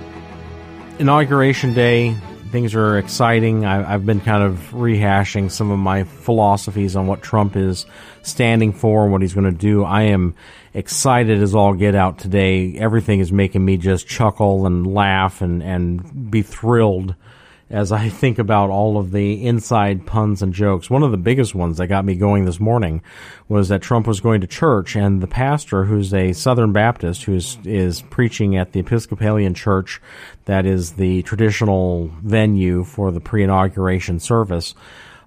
inauguration 1.00 1.74
day, 1.74 2.16
things 2.52 2.74
are 2.76 2.98
exciting. 2.98 3.66
I, 3.66 3.84
have 3.84 4.06
been 4.06 4.22
kind 4.22 4.42
of 4.42 4.58
rehashing 4.72 5.52
some 5.52 5.70
of 5.70 5.80
my 5.80 6.06
philosophies 6.06 6.96
on 6.96 7.06
what 7.06 7.22
Trump 7.22 7.58
is 7.58 7.86
standing 8.24 8.72
for 8.72 9.04
and 9.04 9.12
what 9.12 9.22
he's 9.22 9.34
going 9.34 9.52
to 9.52 9.58
do. 9.58 9.84
I 9.84 10.04
am 10.04 10.34
excited 10.74 11.42
as 11.42 11.56
all 11.56 11.74
get 11.74 11.94
out 11.94 12.20
today. 12.20 12.78
Everything 12.78 13.20
is 13.20 13.34
making 13.34 13.66
me 13.66 13.76
just 13.76 14.08
chuckle 14.08 14.66
and 14.66 14.88
laugh 14.88 15.42
and, 15.42 15.62
and 15.62 16.32
be 16.32 16.42
thrilled 16.42 17.16
as 17.70 17.92
I 17.92 18.10
think 18.10 18.40
about 18.40 18.72
all 18.72 18.98
of 18.98 19.12
the 19.12 19.46
inside 19.46 20.06
puns 20.06 20.42
and 20.42 20.54
jokes. 20.54 20.90
One 20.90 21.04
of 21.04 21.12
the 21.12 21.18
biggest 21.18 21.54
ones 21.54 21.78
that 21.78 21.88
got 21.88 22.04
me 22.04 22.16
going 22.16 22.46
this 22.46 22.60
morning 22.60 23.02
was 23.48 23.70
that 23.70 23.82
Trump 23.82 24.08
was 24.08 24.20
going 24.20 24.42
to 24.42 24.48
church 24.48 24.96
and 24.96 25.22
the 25.22 25.28
pastor, 25.28 25.84
who's 25.84 26.14
a 26.14 26.34
Southern 26.34 26.72
Baptist, 26.72 27.24
who 27.24 27.36
is, 27.36 27.58
is 27.66 28.02
preaching 28.10 28.58
at 28.58 28.72
the 28.72 28.80
Episcopalian 28.80 29.54
church 29.54 30.02
that 30.46 30.66
is 30.66 30.94
the 30.94 31.22
traditional 31.24 32.12
venue 32.24 32.84
for 32.84 33.12
the 33.12 33.20
pre-inauguration 33.20 34.20
service, 34.20 34.74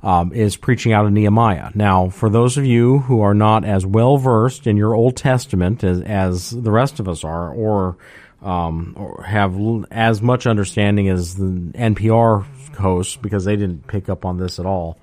um, 0.03 0.33
is 0.33 0.57
preaching 0.57 0.93
out 0.93 1.07
of 1.07 1.13
Nehemiah. 1.13 1.71
Now, 1.77 2.09
for 2.09 2.29
those 2.29 2.57
of 2.57 2.67
you 2.67 2.99
who 3.01 3.21
are 3.21 3.35
not 3.35 3.65
as 3.65 3.87
well 3.87 4.17
versed 4.17 4.67
in 4.67 4.77
your 4.77 4.95
Old 4.95 5.17
Testament 5.17 5.85
as, 5.85 6.01
as 6.01 6.51
the 6.51 6.73
rest 6.73 6.99
of 6.99 7.09
us 7.09 7.23
are, 7.23 7.53
or 7.53 7.97
um, 8.43 8.95
or 8.97 9.23
have 9.23 9.57
as 9.91 10.21
much 10.21 10.47
understanding 10.47 11.09
as 11.09 11.37
the 11.37 11.45
NPR 11.75 12.45
hosts 12.77 13.17
because 13.17 13.45
they 13.45 13.57
didn't 13.57 13.87
pick 13.87 14.09
up 14.09 14.25
on 14.25 14.39
this 14.39 14.59
at 14.59 14.67
all. 14.67 14.99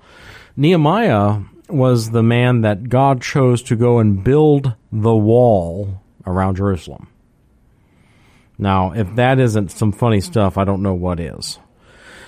Nehemiah 0.56 1.40
was 1.68 2.10
the 2.10 2.22
man 2.22 2.62
that 2.62 2.88
God 2.88 3.22
chose 3.22 3.62
to 3.64 3.76
go 3.76 3.98
and 3.98 4.22
build 4.22 4.74
the 4.92 5.14
wall 5.14 6.00
around 6.26 6.56
Jerusalem. 6.56 7.08
Now, 8.58 8.92
if 8.92 9.14
that 9.14 9.38
isn't 9.38 9.70
some 9.70 9.92
funny 9.92 10.20
stuff, 10.20 10.58
I 10.58 10.64
don't 10.64 10.82
know 10.82 10.94
what 10.94 11.18
is. 11.18 11.58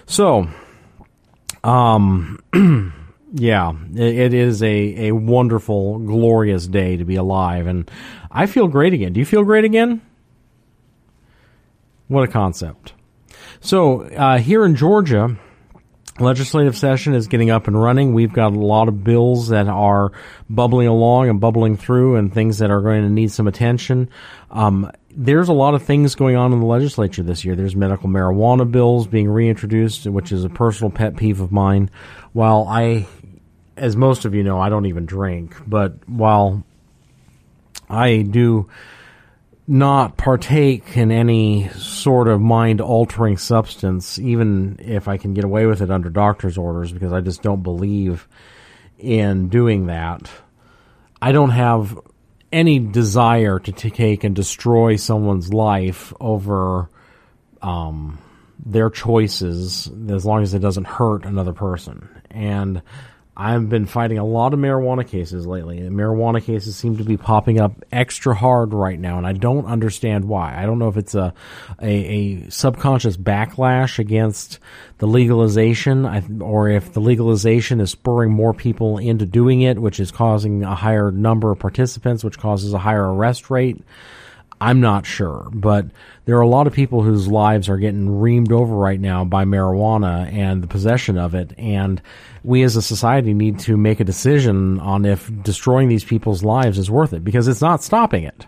So, 0.06 0.48
um, 1.62 2.38
yeah, 3.34 3.72
it, 3.94 4.16
it 4.16 4.34
is 4.34 4.62
a, 4.62 5.08
a 5.08 5.12
wonderful, 5.12 5.98
glorious 5.98 6.66
day 6.66 6.96
to 6.96 7.04
be 7.04 7.16
alive, 7.16 7.66
and 7.66 7.90
I 8.30 8.46
feel 8.46 8.66
great 8.66 8.94
again. 8.94 9.12
Do 9.12 9.20
you 9.20 9.26
feel 9.26 9.44
great 9.44 9.64
again? 9.64 10.00
What 12.12 12.24
a 12.24 12.30
concept. 12.30 12.92
So, 13.62 14.02
uh, 14.02 14.36
here 14.36 14.66
in 14.66 14.76
Georgia, 14.76 15.34
legislative 16.20 16.76
session 16.76 17.14
is 17.14 17.26
getting 17.26 17.48
up 17.48 17.68
and 17.68 17.82
running. 17.82 18.12
We've 18.12 18.34
got 18.34 18.52
a 18.52 18.58
lot 18.58 18.88
of 18.88 19.02
bills 19.02 19.48
that 19.48 19.66
are 19.66 20.12
bubbling 20.50 20.88
along 20.88 21.30
and 21.30 21.40
bubbling 21.40 21.78
through 21.78 22.16
and 22.16 22.30
things 22.30 22.58
that 22.58 22.70
are 22.70 22.82
going 22.82 23.00
to 23.00 23.08
need 23.08 23.32
some 23.32 23.48
attention. 23.48 24.10
Um, 24.50 24.92
there's 25.16 25.48
a 25.48 25.54
lot 25.54 25.72
of 25.72 25.84
things 25.84 26.14
going 26.14 26.36
on 26.36 26.52
in 26.52 26.60
the 26.60 26.66
legislature 26.66 27.22
this 27.22 27.46
year. 27.46 27.56
There's 27.56 27.74
medical 27.74 28.10
marijuana 28.10 28.70
bills 28.70 29.06
being 29.06 29.30
reintroduced, 29.30 30.04
which 30.04 30.32
is 30.32 30.44
a 30.44 30.50
personal 30.50 30.90
pet 30.90 31.16
peeve 31.16 31.40
of 31.40 31.50
mine. 31.50 31.88
While 32.34 32.66
I, 32.68 33.06
as 33.78 33.96
most 33.96 34.26
of 34.26 34.34
you 34.34 34.42
know, 34.42 34.60
I 34.60 34.68
don't 34.68 34.84
even 34.84 35.06
drink, 35.06 35.56
but 35.66 36.06
while 36.06 36.62
I 37.88 38.20
do 38.20 38.68
not 39.66 40.16
partake 40.16 40.96
in 40.96 41.12
any 41.12 41.68
sort 41.70 42.28
of 42.28 42.40
mind 42.40 42.80
altering 42.80 43.36
substance, 43.36 44.18
even 44.18 44.76
if 44.80 45.08
I 45.08 45.16
can 45.16 45.34
get 45.34 45.44
away 45.44 45.66
with 45.66 45.82
it 45.82 45.90
under 45.90 46.10
doctor's 46.10 46.58
orders, 46.58 46.92
because 46.92 47.12
I 47.12 47.20
just 47.20 47.42
don't 47.42 47.62
believe 47.62 48.26
in 48.98 49.48
doing 49.48 49.86
that. 49.86 50.30
I 51.20 51.32
don't 51.32 51.50
have 51.50 51.98
any 52.50 52.78
desire 52.78 53.58
to 53.60 53.72
take 53.72 54.24
and 54.24 54.34
destroy 54.34 54.96
someone's 54.96 55.52
life 55.52 56.12
over 56.20 56.90
um, 57.62 58.18
their 58.64 58.90
choices 58.90 59.90
as 60.10 60.26
long 60.26 60.42
as 60.42 60.54
it 60.54 60.58
doesn't 60.58 60.86
hurt 60.86 61.24
another 61.24 61.52
person. 61.52 62.08
And 62.30 62.82
I've 63.34 63.70
been 63.70 63.86
fighting 63.86 64.18
a 64.18 64.26
lot 64.26 64.52
of 64.52 64.60
marijuana 64.60 65.08
cases 65.08 65.46
lately. 65.46 65.80
Marijuana 65.80 66.42
cases 66.44 66.76
seem 66.76 66.98
to 66.98 67.04
be 67.04 67.16
popping 67.16 67.58
up 67.58 67.72
extra 67.90 68.34
hard 68.34 68.74
right 68.74 69.00
now, 69.00 69.16
and 69.16 69.26
I 69.26 69.32
don't 69.32 69.64
understand 69.64 70.26
why. 70.26 70.54
I 70.54 70.66
don't 70.66 70.78
know 70.78 70.88
if 70.88 70.98
it's 70.98 71.14
a 71.14 71.32
a, 71.80 71.86
a 71.86 72.50
subconscious 72.50 73.16
backlash 73.16 73.98
against 73.98 74.58
the 74.98 75.06
legalization, 75.06 76.42
or 76.42 76.68
if 76.68 76.92
the 76.92 77.00
legalization 77.00 77.80
is 77.80 77.90
spurring 77.90 78.32
more 78.32 78.52
people 78.52 78.98
into 78.98 79.24
doing 79.24 79.62
it, 79.62 79.78
which 79.78 79.98
is 79.98 80.10
causing 80.10 80.62
a 80.62 80.74
higher 80.74 81.10
number 81.10 81.50
of 81.50 81.58
participants, 81.58 82.22
which 82.22 82.38
causes 82.38 82.74
a 82.74 82.78
higher 82.78 83.14
arrest 83.14 83.48
rate. 83.48 83.82
I'm 84.62 84.80
not 84.80 85.06
sure, 85.06 85.48
but 85.52 85.86
there 86.24 86.36
are 86.36 86.42
a 86.42 86.48
lot 86.48 86.68
of 86.68 86.72
people 86.72 87.02
whose 87.02 87.26
lives 87.26 87.68
are 87.68 87.78
getting 87.78 88.06
reamed 88.06 88.52
over 88.52 88.76
right 88.76 89.00
now 89.00 89.24
by 89.24 89.44
marijuana 89.44 90.32
and 90.32 90.62
the 90.62 90.68
possession 90.68 91.18
of 91.18 91.34
it. 91.34 91.52
And 91.58 92.00
we 92.44 92.62
as 92.62 92.76
a 92.76 92.82
society 92.82 93.34
need 93.34 93.58
to 93.60 93.76
make 93.76 93.98
a 93.98 94.04
decision 94.04 94.78
on 94.78 95.04
if 95.04 95.28
destroying 95.42 95.88
these 95.88 96.04
people's 96.04 96.44
lives 96.44 96.78
is 96.78 96.88
worth 96.88 97.12
it 97.12 97.24
because 97.24 97.48
it's 97.48 97.60
not 97.60 97.82
stopping 97.82 98.22
it. 98.22 98.46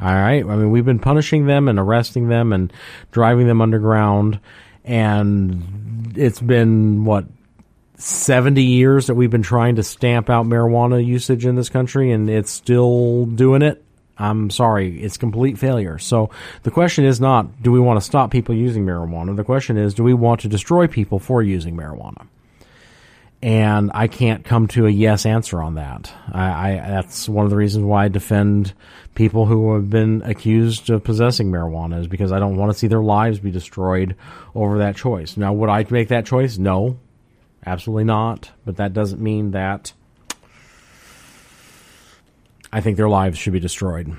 All 0.00 0.06
right. 0.06 0.44
I 0.44 0.56
mean, 0.56 0.70
we've 0.70 0.84
been 0.84 1.00
punishing 1.00 1.46
them 1.46 1.66
and 1.66 1.80
arresting 1.80 2.28
them 2.28 2.52
and 2.52 2.72
driving 3.10 3.48
them 3.48 3.60
underground. 3.60 4.38
And 4.84 6.12
it's 6.16 6.40
been, 6.40 7.04
what, 7.04 7.24
70 7.96 8.62
years 8.62 9.08
that 9.08 9.16
we've 9.16 9.30
been 9.30 9.42
trying 9.42 9.76
to 9.76 9.82
stamp 9.82 10.30
out 10.30 10.46
marijuana 10.46 11.04
usage 11.04 11.44
in 11.44 11.56
this 11.56 11.70
country 11.70 12.12
and 12.12 12.30
it's 12.30 12.52
still 12.52 13.26
doing 13.26 13.62
it. 13.62 13.82
I'm 14.18 14.50
sorry, 14.50 15.02
it's 15.02 15.16
complete 15.16 15.58
failure. 15.58 15.98
So 15.98 16.30
the 16.62 16.70
question 16.70 17.04
is 17.04 17.20
not, 17.20 17.62
do 17.62 17.70
we 17.70 17.80
want 17.80 17.98
to 18.00 18.04
stop 18.04 18.30
people 18.30 18.54
using 18.54 18.86
marijuana? 18.86 19.36
The 19.36 19.44
question 19.44 19.76
is, 19.76 19.94
do 19.94 20.02
we 20.02 20.14
want 20.14 20.40
to 20.40 20.48
destroy 20.48 20.86
people 20.86 21.18
for 21.18 21.42
using 21.42 21.76
marijuana? 21.76 22.26
And 23.42 23.90
I 23.94 24.08
can't 24.08 24.44
come 24.44 24.66
to 24.68 24.86
a 24.86 24.90
yes 24.90 25.26
answer 25.26 25.62
on 25.62 25.74
that. 25.74 26.10
I, 26.32 26.70
I 26.70 26.76
that's 26.76 27.28
one 27.28 27.44
of 27.44 27.50
the 27.50 27.56
reasons 27.56 27.84
why 27.84 28.06
I 28.06 28.08
defend 28.08 28.72
people 29.14 29.44
who 29.44 29.74
have 29.74 29.90
been 29.90 30.22
accused 30.24 30.88
of 30.88 31.04
possessing 31.04 31.52
marijuana 31.52 32.00
is 32.00 32.06
because 32.06 32.32
I 32.32 32.38
don't 32.38 32.56
want 32.56 32.72
to 32.72 32.78
see 32.78 32.86
their 32.86 33.02
lives 33.02 33.38
be 33.38 33.50
destroyed 33.50 34.16
over 34.54 34.78
that 34.78 34.96
choice. 34.96 35.36
Now, 35.36 35.52
would 35.52 35.68
I 35.68 35.84
make 35.90 36.08
that 36.08 36.24
choice? 36.24 36.56
No, 36.56 36.98
absolutely 37.64 38.04
not. 38.04 38.50
But 38.64 38.76
that 38.76 38.94
doesn't 38.94 39.20
mean 39.20 39.50
that 39.50 39.92
I 42.76 42.82
think 42.82 42.98
their 42.98 43.08
lives 43.08 43.38
should 43.38 43.54
be 43.54 43.58
destroyed. 43.58 44.14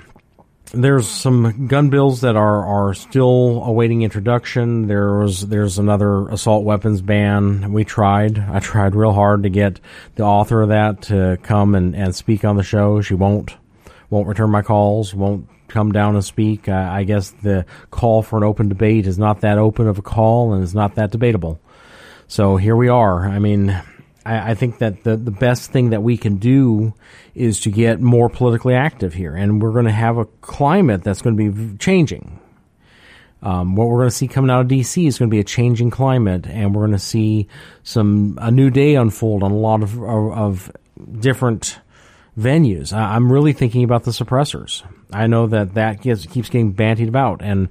There's 0.74 1.08
some 1.08 1.68
gun 1.68 1.92
bills 1.92 2.22
that 2.22 2.36
are, 2.36 2.66
are 2.66 2.96
still 2.96 3.62
awaiting 3.64 4.02
introduction. 4.02 4.88
There's 4.88 5.42
there's 5.42 5.78
another 5.78 6.28
assault 6.30 6.66
weapons 6.66 7.04
ban. 7.04 7.72
We 7.72 7.84
tried. 7.84 8.40
I 8.40 8.60
tried 8.60 8.96
real 8.96 9.14
hard 9.14 9.44
to 9.44 9.50
get 9.50 9.80
the 10.16 10.24
author 10.24 10.64
of 10.64 10.70
that 10.70 11.04
to 11.04 11.38
come 11.44 11.76
and, 11.76 11.96
and 11.96 12.16
speak 12.16 12.44
on 12.44 12.58
the 12.58 12.64
show. 12.64 13.00
She 13.02 13.14
won't 13.14 13.56
won't 14.10 14.28
return 14.28 14.50
my 14.50 14.64
calls. 14.64 15.14
Won't 15.14 15.48
come 15.68 15.92
down 15.92 16.16
and 16.16 16.26
speak. 16.26 16.68
I, 16.68 17.02
I 17.02 17.04
guess 17.04 17.30
the 17.30 17.64
call 17.92 18.24
for 18.24 18.38
an 18.38 18.44
open 18.44 18.70
debate 18.70 19.06
is 19.06 19.20
not 19.20 19.42
that 19.42 19.60
open 19.60 19.88
of 19.88 20.00
a 20.00 20.02
call 20.02 20.56
and 20.56 20.64
is 20.64 20.74
not 20.74 20.96
that 20.96 21.12
debatable. 21.12 21.60
So 22.28 22.58
here 22.58 22.76
we 22.76 22.90
are. 22.90 23.28
I 23.28 23.38
mean, 23.38 23.80
I, 24.28 24.52
I, 24.52 24.54
think 24.56 24.80
that 24.80 25.04
the, 25.04 25.16
the 25.16 25.32
best 25.32 25.72
thing 25.72 25.92
that 25.92 26.04
we 26.04 26.18
can 26.18 26.36
do 26.36 26.94
is 27.34 27.62
to 27.62 27.72
get 27.72 28.02
more 28.02 28.30
politically 28.30 28.74
active 28.74 29.14
here. 29.14 29.34
And 29.34 29.62
we're 29.62 29.72
going 29.72 29.86
to 29.86 29.92
have 29.92 30.18
a 30.18 30.26
climate 30.26 31.04
that's 31.04 31.22
going 31.22 31.38
to 31.38 31.52
be 31.52 31.78
changing. 31.78 32.40
Um, 33.42 33.76
what 33.76 33.88
we're 33.88 34.00
going 34.00 34.10
to 34.10 34.16
see 34.16 34.28
coming 34.28 34.50
out 34.50 34.62
of 34.62 34.68
DC 34.68 35.08
is 35.08 35.18
going 35.20 35.30
to 35.30 35.34
be 35.34 35.40
a 35.40 35.44
changing 35.44 35.92
climate, 35.92 36.48
and 36.48 36.74
we're 36.74 36.82
going 36.82 36.98
to 36.98 37.00
see 37.00 37.48
some 37.84 38.38
a 38.42 38.50
new 38.50 38.70
day 38.70 38.96
unfold 38.96 39.44
on 39.44 39.52
a 39.52 39.58
lot 39.58 39.84
of 39.84 39.96
of, 40.02 40.32
of 40.32 40.72
different 41.20 41.80
venues. 42.38 42.94
I, 42.94 43.16
am 43.16 43.32
really 43.32 43.54
thinking 43.54 43.84
about 43.84 44.04
the 44.04 44.12
suppressors. 44.12 44.84
I 45.12 45.28
know 45.28 45.48
that 45.48 45.76
that 45.76 46.02
gets, 46.02 46.26
keeps 46.26 46.50
getting 46.50 46.74
bantied 46.74 47.08
about, 47.08 47.42
and 47.42 47.70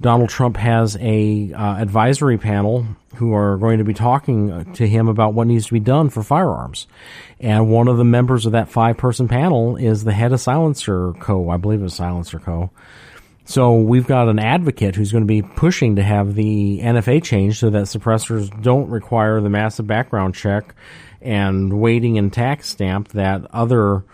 Donald 0.00 0.30
Trump 0.30 0.56
has 0.56 0.96
a 1.00 1.52
uh, 1.52 1.76
advisory 1.76 2.38
panel 2.38 2.86
who 3.16 3.34
are 3.34 3.56
going 3.58 3.78
to 3.78 3.84
be 3.84 3.94
talking 3.94 4.72
to 4.74 4.86
him 4.86 5.08
about 5.08 5.34
what 5.34 5.46
needs 5.46 5.66
to 5.66 5.72
be 5.72 5.80
done 5.80 6.08
for 6.08 6.22
firearms. 6.22 6.86
And 7.40 7.70
one 7.70 7.88
of 7.88 7.96
the 7.96 8.04
members 8.04 8.46
of 8.46 8.52
that 8.52 8.68
five 8.68 8.96
person 8.96 9.28
panel 9.28 9.76
is 9.76 10.04
the 10.04 10.12
head 10.12 10.32
of 10.32 10.40
SilencerCo. 10.40 11.52
I 11.52 11.56
believe 11.56 11.82
it's 11.82 11.98
SilencerCo. 11.98 12.70
So 13.44 13.78
we've 13.80 14.06
got 14.06 14.28
an 14.28 14.38
advocate 14.38 14.94
who's 14.94 15.10
going 15.10 15.24
to 15.24 15.26
be 15.26 15.40
pushing 15.40 15.96
to 15.96 16.02
have 16.02 16.34
the 16.34 16.80
NFA 16.82 17.22
changed 17.22 17.58
so 17.58 17.70
that 17.70 17.84
suppressors 17.84 18.62
don't 18.62 18.90
require 18.90 19.40
the 19.40 19.48
massive 19.48 19.86
background 19.86 20.34
check 20.34 20.74
and 21.22 21.80
waiting 21.80 22.18
and 22.18 22.30
tax 22.30 22.68
stamp 22.68 23.08
that 23.08 23.46
other 23.52 24.04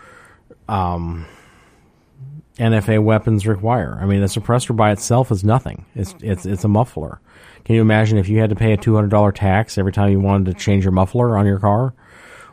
um, 0.69 1.25
NFA 2.57 3.03
weapons 3.03 3.45
require. 3.45 3.97
I 4.01 4.05
mean, 4.05 4.21
a 4.21 4.27
suppressor 4.27 4.75
by 4.75 4.91
itself 4.91 5.31
is 5.31 5.43
nothing. 5.43 5.85
It's 5.93 6.13
mm-hmm. 6.13 6.31
it's 6.31 6.45
it's 6.45 6.63
a 6.63 6.69
muffler. 6.69 7.19
Can 7.65 7.75
you 7.75 7.81
imagine 7.81 8.17
if 8.17 8.29
you 8.29 8.39
had 8.39 8.49
to 8.51 8.55
pay 8.55 8.73
a 8.73 8.77
two 8.77 8.95
hundred 8.95 9.09
dollar 9.11 9.31
tax 9.31 9.77
every 9.77 9.91
time 9.91 10.11
you 10.11 10.19
wanted 10.19 10.53
to 10.53 10.59
change 10.59 10.85
your 10.85 10.93
muffler 10.93 11.37
on 11.37 11.45
your 11.45 11.59
car, 11.59 11.93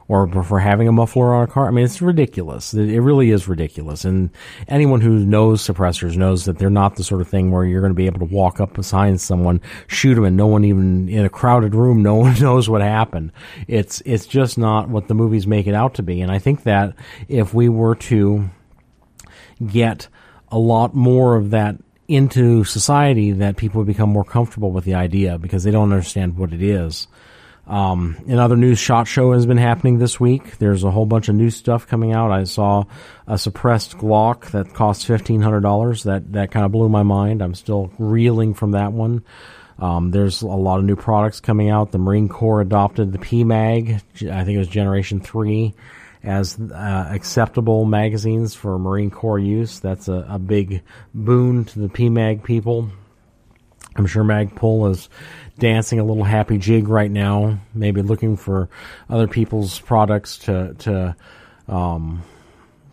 or 0.08 0.26
for 0.42 0.58
having 0.58 0.88
a 0.88 0.92
muffler 0.92 1.32
on 1.32 1.44
a 1.44 1.46
car? 1.46 1.68
I 1.68 1.70
mean, 1.70 1.84
it's 1.84 2.02
ridiculous. 2.02 2.74
It 2.74 2.98
really 2.98 3.30
is 3.30 3.46
ridiculous. 3.46 4.04
And 4.04 4.30
anyone 4.66 5.02
who 5.02 5.24
knows 5.24 5.64
suppressors 5.64 6.16
knows 6.16 6.46
that 6.46 6.58
they're 6.58 6.68
not 6.68 6.96
the 6.96 7.04
sort 7.04 7.20
of 7.20 7.28
thing 7.28 7.52
where 7.52 7.64
you're 7.64 7.80
going 7.80 7.92
to 7.92 7.94
be 7.94 8.06
able 8.06 8.26
to 8.26 8.34
walk 8.34 8.58
up 8.58 8.74
behind 8.74 9.20
someone, 9.20 9.60
shoot 9.86 10.16
them, 10.16 10.24
and 10.24 10.36
no 10.36 10.48
one 10.48 10.64
even 10.64 11.08
in 11.08 11.24
a 11.24 11.30
crowded 11.30 11.76
room, 11.76 12.02
no 12.02 12.16
one 12.16 12.34
knows 12.40 12.68
what 12.68 12.82
happened. 12.82 13.30
It's 13.68 14.02
it's 14.04 14.26
just 14.26 14.58
not 14.58 14.88
what 14.88 15.06
the 15.06 15.14
movies 15.14 15.46
make 15.46 15.68
it 15.68 15.74
out 15.74 15.94
to 15.94 16.02
be. 16.02 16.22
And 16.22 16.32
I 16.32 16.40
think 16.40 16.64
that 16.64 16.96
if 17.28 17.54
we 17.54 17.68
were 17.68 17.94
to 17.94 18.50
get 19.66 20.08
a 20.48 20.58
lot 20.58 20.94
more 20.94 21.36
of 21.36 21.50
that 21.50 21.76
into 22.08 22.64
society 22.64 23.32
that 23.32 23.56
people 23.56 23.84
become 23.84 24.10
more 24.10 24.24
comfortable 24.24 24.70
with 24.70 24.84
the 24.84 24.94
idea 24.94 25.38
because 25.38 25.64
they 25.64 25.70
don't 25.70 25.92
understand 25.92 26.36
what 26.36 26.52
it 26.52 26.62
is. 26.62 27.08
Um, 27.66 28.16
in 28.26 28.38
other 28.38 28.56
news, 28.56 28.78
SHOT 28.78 29.06
Show 29.06 29.32
has 29.32 29.46
been 29.46 29.56
happening 29.56 29.98
this 29.98 30.18
week. 30.18 30.58
There's 30.58 30.82
a 30.82 30.90
whole 30.90 31.06
bunch 31.06 31.28
of 31.28 31.36
new 31.36 31.48
stuff 31.48 31.86
coming 31.86 32.12
out. 32.12 32.32
I 32.32 32.44
saw 32.44 32.84
a 33.26 33.38
suppressed 33.38 33.96
Glock 33.96 34.50
that 34.50 34.74
cost 34.74 35.06
fifteen 35.06 35.40
hundred 35.40 35.60
dollars. 35.60 36.02
That 36.02 36.32
that 36.32 36.50
kind 36.50 36.66
of 36.66 36.72
blew 36.72 36.88
my 36.88 37.04
mind. 37.04 37.40
I'm 37.40 37.54
still 37.54 37.92
reeling 37.98 38.54
from 38.54 38.72
that 38.72 38.92
one. 38.92 39.24
Um, 39.78 40.10
there's 40.10 40.42
a 40.42 40.48
lot 40.48 40.80
of 40.80 40.84
new 40.84 40.96
products 40.96 41.40
coming 41.40 41.70
out. 41.70 41.92
The 41.92 41.98
Marine 41.98 42.28
Corps 42.28 42.60
adopted 42.60 43.12
the 43.12 43.18
PMag. 43.18 43.94
I 44.28 44.44
think 44.44 44.56
it 44.56 44.58
was 44.58 44.68
Generation 44.68 45.20
Three 45.20 45.74
as 46.22 46.58
uh, 46.58 47.08
acceptable 47.10 47.84
magazines 47.84 48.54
for 48.54 48.78
Marine 48.78 49.10
Corps 49.10 49.38
use. 49.38 49.80
That's 49.80 50.08
a, 50.08 50.26
a 50.28 50.38
big 50.38 50.82
boon 51.14 51.64
to 51.66 51.78
the 51.78 51.88
PMAG 51.88 52.44
people. 52.44 52.90
I'm 53.96 54.06
sure 54.06 54.24
Magpul 54.24 54.90
is 54.90 55.08
dancing 55.58 55.98
a 55.98 56.04
little 56.04 56.24
happy 56.24 56.56
jig 56.56 56.88
right 56.88 57.10
now, 57.10 57.58
maybe 57.74 58.00
looking 58.00 58.36
for 58.36 58.68
other 59.10 59.28
people's 59.28 59.78
products 59.80 60.38
to 60.38 60.74
to 60.80 61.16
um, 61.68 62.22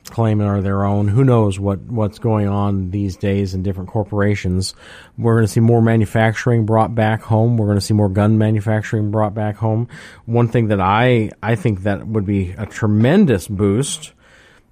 claim 0.09 0.41
are 0.41 0.61
their 0.61 0.83
own. 0.83 1.07
Who 1.07 1.23
knows 1.23 1.59
what, 1.59 1.79
what's 1.81 2.19
going 2.19 2.47
on 2.47 2.91
these 2.91 3.15
days 3.15 3.53
in 3.53 3.63
different 3.63 3.89
corporations. 3.89 4.73
We're 5.17 5.35
going 5.35 5.45
to 5.45 5.51
see 5.51 5.59
more 5.59 5.81
manufacturing 5.81 6.65
brought 6.65 6.95
back 6.95 7.21
home. 7.21 7.57
We're 7.57 7.67
going 7.67 7.77
to 7.77 7.85
see 7.85 7.93
more 7.93 8.09
gun 8.09 8.37
manufacturing 8.37 9.11
brought 9.11 9.33
back 9.33 9.55
home. 9.57 9.87
One 10.25 10.47
thing 10.47 10.67
that 10.67 10.81
I, 10.81 11.31
I 11.41 11.55
think 11.55 11.83
that 11.83 12.07
would 12.07 12.25
be 12.25 12.51
a 12.51 12.65
tremendous 12.65 13.47
boost, 13.47 14.13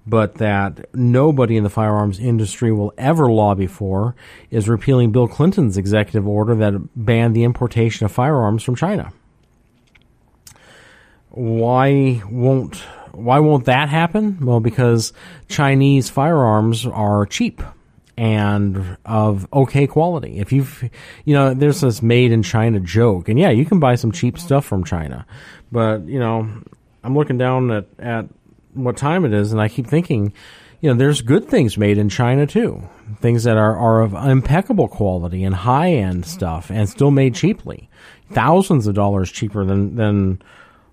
but 0.06 0.36
that 0.36 0.94
nobody 0.94 1.56
in 1.56 1.64
the 1.64 1.70
firearms 1.70 2.18
industry 2.18 2.72
will 2.72 2.92
ever 2.96 3.30
lobby 3.30 3.66
for 3.66 4.16
is 4.50 4.68
repealing 4.68 5.12
Bill 5.12 5.28
Clinton's 5.28 5.76
executive 5.76 6.26
order 6.26 6.54
that 6.54 6.74
banned 6.96 7.36
the 7.36 7.44
importation 7.44 8.06
of 8.06 8.12
firearms 8.12 8.62
from 8.62 8.74
China. 8.74 9.12
Why 11.30 12.22
won't 12.28 12.82
why 13.12 13.38
won't 13.38 13.66
that 13.66 13.88
happen? 13.88 14.38
Well, 14.44 14.60
because 14.60 15.12
Chinese 15.48 16.10
firearms 16.10 16.86
are 16.86 17.26
cheap 17.26 17.62
and 18.18 18.96
of 19.04 19.46
okay 19.52 19.86
quality. 19.86 20.38
If 20.38 20.52
you've, 20.52 20.90
you 21.24 21.34
know, 21.34 21.54
there's 21.54 21.80
this 21.80 22.02
made 22.02 22.32
in 22.32 22.42
China 22.42 22.80
joke, 22.80 23.28
and 23.28 23.38
yeah, 23.38 23.50
you 23.50 23.64
can 23.64 23.78
buy 23.78 23.94
some 23.94 24.10
cheap 24.10 24.38
stuff 24.38 24.64
from 24.64 24.82
China, 24.82 25.24
but 25.70 26.04
you 26.06 26.18
know, 26.18 26.48
I'm 27.04 27.14
looking 27.14 27.38
down 27.38 27.70
at 27.70 27.86
at 27.98 28.26
what 28.74 28.96
time 28.96 29.24
it 29.24 29.32
is, 29.32 29.52
and 29.52 29.60
I 29.60 29.68
keep 29.68 29.86
thinking, 29.86 30.32
you 30.80 30.90
know, 30.90 30.96
there's 30.96 31.22
good 31.22 31.48
things 31.48 31.78
made 31.78 31.96
in 31.96 32.08
China 32.08 32.44
too, 32.44 32.82
things 33.20 33.44
that 33.44 33.56
are 33.56 33.76
are 33.76 34.00
of 34.00 34.14
impeccable 34.14 34.88
quality 34.88 35.44
and 35.44 35.54
high 35.54 35.92
end 35.92 36.26
stuff, 36.26 36.70
and 36.70 36.88
still 36.88 37.12
made 37.12 37.36
cheaply, 37.36 37.88
thousands 38.32 38.88
of 38.88 38.96
dollars 38.96 39.30
cheaper 39.30 39.64
than 39.64 39.94
than 39.94 40.42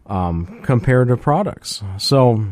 um, 0.08 0.62
comparative 0.64 1.22
products. 1.22 1.82
So 1.98 2.46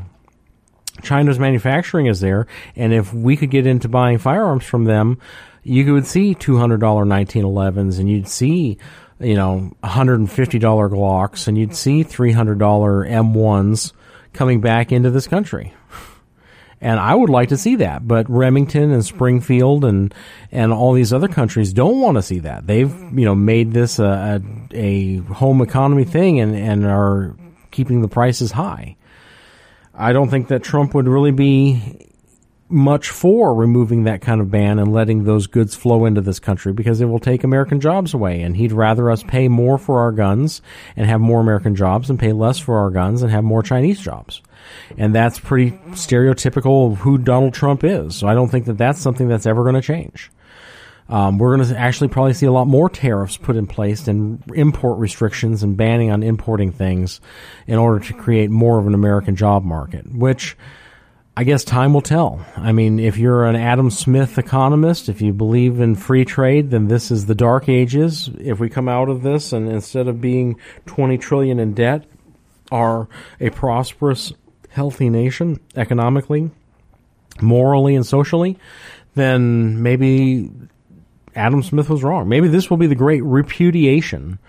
China's 1.01 1.39
manufacturing 1.39 2.07
is 2.07 2.19
there, 2.19 2.47
and 2.75 2.93
if 2.93 3.13
we 3.13 3.37
could 3.37 3.51
get 3.51 3.67
into 3.67 3.89
buying 3.89 4.17
firearms 4.17 4.65
from 4.65 4.85
them, 4.85 5.19
you 5.63 5.93
would 5.93 6.05
see 6.07 6.35
two 6.35 6.57
hundred 6.57 6.79
dollar 6.79 7.05
nineteen 7.05 7.45
elevens, 7.45 7.99
and 7.99 8.09
you'd 8.09 8.27
see 8.27 8.77
you 9.23 9.35
know, 9.35 9.71
$150 9.83 10.27
Glocks 10.59 11.47
and 11.47 11.57
you'd 11.57 11.75
see 11.75 12.03
$300 12.03 12.57
M1s 12.57 13.93
coming 14.33 14.61
back 14.61 14.91
into 14.91 15.09
this 15.09 15.27
country. 15.27 15.73
And 16.81 16.99
I 16.99 17.15
would 17.15 17.29
like 17.29 17.49
to 17.49 17.57
see 17.57 17.77
that, 17.77 18.05
but 18.05 18.29
Remington 18.29 18.91
and 18.91 19.05
Springfield 19.05 19.85
and 19.85 20.13
and 20.51 20.73
all 20.73 20.91
these 20.91 21.13
other 21.13 21.29
countries 21.29 21.71
don't 21.71 22.01
want 22.01 22.17
to 22.17 22.21
see 22.21 22.39
that. 22.39 22.67
They've 22.67 22.91
you 23.17 23.23
know 23.23 23.35
made 23.35 23.71
this 23.71 23.99
a, 23.99 24.41
a, 24.73 24.77
a 24.77 25.17
home 25.33 25.61
economy 25.61 26.03
thing 26.03 26.41
and 26.41 26.53
and 26.53 26.85
are 26.85 27.37
keeping 27.73 28.01
the 28.01 28.07
prices 28.07 28.51
high. 28.51 28.95
I 29.93 30.13
don't 30.13 30.29
think 30.29 30.47
that 30.47 30.63
Trump 30.63 30.93
would 30.93 31.07
really 31.07 31.31
be 31.31 32.07
much 32.69 33.11
for 33.11 33.53
removing 33.53 34.05
that 34.05 34.21
kind 34.21 34.41
of 34.41 34.49
ban 34.49 34.79
and 34.79 34.91
letting 34.91 35.25
those 35.25 35.45
goods 35.45 35.75
flow 35.75 36.05
into 36.05 36.21
this 36.21 36.39
country 36.39 36.73
because 36.73 37.01
it 37.01 37.05
will 37.05 37.19
take 37.19 37.43
American 37.43 37.79
jobs 37.79 38.13
away. 38.13 38.41
And 38.41 38.57
he'd 38.57 38.71
rather 38.71 39.11
us 39.11 39.21
pay 39.21 39.47
more 39.47 39.77
for 39.77 39.99
our 39.99 40.11
guns 40.11 40.61
and 40.95 41.05
have 41.07 41.21
more 41.21 41.39
American 41.39 41.75
jobs 41.75 42.09
and 42.09 42.17
pay 42.17 42.31
less 42.31 42.57
for 42.57 42.79
our 42.79 42.89
guns 42.89 43.21
and 43.21 43.31
have 43.31 43.43
more 43.43 43.61
Chinese 43.61 43.99
jobs. 43.99 44.41
And 44.97 45.13
that's 45.13 45.39
pretty 45.39 45.71
stereotypical 45.91 46.91
of 46.91 46.99
who 46.99 47.17
Donald 47.19 47.53
Trump 47.53 47.83
is. 47.83 48.15
So 48.15 48.27
I 48.27 48.33
don't 48.33 48.49
think 48.49 48.65
that 48.65 48.77
that's 48.77 49.01
something 49.01 49.27
that's 49.27 49.45
ever 49.45 49.61
going 49.63 49.75
to 49.75 49.81
change. 49.81 50.31
Um, 51.09 51.37
we're 51.37 51.55
going 51.55 51.67
to 51.67 51.77
actually 51.77 52.07
probably 52.07 52.33
see 52.33 52.45
a 52.45 52.51
lot 52.51 52.67
more 52.67 52.89
tariffs 52.89 53.37
put 53.37 53.55
in 53.55 53.67
place 53.67 54.07
and 54.07 54.41
import 54.53 54.99
restrictions 54.99 55.63
and 55.63 55.75
banning 55.75 56.11
on 56.11 56.23
importing 56.23 56.71
things 56.71 57.19
in 57.67 57.77
order 57.77 58.03
to 58.05 58.13
create 58.13 58.49
more 58.49 58.79
of 58.79 58.87
an 58.87 58.93
American 58.93 59.35
job 59.35 59.63
market, 59.63 60.11
which 60.13 60.57
I 61.35 61.43
guess 61.43 61.63
time 61.63 61.93
will 61.93 62.01
tell. 62.01 62.45
I 62.55 62.71
mean, 62.71 62.99
if 62.99 63.17
you're 63.17 63.45
an 63.45 63.55
Adam 63.55 63.89
Smith 63.89 64.37
economist, 64.37 65.09
if 65.09 65.21
you 65.21 65.33
believe 65.33 65.79
in 65.79 65.95
free 65.95 66.25
trade, 66.25 66.71
then 66.71 66.87
this 66.87 67.11
is 67.11 67.25
the 67.25 67.35
dark 67.35 67.67
ages. 67.67 68.29
If 68.39 68.59
we 68.59 68.69
come 68.69 68.87
out 68.87 69.09
of 69.09 69.23
this 69.23 69.51
and 69.51 69.67
instead 69.67 70.07
of 70.07 70.21
being 70.21 70.59
20 70.85 71.17
trillion 71.17 71.59
in 71.59 71.73
debt, 71.73 72.05
are 72.71 73.07
a 73.39 73.49
prosperous, 73.51 74.33
healthy 74.69 75.09
nation 75.09 75.59
economically, 75.75 76.49
morally, 77.39 77.95
and 77.95 78.05
socially, 78.05 78.57
then 79.13 79.81
maybe 79.81 80.49
Adam 81.35 81.63
Smith 81.63 81.89
was 81.89 82.03
wrong. 82.03 82.29
Maybe 82.29 82.47
this 82.47 82.69
will 82.69 82.77
be 82.77 82.87
the 82.87 82.95
great 82.95 83.23
repudiation 83.23 84.39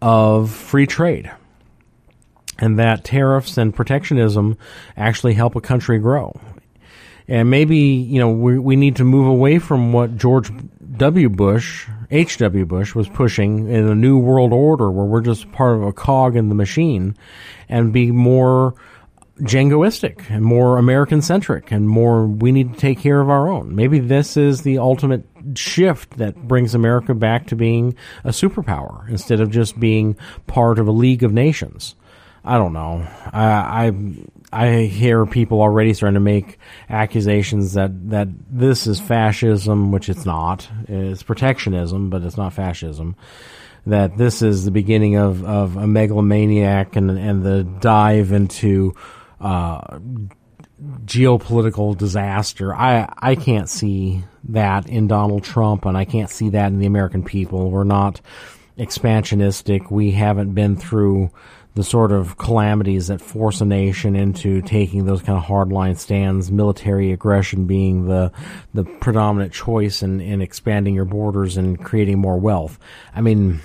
of 0.00 0.50
free 0.50 0.86
trade 0.86 1.30
and 2.62 2.78
that 2.78 3.04
tariffs 3.04 3.58
and 3.58 3.74
protectionism 3.74 4.56
actually 4.96 5.34
help 5.34 5.56
a 5.56 5.60
country 5.60 5.98
grow. 5.98 6.40
And 7.26 7.50
maybe, 7.50 7.76
you 7.76 8.20
know, 8.20 8.30
we, 8.30 8.58
we 8.58 8.76
need 8.76 8.96
to 8.96 9.04
move 9.04 9.26
away 9.26 9.58
from 9.58 9.92
what 9.92 10.16
George 10.16 10.50
W. 10.96 11.28
Bush, 11.28 11.88
H.W. 12.10 12.64
Bush, 12.66 12.94
was 12.94 13.08
pushing 13.08 13.68
in 13.68 13.88
a 13.88 13.94
new 13.94 14.16
world 14.16 14.52
order 14.52 14.90
where 14.90 15.04
we're 15.04 15.22
just 15.22 15.50
part 15.50 15.76
of 15.76 15.82
a 15.82 15.92
cog 15.92 16.36
in 16.36 16.48
the 16.48 16.54
machine 16.54 17.16
and 17.68 17.92
be 17.92 18.12
more 18.12 18.74
jingoistic 19.40 20.30
and 20.30 20.44
more 20.44 20.78
American 20.78 21.20
centric 21.20 21.72
and 21.72 21.88
more 21.88 22.26
we 22.26 22.52
need 22.52 22.74
to 22.74 22.78
take 22.78 23.00
care 23.00 23.20
of 23.20 23.28
our 23.28 23.48
own. 23.48 23.74
Maybe 23.74 23.98
this 23.98 24.36
is 24.36 24.62
the 24.62 24.78
ultimate 24.78 25.24
shift 25.54 26.18
that 26.18 26.36
brings 26.48 26.74
America 26.74 27.14
back 27.14 27.46
to 27.48 27.56
being 27.56 27.96
a 28.24 28.30
superpower 28.30 29.08
instead 29.08 29.40
of 29.40 29.50
just 29.50 29.78
being 29.78 30.16
part 30.46 30.78
of 30.78 30.88
a 30.88 30.92
league 30.92 31.22
of 31.22 31.32
nations. 31.32 31.94
I 32.44 32.58
don't 32.58 32.72
know. 32.72 33.06
I, 33.32 33.86
I 33.86 33.92
I 34.52 34.82
hear 34.82 35.24
people 35.24 35.60
already 35.60 35.94
starting 35.94 36.14
to 36.14 36.20
make 36.20 36.58
accusations 36.90 37.74
that 37.74 38.10
that 38.10 38.28
this 38.50 38.86
is 38.86 39.00
fascism, 39.00 39.92
which 39.92 40.08
it's 40.08 40.26
not. 40.26 40.68
It's 40.88 41.22
protectionism, 41.22 42.10
but 42.10 42.22
it's 42.22 42.36
not 42.36 42.52
fascism. 42.52 43.16
That 43.86 44.18
this 44.18 44.42
is 44.42 44.64
the 44.64 44.70
beginning 44.70 45.16
of, 45.16 45.44
of 45.44 45.76
a 45.76 45.86
megalomaniac 45.86 46.96
and 46.96 47.10
and 47.10 47.42
the 47.42 47.64
dive 47.64 48.32
into 48.32 48.94
uh, 49.40 49.98
geopolitical 51.04 51.96
disaster. 51.96 52.74
I 52.74 53.12
I 53.18 53.34
can't 53.34 53.68
see 53.68 54.24
that 54.48 54.88
in 54.88 55.06
Donald 55.06 55.44
Trump, 55.44 55.84
and 55.84 55.96
I 55.96 56.04
can't 56.04 56.30
see 56.30 56.50
that 56.50 56.68
in 56.68 56.78
the 56.78 56.86
American 56.86 57.22
people. 57.22 57.70
We're 57.70 57.84
not 57.84 58.20
expansionistic. 58.78 59.90
We 59.90 60.12
haven't 60.12 60.54
been 60.54 60.76
through 60.76 61.30
the 61.74 61.84
sort 61.84 62.12
of 62.12 62.36
calamities 62.36 63.06
that 63.06 63.20
force 63.20 63.60
a 63.62 63.64
nation 63.64 64.14
into 64.14 64.60
taking 64.60 65.06
those 65.06 65.22
kind 65.22 65.38
of 65.38 65.44
hardline 65.44 65.96
stands, 65.96 66.50
military 66.50 67.12
aggression 67.12 67.66
being 67.66 68.06
the 68.06 68.32
the 68.74 68.84
predominant 68.84 69.52
choice 69.52 70.02
in, 70.02 70.20
in 70.20 70.42
expanding 70.42 70.94
your 70.94 71.04
borders 71.04 71.56
and 71.56 71.82
creating 71.82 72.18
more 72.18 72.38
wealth. 72.38 72.78
I 73.14 73.20
mean, 73.20 73.60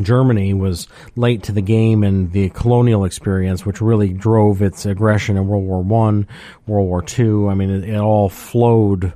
Germany 0.00 0.54
was 0.54 0.88
late 1.16 1.42
to 1.44 1.52
the 1.52 1.62
game 1.62 2.04
in 2.04 2.30
the 2.30 2.50
colonial 2.50 3.04
experience, 3.04 3.64
which 3.64 3.80
really 3.80 4.12
drove 4.12 4.62
its 4.62 4.86
aggression 4.86 5.36
in 5.36 5.46
World 5.46 5.64
War 5.64 5.82
One, 5.82 6.28
World 6.66 6.88
War 6.88 7.02
Two. 7.02 7.48
I. 7.48 7.54
Mean, 7.54 7.70
it, 7.70 7.88
it 7.88 7.96
all 7.96 8.28
flowed 8.28 9.12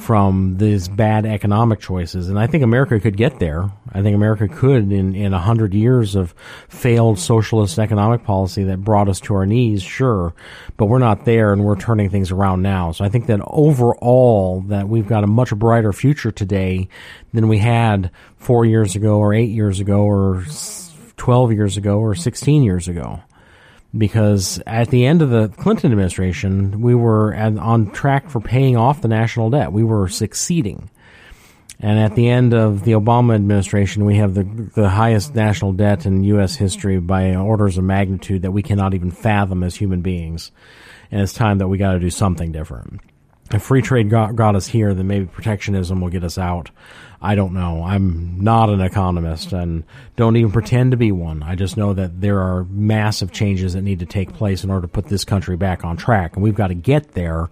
from 0.00 0.56
these 0.56 0.88
bad 0.88 1.26
economic 1.26 1.78
choices. 1.78 2.28
And 2.28 2.38
I 2.38 2.46
think 2.46 2.64
America 2.64 2.98
could 2.98 3.18
get 3.18 3.38
there. 3.38 3.70
I 3.92 4.02
think 4.02 4.16
America 4.16 4.48
could 4.48 4.90
in, 4.90 5.14
in 5.14 5.34
a 5.34 5.38
hundred 5.38 5.74
years 5.74 6.14
of 6.14 6.34
failed 6.68 7.18
socialist 7.18 7.78
economic 7.78 8.24
policy 8.24 8.64
that 8.64 8.82
brought 8.82 9.10
us 9.10 9.20
to 9.20 9.34
our 9.34 9.44
knees, 9.44 9.82
sure. 9.82 10.34
But 10.78 10.86
we're 10.86 10.98
not 10.98 11.26
there 11.26 11.52
and 11.52 11.64
we're 11.64 11.78
turning 11.78 12.08
things 12.08 12.30
around 12.30 12.62
now. 12.62 12.92
So 12.92 13.04
I 13.04 13.10
think 13.10 13.26
that 13.26 13.40
overall 13.46 14.62
that 14.68 14.88
we've 14.88 15.06
got 15.06 15.22
a 15.22 15.28
much 15.28 15.54
brighter 15.54 15.92
future 15.92 16.30
today 16.30 16.88
than 17.34 17.48
we 17.48 17.58
had 17.58 18.10
four 18.38 18.64
years 18.64 18.96
ago 18.96 19.18
or 19.18 19.34
eight 19.34 19.50
years 19.50 19.80
ago 19.80 20.00
or 20.00 20.44
12 21.18 21.52
years 21.52 21.76
ago 21.76 21.98
or 21.98 22.14
16 22.14 22.62
years 22.62 22.88
ago 22.88 23.20
because 23.96 24.62
at 24.66 24.88
the 24.90 25.04
end 25.04 25.22
of 25.22 25.30
the 25.30 25.48
Clinton 25.48 25.90
administration, 25.90 26.80
we 26.80 26.94
were 26.94 27.34
at, 27.34 27.56
on 27.58 27.90
track 27.90 28.30
for 28.30 28.40
paying 28.40 28.76
off 28.76 29.02
the 29.02 29.08
national 29.08 29.50
debt. 29.50 29.72
We 29.72 29.84
were 29.84 30.08
succeeding. 30.08 30.90
And 31.82 31.98
at 31.98 32.14
the 32.14 32.28
end 32.28 32.52
of 32.52 32.84
the 32.84 32.92
Obama 32.92 33.34
administration, 33.34 34.04
we 34.04 34.16
have 34.16 34.34
the 34.34 34.44
the 34.74 34.90
highest 34.90 35.34
national 35.34 35.72
debt 35.72 36.04
in 36.04 36.24
U.S. 36.24 36.54
history 36.54 37.00
by 37.00 37.34
orders 37.34 37.78
of 37.78 37.84
magnitude 37.84 38.42
that 38.42 38.50
we 38.50 38.62
cannot 38.62 38.92
even 38.92 39.10
fathom 39.10 39.62
as 39.62 39.76
human 39.76 40.02
beings. 40.02 40.52
And 41.10 41.22
it's 41.22 41.32
time 41.32 41.58
that 41.58 41.68
we 41.68 41.78
got 41.78 41.94
to 41.94 41.98
do 41.98 42.10
something 42.10 42.52
different. 42.52 43.00
If 43.52 43.62
free 43.62 43.82
trade 43.82 44.10
got, 44.10 44.36
got 44.36 44.54
us 44.54 44.66
here, 44.66 44.94
then 44.94 45.08
maybe 45.08 45.26
protectionism 45.26 46.00
will 46.00 46.08
get 46.08 46.22
us 46.22 46.38
out. 46.38 46.70
I 47.22 47.34
don't 47.34 47.52
know. 47.52 47.82
I'm 47.82 48.40
not 48.40 48.70
an 48.70 48.80
economist 48.80 49.52
and 49.52 49.84
don't 50.16 50.36
even 50.36 50.52
pretend 50.52 50.92
to 50.92 50.96
be 50.96 51.12
one. 51.12 51.42
I 51.42 51.54
just 51.54 51.76
know 51.76 51.92
that 51.92 52.20
there 52.20 52.40
are 52.40 52.64
massive 52.64 53.32
changes 53.32 53.74
that 53.74 53.82
need 53.82 53.98
to 53.98 54.06
take 54.06 54.32
place 54.32 54.64
in 54.64 54.70
order 54.70 54.82
to 54.82 54.92
put 54.92 55.06
this 55.06 55.24
country 55.24 55.56
back 55.56 55.84
on 55.84 55.96
track. 55.96 56.34
And 56.34 56.42
we've 56.42 56.54
got 56.54 56.68
to 56.68 56.74
get 56.74 57.12
there 57.12 57.50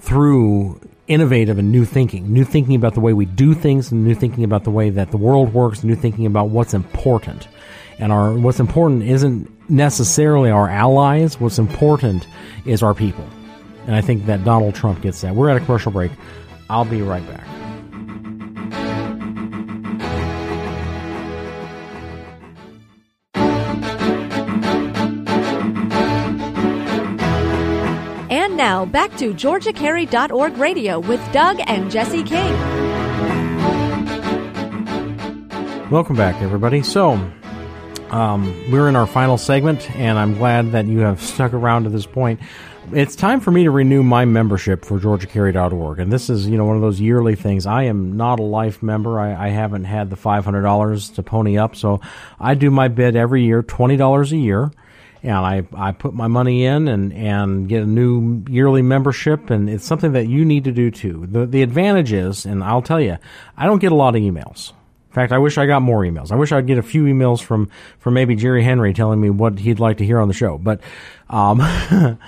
through 0.00 0.80
innovative 1.06 1.58
and 1.58 1.72
new 1.72 1.84
thinking, 1.84 2.32
new 2.32 2.44
thinking 2.44 2.74
about 2.74 2.94
the 2.94 3.00
way 3.00 3.12
we 3.12 3.24
do 3.24 3.54
things, 3.54 3.90
and 3.90 4.04
new 4.04 4.14
thinking 4.14 4.44
about 4.44 4.64
the 4.64 4.70
way 4.70 4.90
that 4.90 5.10
the 5.10 5.16
world 5.16 5.54
works, 5.54 5.82
new 5.82 5.96
thinking 5.96 6.26
about 6.26 6.50
what's 6.50 6.74
important. 6.74 7.48
And 7.98 8.12
our 8.12 8.32
what's 8.32 8.60
important 8.60 9.02
isn't 9.02 9.70
necessarily 9.70 10.50
our 10.50 10.68
allies. 10.68 11.38
What's 11.40 11.58
important 11.58 12.26
is 12.64 12.82
our 12.82 12.94
people. 12.94 13.26
And 13.86 13.94
I 13.94 14.00
think 14.00 14.26
that 14.26 14.44
Donald 14.44 14.74
Trump 14.74 15.02
gets 15.02 15.20
that. 15.22 15.34
We're 15.34 15.50
at 15.50 15.56
a 15.56 15.60
commercial 15.60 15.92
break. 15.92 16.12
I'll 16.68 16.84
be 16.84 17.02
right 17.02 17.26
back. 17.26 17.46
And 28.30 28.56
now, 28.56 28.84
back 28.84 29.16
to 29.16 29.34
GeorgiaCarry.org 29.34 30.56
radio 30.56 31.00
with 31.00 31.20
Doug 31.32 31.60
and 31.66 31.90
Jesse 31.90 32.22
King. 32.22 32.52
Welcome 35.90 36.14
back, 36.14 36.40
everybody. 36.40 36.84
So, 36.84 37.18
um, 38.10 38.72
we're 38.72 38.88
in 38.88 38.96
our 38.96 39.06
final 39.06 39.38
segment, 39.38 39.90
and 39.96 40.18
I'm 40.18 40.34
glad 40.34 40.72
that 40.72 40.86
you 40.86 41.00
have 41.00 41.22
stuck 41.22 41.52
around 41.52 41.84
to 41.84 41.90
this 41.90 42.06
point. 42.06 42.40
It's 42.92 43.14
time 43.14 43.40
for 43.40 43.50
me 43.50 43.64
to 43.64 43.70
renew 43.70 44.02
my 44.02 44.24
membership 44.24 44.84
for 44.84 44.98
GeorgiaCarry.org, 44.98 46.00
and 46.00 46.12
this 46.12 46.28
is, 46.28 46.48
you 46.48 46.56
know, 46.56 46.64
one 46.64 46.76
of 46.76 46.82
those 46.82 47.00
yearly 47.00 47.36
things. 47.36 47.66
I 47.66 47.84
am 47.84 48.16
not 48.16 48.40
a 48.40 48.42
life 48.42 48.82
member. 48.82 49.20
I, 49.20 49.46
I 49.46 49.48
haven't 49.50 49.84
had 49.84 50.10
the 50.10 50.16
$500 50.16 51.14
to 51.14 51.22
pony 51.22 51.56
up, 51.56 51.76
so 51.76 52.00
I 52.40 52.54
do 52.54 52.70
my 52.70 52.88
bid 52.88 53.14
every 53.14 53.44
year, 53.44 53.62
$20 53.62 54.32
a 54.32 54.36
year 54.36 54.72
and 55.22 55.36
I, 55.36 55.66
I 55.74 55.92
put 55.92 56.14
my 56.14 56.28
money 56.28 56.64
in 56.64 56.88
and, 56.88 57.12
and 57.12 57.68
get 57.68 57.82
a 57.82 57.86
new 57.86 58.42
yearly 58.48 58.82
membership 58.82 59.50
and 59.50 59.68
it's 59.68 59.84
something 59.84 60.12
that 60.12 60.28
you 60.28 60.44
need 60.44 60.64
to 60.64 60.72
do 60.72 60.90
too. 60.90 61.26
The 61.30 61.46
the 61.46 61.62
advantage 61.62 62.12
is, 62.12 62.46
and 62.46 62.64
I'll 62.64 62.82
tell 62.82 63.00
you, 63.00 63.18
I 63.56 63.66
don't 63.66 63.80
get 63.80 63.92
a 63.92 63.94
lot 63.94 64.16
of 64.16 64.22
emails. 64.22 64.72
In 65.10 65.14
fact, 65.14 65.32
I 65.32 65.38
wish 65.38 65.58
I 65.58 65.66
got 65.66 65.82
more 65.82 66.02
emails. 66.02 66.30
I 66.30 66.36
wish 66.36 66.52
I'd 66.52 66.68
get 66.68 66.78
a 66.78 66.84
few 66.84 67.02
emails 67.04 67.42
from, 67.42 67.68
from 67.98 68.14
maybe 68.14 68.36
Jerry 68.36 68.62
Henry 68.62 68.94
telling 68.94 69.20
me 69.20 69.28
what 69.28 69.58
he'd 69.58 69.80
like 69.80 69.98
to 69.98 70.06
hear 70.06 70.20
on 70.20 70.28
the 70.28 70.34
show. 70.34 70.56
But 70.56 70.80
um, 71.28 71.60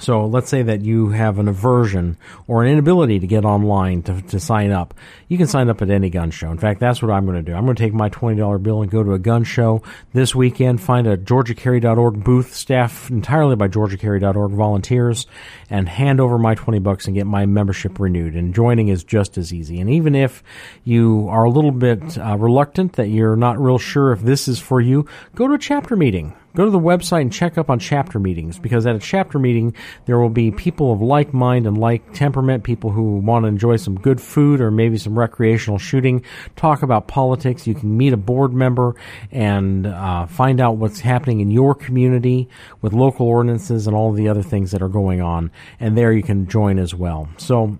So 0.00 0.26
let's 0.26 0.48
say 0.48 0.62
that 0.62 0.82
you 0.82 1.08
have 1.08 1.40
an 1.40 1.48
aversion 1.48 2.18
or 2.46 2.62
an 2.62 2.70
inability 2.70 3.18
to 3.18 3.26
get 3.26 3.44
online 3.44 4.02
to, 4.02 4.22
to 4.22 4.38
sign 4.38 4.70
up. 4.70 4.94
You 5.26 5.36
can 5.38 5.48
sign 5.48 5.68
up 5.68 5.82
at 5.82 5.90
any 5.90 6.08
gun 6.08 6.30
show. 6.30 6.52
In 6.52 6.58
fact, 6.58 6.78
that's 6.78 7.02
what 7.02 7.10
I'm 7.10 7.24
going 7.24 7.36
to 7.36 7.42
do. 7.42 7.52
I'm 7.52 7.64
going 7.64 7.74
to 7.74 7.82
take 7.82 7.94
my 7.94 8.08
$20 8.08 8.62
bill 8.62 8.82
and 8.82 8.90
go 8.90 9.02
to 9.02 9.14
a 9.14 9.18
gun 9.18 9.42
show 9.42 9.82
this 10.12 10.36
weekend, 10.36 10.80
find 10.80 11.08
a 11.08 11.16
GeorgiaCarry.org 11.16 12.22
booth 12.22 12.54
staffed 12.54 13.10
entirely 13.10 13.56
by 13.56 13.66
GeorgiaCarry.org 13.66 14.52
volunteers 14.52 15.26
and 15.68 15.88
hand 15.88 16.20
over 16.20 16.38
my 16.38 16.54
20 16.54 16.78
bucks 16.78 17.06
and 17.06 17.16
get 17.16 17.26
my 17.26 17.44
membership 17.46 17.98
renewed. 17.98 18.36
And 18.36 18.54
joining 18.54 18.88
is 18.88 19.02
just 19.02 19.36
as 19.36 19.52
easy. 19.52 19.80
And 19.80 19.90
even 19.90 20.14
if 20.14 20.44
you 20.84 21.26
are 21.28 21.42
a 21.42 21.50
little 21.50 21.72
bit 21.72 22.16
uh, 22.16 22.36
reluctant 22.38 22.92
that 22.92 23.08
you're 23.08 23.36
not 23.36 23.58
real 23.58 23.78
sure 23.78 24.12
if 24.12 24.20
this 24.20 24.46
is 24.46 24.60
for 24.60 24.80
you, 24.80 25.06
go 25.34 25.48
to 25.48 25.54
a 25.54 25.58
chapter 25.58 25.96
meeting 25.96 26.36
Go 26.54 26.64
to 26.64 26.70
the 26.70 26.78
website 26.78 27.22
and 27.22 27.32
check 27.32 27.58
up 27.58 27.70
on 27.70 27.78
chapter 27.78 28.18
meetings 28.18 28.58
because 28.58 28.86
at 28.86 28.96
a 28.96 28.98
chapter 28.98 29.38
meeting 29.38 29.74
there 30.06 30.18
will 30.18 30.30
be 30.30 30.50
people 30.50 30.92
of 30.92 31.00
like 31.00 31.32
mind 31.32 31.66
and 31.66 31.78
like 31.78 32.12
temperament, 32.12 32.64
people 32.64 32.90
who 32.90 33.18
want 33.18 33.44
to 33.44 33.48
enjoy 33.48 33.76
some 33.76 33.96
good 33.96 34.20
food 34.20 34.60
or 34.60 34.70
maybe 34.70 34.96
some 34.98 35.18
recreational 35.18 35.78
shooting, 35.78 36.24
talk 36.56 36.82
about 36.82 37.06
politics. 37.06 37.66
You 37.66 37.74
can 37.74 37.96
meet 37.96 38.12
a 38.12 38.16
board 38.16 38.52
member 38.52 38.96
and 39.30 39.86
uh, 39.86 40.26
find 40.26 40.60
out 40.60 40.76
what's 40.76 41.00
happening 41.00 41.40
in 41.40 41.50
your 41.50 41.74
community 41.74 42.48
with 42.80 42.92
local 42.92 43.26
ordinances 43.26 43.86
and 43.86 43.94
all 43.94 44.12
the 44.12 44.28
other 44.28 44.42
things 44.42 44.70
that 44.72 44.82
are 44.82 44.88
going 44.88 45.20
on. 45.20 45.50
And 45.78 45.96
there 45.96 46.12
you 46.12 46.22
can 46.22 46.48
join 46.48 46.78
as 46.78 46.94
well. 46.94 47.28
So 47.36 47.78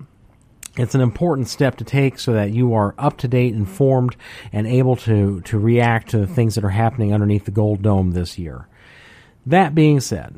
it's 0.79 0.95
an 0.95 1.01
important 1.01 1.49
step 1.49 1.76
to 1.76 1.85
take 1.85 2.18
so 2.18 2.33
that 2.33 2.51
you 2.51 2.74
are 2.74 2.95
up 2.97 3.18
to 3.18 3.29
date, 3.29 3.55
informed, 3.55 4.16
and 4.53 4.66
able 4.66 4.97
to, 4.97 5.41
to 5.43 5.59
react 5.59 6.11
to 6.11 6.18
the 6.18 6.26
things 6.26 6.55
that 6.55 6.64
are 6.64 6.70
happening 6.70 7.12
underneath 7.12 7.45
the 7.45 7.51
Gold 7.51 7.83
Dome 7.83 8.12
this 8.12 8.39
year. 8.39 8.68
That 9.47 9.74
being 9.74 10.01
said, 10.01 10.37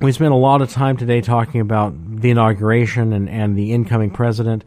we 0.00 0.12
spent 0.12 0.32
a 0.32 0.36
lot 0.36 0.62
of 0.62 0.70
time 0.70 0.96
today 0.96 1.20
talking 1.20 1.60
about 1.60 1.94
the 2.20 2.30
inauguration 2.30 3.12
and, 3.12 3.28
and 3.28 3.56
the 3.56 3.72
incoming 3.72 4.10
president. 4.10 4.64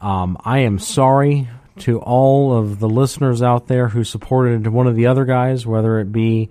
Um, 0.00 0.38
I 0.44 0.60
am 0.60 0.78
sorry 0.78 1.48
to 1.80 2.00
all 2.00 2.56
of 2.56 2.78
the 2.78 2.88
listeners 2.88 3.42
out 3.42 3.66
there 3.66 3.88
who 3.88 4.04
supported 4.04 4.66
one 4.68 4.86
of 4.86 4.96
the 4.96 5.06
other 5.06 5.24
guys, 5.24 5.66
whether 5.66 5.98
it 5.98 6.12
be 6.12 6.48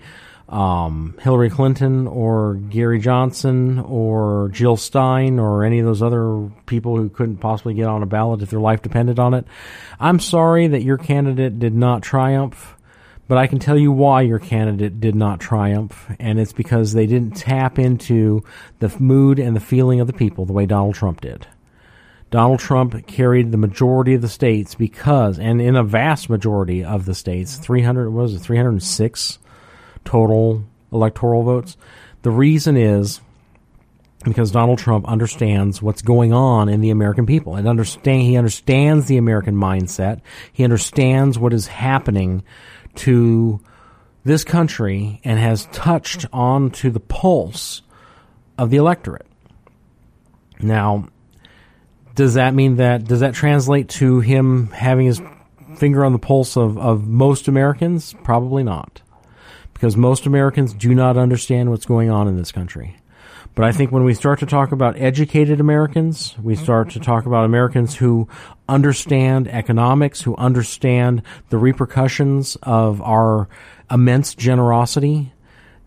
um, 0.54 1.16
Hillary 1.20 1.50
Clinton 1.50 2.06
or 2.06 2.54
Gary 2.54 3.00
Johnson 3.00 3.80
or 3.80 4.50
Jill 4.54 4.78
Stein 4.78 5.40
or 5.40 5.64
any 5.64 5.80
of 5.80 5.86
those 5.86 6.04
other 6.04 6.52
people 6.68 6.96
who 6.96 7.10
couldn't 7.10 7.38
possibly 7.38 7.74
get 7.74 7.88
on 7.88 8.04
a 8.04 8.06
ballot 8.06 8.44
if 8.44 8.52
their 8.52 8.60
life 8.60 8.84
depended 8.84 9.18
on 9.18 9.34
it. 9.34 9.46
I'm 10.00 10.20
sorry 10.20 10.68
that 10.68 10.84
your 10.84 11.00
candidate 11.00 11.58
did 11.58 11.74
not 11.74 12.04
triumph, 12.04 12.76
but 13.28 13.40
I 13.40 13.48
can 13.48 13.58
tell 13.58 13.80
you 13.80 13.92
why 13.92 14.22
your 14.22 14.38
candidate 14.38 15.00
did 15.00 15.16
not 15.16 15.40
triumph, 15.40 16.08
and 16.20 16.40
it's 16.40 16.54
because 16.54 16.94
they 16.94 17.08
didn't 17.08 17.36
tap 17.36 17.80
into 17.80 18.44
the 18.78 18.96
mood 19.00 19.40
and 19.40 19.56
the 19.56 19.60
feeling 19.60 20.02
of 20.02 20.08
the 20.08 20.14
people 20.14 20.46
the 20.46 20.54
way 20.54 20.68
Donald 20.68 20.94
Trump 20.94 21.22
did. 21.22 21.48
Donald 22.30 22.60
Trump 22.60 23.08
carried 23.08 23.52
the 23.52 23.58
majority 23.58 24.14
of 24.14 24.22
the 24.22 24.30
states 24.30 24.76
because, 24.76 25.40
and 25.40 25.60
in 25.60 25.76
a 25.76 25.84
vast 25.84 26.30
majority 26.30 26.84
of 26.84 27.06
the 27.06 27.16
states, 27.16 27.58
300, 27.58 28.12
was 28.12 28.36
it, 28.36 28.40
306 28.40 29.40
total 30.06 30.64
electoral 30.92 31.44
votes. 31.44 31.78
The 32.22 32.32
reason 32.32 32.78
is 32.78 33.20
because 34.24 34.52
Donald 34.52 34.80
Trump 34.80 35.08
understands 35.08 35.82
what's 35.82 36.02
going 36.02 36.32
on 36.32 36.70
in 36.70 36.82
the 36.82 36.92
American 36.92 37.26
people 37.26 37.56
and 37.56 37.68
understand 37.68 38.22
he 38.22 38.38
understands 38.38 39.08
the 39.08 39.18
American 39.18 39.56
mindset. 39.56 40.22
He 40.52 40.64
understands 40.64 41.38
what 41.38 41.54
is 41.54 41.68
happening 41.68 42.44
to 42.96 43.60
this 44.24 44.44
country 44.44 45.20
and 45.24 45.40
has 45.40 45.66
touched 45.68 46.26
on 46.32 46.72
to 46.72 46.90
the 46.90 47.00
pulse 47.00 47.82
of 48.58 48.70
the 48.70 48.78
electorate. 48.78 49.26
Now, 50.62 51.10
does 52.16 52.36
that 52.36 52.54
mean 52.54 52.78
that 52.78 53.06
does 53.06 53.20
that 53.20 53.34
translate 53.34 53.90
to 53.90 54.20
him 54.22 54.68
having 54.68 55.08
his 55.08 55.22
finger 55.76 56.06
on 56.06 56.14
the 56.14 56.20
pulse 56.20 56.56
of, 56.56 56.78
of 56.78 57.06
most 57.08 57.48
Americans? 57.48 58.16
Probably 58.24 58.64
not 58.64 59.02
because 59.84 59.98
most 59.98 60.26
Americans 60.26 60.74
do 60.74 60.96
not 60.96 61.18
understand 61.18 61.70
what's 61.70 61.86
going 61.86 62.10
on 62.10 62.26
in 62.26 62.38
this 62.38 62.54
country. 62.54 62.96
But 63.54 63.66
I 63.66 63.74
think 63.74 63.92
when 63.92 64.06
we 64.06 64.14
start 64.14 64.40
to 64.40 64.46
talk 64.46 64.72
about 64.72 64.98
educated 64.98 65.60
Americans, 65.60 66.38
we 66.42 66.56
start 66.56 66.92
to 66.92 67.02
talk 67.02 67.26
about 67.26 67.44
Americans 67.44 67.94
who 67.94 68.30
understand 68.70 69.50
economics, 69.50 70.22
who 70.22 70.38
understand 70.38 71.22
the 71.50 71.58
repercussions 71.58 72.56
of 72.64 73.02
our 73.02 73.50
immense 73.92 74.36
generosity, 74.36 75.34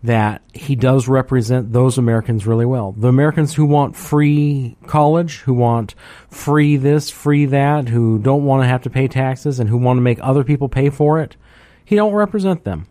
that 0.03 0.43
he 0.53 0.75
does 0.75 1.07
represent 1.07 1.73
those 1.73 1.97
Americans 1.97 2.45
really 2.45 2.67
well. 2.67 2.91
The 2.91 3.07
Americans 3.07 3.55
who 3.55 3.65
want 3.65 3.95
free 3.95 4.77
college, 4.85 5.37
who 5.37 5.55
want 5.55 5.95
free 6.29 6.77
this, 6.77 7.09
free 7.09 7.47
that, 7.47 7.89
who 7.89 8.19
don't 8.19 8.45
want 8.45 8.61
to 8.61 8.67
have 8.67 8.83
to 8.83 8.91
pay 8.91 9.07
taxes 9.07 9.59
and 9.59 9.67
who 9.67 9.77
want 9.77 9.97
to 9.97 10.01
make 10.01 10.19
other 10.21 10.43
people 10.43 10.69
pay 10.69 10.91
for 10.91 11.19
it, 11.19 11.35
he 11.83 11.95
don't 11.95 12.13
represent 12.13 12.63
them 12.63 12.85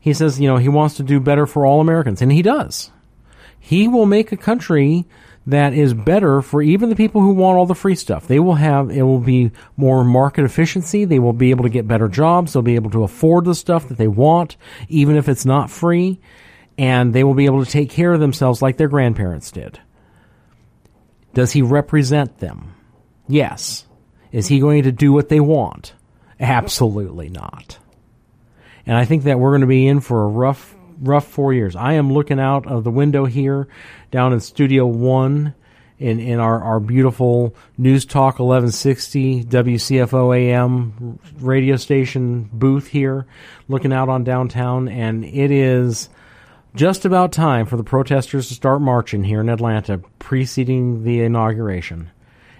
he 0.00 0.14
says, 0.14 0.40
you 0.40 0.48
know, 0.48 0.56
he 0.56 0.68
wants 0.68 0.96
to 0.96 1.02
do 1.02 1.20
better 1.20 1.46
for 1.46 1.66
all 1.66 1.80
Americans, 1.80 2.22
and 2.22 2.32
he 2.32 2.40
does. 2.40 2.90
He 3.58 3.86
will 3.86 4.06
make 4.06 4.32
a 4.32 4.36
country 4.36 5.06
that 5.46 5.74
is 5.74 5.92
better 5.92 6.40
for 6.40 6.62
even 6.62 6.88
the 6.88 6.96
people 6.96 7.20
who 7.20 7.34
want 7.34 7.58
all 7.58 7.66
the 7.66 7.74
free 7.74 7.94
stuff. 7.94 8.26
They 8.26 8.40
will 8.40 8.54
have, 8.54 8.90
it 8.90 9.02
will 9.02 9.20
be 9.20 9.50
more 9.76 10.02
market 10.02 10.44
efficiency. 10.44 11.04
They 11.04 11.18
will 11.18 11.34
be 11.34 11.50
able 11.50 11.64
to 11.64 11.70
get 11.70 11.86
better 11.86 12.08
jobs. 12.08 12.52
They'll 12.52 12.62
be 12.62 12.76
able 12.76 12.90
to 12.90 13.04
afford 13.04 13.44
the 13.44 13.54
stuff 13.54 13.88
that 13.88 13.98
they 13.98 14.08
want, 14.08 14.56
even 14.88 15.16
if 15.16 15.28
it's 15.28 15.44
not 15.44 15.70
free. 15.70 16.20
And 16.78 17.12
they 17.12 17.24
will 17.24 17.34
be 17.34 17.44
able 17.44 17.64
to 17.64 17.70
take 17.70 17.90
care 17.90 18.12
of 18.12 18.20
themselves 18.20 18.62
like 18.62 18.78
their 18.78 18.88
grandparents 18.88 19.50
did. 19.50 19.78
Does 21.34 21.52
he 21.52 21.62
represent 21.62 22.38
them? 22.38 22.74
Yes. 23.28 23.86
Is 24.32 24.46
he 24.46 24.60
going 24.60 24.84
to 24.84 24.92
do 24.92 25.12
what 25.12 25.28
they 25.28 25.40
want? 25.40 25.92
Absolutely 26.38 27.28
not 27.28 27.78
and 28.86 28.96
I 28.96 29.04
think 29.04 29.24
that 29.24 29.38
we're 29.38 29.50
going 29.50 29.60
to 29.62 29.66
be 29.66 29.86
in 29.86 30.00
for 30.00 30.24
a 30.24 30.28
rough, 30.28 30.74
rough 31.00 31.26
four 31.26 31.52
years. 31.52 31.76
I 31.76 31.94
am 31.94 32.12
looking 32.12 32.40
out 32.40 32.66
of 32.66 32.84
the 32.84 32.90
window 32.90 33.24
here, 33.26 33.68
down 34.10 34.32
in 34.32 34.40
Studio 34.40 34.86
One, 34.86 35.54
in 35.98 36.18
in 36.18 36.40
our 36.40 36.62
our 36.62 36.80
beautiful 36.80 37.54
News 37.76 38.06
Talk 38.06 38.38
1160 38.38 39.44
WCFO 39.44 40.34
AM 40.36 41.18
radio 41.40 41.76
station 41.76 42.48
booth 42.52 42.86
here, 42.86 43.26
looking 43.68 43.92
out 43.92 44.08
on 44.08 44.24
downtown, 44.24 44.88
and 44.88 45.24
it 45.24 45.50
is 45.50 46.08
just 46.74 47.04
about 47.04 47.32
time 47.32 47.66
for 47.66 47.76
the 47.76 47.84
protesters 47.84 48.48
to 48.48 48.54
start 48.54 48.80
marching 48.80 49.24
here 49.24 49.40
in 49.40 49.48
Atlanta, 49.48 49.98
preceding 50.18 51.04
the 51.04 51.20
inauguration. 51.20 52.10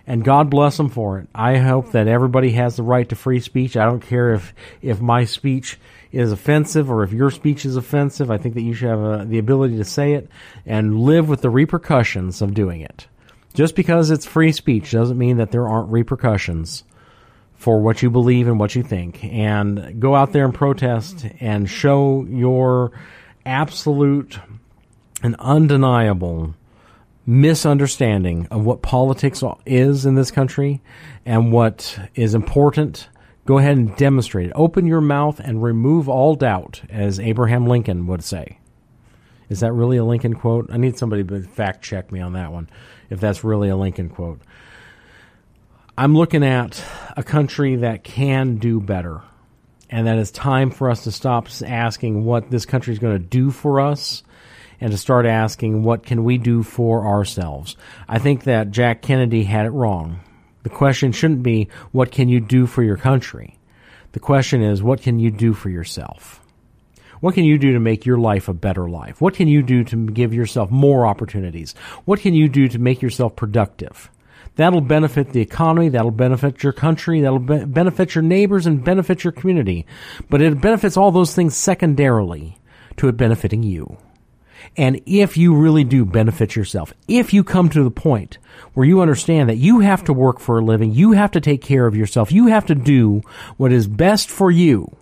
and 0.07 0.25
God 0.25 0.51
bless 0.51 0.77
them 0.77 0.89
for 0.91 1.21
it. 1.21 1.29
I 1.35 1.59
hope 1.59 1.93
that 1.93 2.09
everybody 2.09 2.51
has 2.53 2.75
the 2.75 2.83
right 2.83 3.09
to 3.09 3.15
free 3.15 3.39
speech. 3.41 3.77
I 3.77 3.85
don't 3.85 4.01
care 4.01 4.35
if 4.35 4.53
if 4.83 5.01
my 5.01 5.25
speech 5.25 5.79
is 6.13 6.33
offensive 6.33 6.91
or 6.91 7.03
if 7.03 7.13
your 7.13 7.31
speech 7.31 7.65
is 7.65 7.77
offensive. 7.77 8.31
I 8.31 8.39
think 8.39 8.55
that 8.55 8.63
you 8.63 8.75
should 8.75 8.89
have 8.89 9.03
uh, 9.03 9.25
the 9.25 9.39
ability 9.39 9.77
to 9.77 9.85
say 9.85 10.15
it 10.15 10.29
and 10.67 11.01
live 11.01 11.29
with 11.29 11.43
the 11.43 11.51
repercussions 11.51 12.43
of 12.43 12.55
doing 12.55 12.81
it. 12.81 13.07
Just 13.55 13.75
because 13.75 14.11
it's 14.11 14.27
free 14.27 14.53
speech 14.53 14.93
doesn't 14.93 15.19
mean 15.19 15.39
that 15.39 15.51
there 15.51 15.67
aren't 15.67 15.91
repercussions 15.91 16.85
for 17.55 17.81
what 17.81 18.03
you 18.03 18.11
believe 18.11 18.49
and 18.49 18.59
what 18.59 18.75
you 18.75 18.83
think. 18.83 19.23
And 19.25 20.01
go 20.01 20.15
out 20.15 20.33
there 20.33 20.45
and 20.45 20.55
protest 20.55 21.27
and 21.41 21.69
show 21.69 22.25
your 22.29 22.93
absolute 23.45 24.39
and 25.23 25.37
undeniable 25.39 26.55
misunderstanding 27.27 28.49
of 28.51 28.65
what 28.65 28.83
politics 28.83 29.43
is 29.67 30.07
in 30.07 30.15
this 30.15 30.31
country 30.31 30.81
and 31.27 31.53
what 31.53 31.99
is 32.15 32.35
important, 32.35 33.09
go 33.51 33.59
ahead 33.59 33.77
and 33.77 33.97
demonstrate 33.97 34.47
it. 34.47 34.53
Open 34.55 34.87
your 34.87 35.01
mouth 35.01 35.41
and 35.41 35.61
remove 35.61 36.09
all 36.09 36.37
doubt, 36.37 36.83
as 36.89 37.19
Abraham 37.19 37.67
Lincoln 37.67 38.07
would 38.07 38.23
say. 38.23 38.61
Is 39.49 39.59
that 39.59 39.73
really 39.73 39.97
a 39.97 40.05
Lincoln 40.05 40.35
quote? 40.35 40.71
I 40.71 40.77
need 40.77 40.97
somebody 40.97 41.25
to 41.25 41.43
fact 41.43 41.83
check 41.83 42.13
me 42.13 42.21
on 42.21 42.35
that 42.35 42.53
one, 42.53 42.71
if 43.11 43.19
that's 43.19 43.43
really 43.43 43.69
a 43.69 43.77
Lincoln 43.77 44.09
quote. 44.09 44.41
I'm 45.99 46.15
looking 46.15 46.45
at 46.45 46.81
a 47.17 47.25
country 47.25 47.75
that 47.75 48.05
can 48.05 48.59
do 48.59 48.79
better, 48.79 49.21
and 49.91 50.07
that 50.07 50.19
it's 50.19 50.31
time 50.31 50.71
for 50.71 50.89
us 50.89 51.03
to 51.03 51.11
stop 51.11 51.49
asking 51.67 52.25
what 52.25 52.53
this 52.53 52.65
country 52.65 52.93
is 52.93 53.01
going 53.01 53.19
to 53.19 53.19
do 53.19 53.51
for 53.51 53.81
us 53.81 54.23
and 54.81 54.93
to 54.93 54.97
start 54.97 55.27
asking 55.27 55.83
what 55.83 56.05
can 56.05 56.23
we 56.23 56.39
do 56.39 56.63
for 56.63 57.05
ourselves. 57.05 57.75
I 58.09 58.21
think 58.21 58.45
that 58.45 58.71
Jack 58.71 59.03
Kennedy 59.03 59.43
had 59.43 59.67
it 59.67 59.71
wrong. 59.71 60.21
The 60.63 60.71
question 60.71 61.13
shouldn't 61.13 61.43
be 61.43 61.69
what 61.93 62.11
can 62.11 62.29
you 62.29 62.41
do 62.41 62.67
for 62.67 62.83
your 62.83 62.97
country? 62.97 63.59
The 64.13 64.21
question 64.21 64.63
is 64.63 64.83
what 64.83 65.03
can 65.03 65.19
you 65.19 65.31
do 65.31 65.55
for 65.55 65.71
yourself? 65.71 66.41
What 67.21 67.35
can 67.35 67.45
you 67.45 67.59
do 67.59 67.75
to 67.75 67.81
make 67.81 68.07
your 68.07 68.19
life 68.19 68.49
a 68.49 68.55
better 68.55 68.89
life? 68.89 69.21
What 69.21 69.35
can 69.35 69.47
you 69.47 69.63
do 69.63 69.85
to 69.85 70.07
give 70.07 70.33
yourself 70.33 70.71
more 70.71 71.07
opportunities? 71.07 71.75
What 72.07 72.21
can 72.21 72.35
you 72.35 72.49
do 72.49 72.67
to 72.69 72.79
make 72.79 73.03
yourself 73.03 73.37
productive? 73.37 74.11
That'll 74.57 74.81
benefit 74.81 75.33
the 75.33 75.41
economy, 75.41 75.91
that'll 75.91 76.11
benefit 76.11 76.63
your 76.63 76.73
country, 76.73 77.21
that'll 77.21 77.39
be- 77.39 77.65
benefit 77.65 78.15
your 78.15 78.23
neighbors 78.23 78.67
and 78.67 78.85
benefit 78.85 79.23
your 79.23 79.33
community. 79.33 79.87
But 80.29 80.43
it 80.43 80.61
benefits 80.61 80.97
all 80.97 81.13
those 81.13 81.35
things 81.35 81.57
secondarily 81.57 82.59
to 82.97 83.09
it 83.09 83.17
benefiting 83.17 83.63
you. 83.63 83.99
And 84.77 85.01
if 85.07 85.37
you 85.37 85.55
really 85.55 85.85
do 85.85 86.05
benefit 86.05 86.57
yourself, 86.57 86.93
if 87.09 87.33
you 87.33 87.45
come 87.45 87.69
to 87.71 87.83
the 87.83 87.91
point 87.91 88.39
where 88.75 88.87
you 88.87 89.01
understand 89.01 89.49
that 89.49 89.57
you 89.57 89.81
have 89.81 90.05
to 90.05 90.13
work 90.13 90.41
for 90.41 90.59
a 90.59 90.65
living, 90.65 90.93
you 90.93 91.13
have 91.13 91.33
to 91.33 91.41
take 91.41 91.63
care 91.63 91.87
of 91.87 91.97
yourself, 91.97 92.33
you 92.33 92.47
have 92.47 92.67
to 92.67 92.75
do 92.75 93.23
what 93.57 93.73
is 93.73 93.87
best 93.87 94.31
for 94.31 94.51
you, 94.51 94.97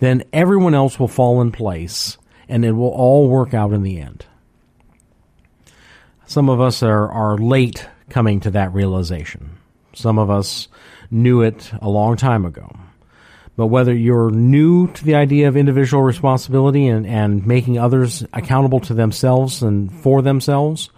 then 0.00 0.24
everyone 0.32 0.74
else 0.74 0.98
will 0.98 1.08
fall 1.08 1.40
in 1.40 1.52
place 1.52 2.18
and 2.48 2.64
it 2.64 2.72
will 2.72 2.90
all 2.90 3.28
work 3.28 3.54
out 3.54 3.72
in 3.72 3.82
the 3.82 3.98
end. 3.98 4.26
Some 6.26 6.48
of 6.48 6.60
us 6.60 6.82
are, 6.82 7.10
are 7.10 7.38
late 7.38 7.88
coming 8.08 8.40
to 8.40 8.50
that 8.52 8.72
realization. 8.72 9.58
Some 9.94 10.18
of 10.18 10.30
us 10.30 10.68
knew 11.10 11.42
it 11.42 11.70
a 11.80 11.88
long 11.88 12.16
time 12.16 12.44
ago. 12.44 12.74
But 13.56 13.66
whether 13.68 13.94
you're 13.94 14.30
new 14.30 14.88
to 14.88 15.04
the 15.04 15.14
idea 15.14 15.48
of 15.48 15.56
individual 15.56 16.02
responsibility 16.02 16.88
and, 16.88 17.06
and 17.06 17.46
making 17.46 17.78
others 17.78 18.24
accountable 18.32 18.80
to 18.80 18.94
themselves 18.94 19.62
and 19.62 19.92
for 19.92 20.22
themselves, 20.22 20.90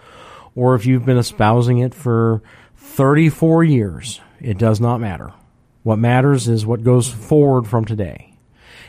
or 0.55 0.75
if 0.75 0.87
you've 0.87 1.05
been 1.05 1.19
espousing 1.19 1.79
it 1.79 1.95
for 1.95 2.43
34 2.77 3.65
years, 3.65 4.21
it 4.41 4.57
does 4.57 4.81
not 4.81 5.01
matter. 5.01 5.33
What 5.83 5.99
matters 5.99 6.49
is 6.49 6.65
what 6.65 6.83
goes 6.83 7.09
forward 7.09 7.67
from 7.67 7.85
today. 7.85 8.35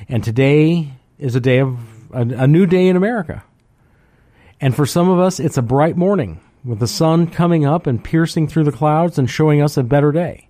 And 0.08 0.24
today 0.24 0.94
is 1.20 1.36
a 1.36 1.42
day 1.42 1.60
of 1.60 1.78
a, 2.14 2.22
a 2.22 2.48
new 2.48 2.66
day 2.66 2.88
in 2.88 2.96
America. 2.96 3.44
And 4.62 4.76
for 4.76 4.86
some 4.86 5.10
of 5.10 5.20
us, 5.20 5.40
it's 5.40 5.58
a 5.58 5.62
bright 5.62 5.98
morning 5.98 6.40
with 6.64 6.80
the 6.80 6.88
sun 6.88 7.28
coming 7.28 7.66
up 7.66 7.86
and 7.86 8.04
piercing 8.04 8.48
through 8.48 8.64
the 8.64 8.72
clouds 8.72 9.20
and 9.20 9.30
showing 9.30 9.62
us 9.62 9.78
a 9.78 9.84
better 9.84 10.12
day. 10.12 10.48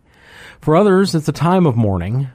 For 0.61 0.75
others, 0.75 1.13
it's 1.15 1.27
a 1.27 1.33
time 1.33 1.65
of 1.65 1.75
mourning 1.75 2.29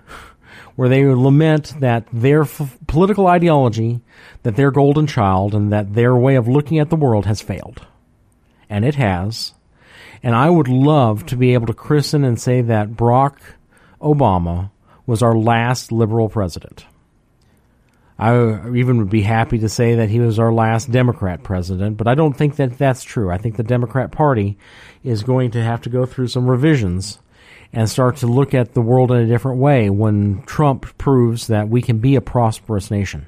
where 0.76 0.88
they 0.88 1.04
lament 1.04 1.74
that 1.80 2.06
their 2.12 2.42
f- 2.42 2.78
political 2.86 3.26
ideology, 3.26 4.00
that 4.42 4.56
their 4.56 4.70
golden 4.70 5.06
child, 5.06 5.54
and 5.54 5.72
that 5.72 5.94
their 5.94 6.16
way 6.16 6.34
of 6.36 6.48
looking 6.48 6.78
at 6.78 6.90
the 6.90 6.96
world 6.96 7.26
has 7.26 7.40
failed. 7.40 7.86
And 8.68 8.84
it 8.84 8.94
has. 8.94 9.54
And 10.22 10.34
I 10.34 10.48
would 10.48 10.68
love 10.68 11.26
to 11.26 11.36
be 11.36 11.54
able 11.54 11.66
to 11.66 11.74
christen 11.74 12.24
and 12.24 12.40
say 12.40 12.62
that 12.62 12.90
Barack 12.90 13.36
Obama 14.00 14.70
was 15.06 15.22
our 15.22 15.36
last 15.36 15.92
liberal 15.92 16.28
president. 16.28 16.86
I 18.18 18.34
even 18.76 18.98
would 18.98 19.10
be 19.10 19.22
happy 19.22 19.58
to 19.58 19.68
say 19.68 19.96
that 19.96 20.08
he 20.08 20.20
was 20.20 20.38
our 20.38 20.52
last 20.52 20.92
Democrat 20.92 21.42
president, 21.42 21.96
but 21.96 22.06
I 22.06 22.14
don't 22.14 22.34
think 22.34 22.56
that 22.56 22.78
that's 22.78 23.02
true. 23.02 23.30
I 23.30 23.38
think 23.38 23.56
the 23.56 23.64
Democrat 23.64 24.12
Party 24.12 24.58
is 25.02 25.24
going 25.24 25.50
to 25.52 25.62
have 25.62 25.82
to 25.82 25.90
go 25.90 26.06
through 26.06 26.28
some 26.28 26.48
revisions 26.48 27.18
and 27.72 27.88
start 27.88 28.18
to 28.18 28.26
look 28.26 28.52
at 28.54 28.74
the 28.74 28.82
world 28.82 29.10
in 29.10 29.18
a 29.18 29.26
different 29.26 29.58
way 29.58 29.88
when 29.88 30.42
Trump 30.42 30.98
proves 30.98 31.46
that 31.46 31.68
we 31.68 31.80
can 31.80 31.98
be 31.98 32.16
a 32.16 32.20
prosperous 32.20 32.90
nation. 32.90 33.26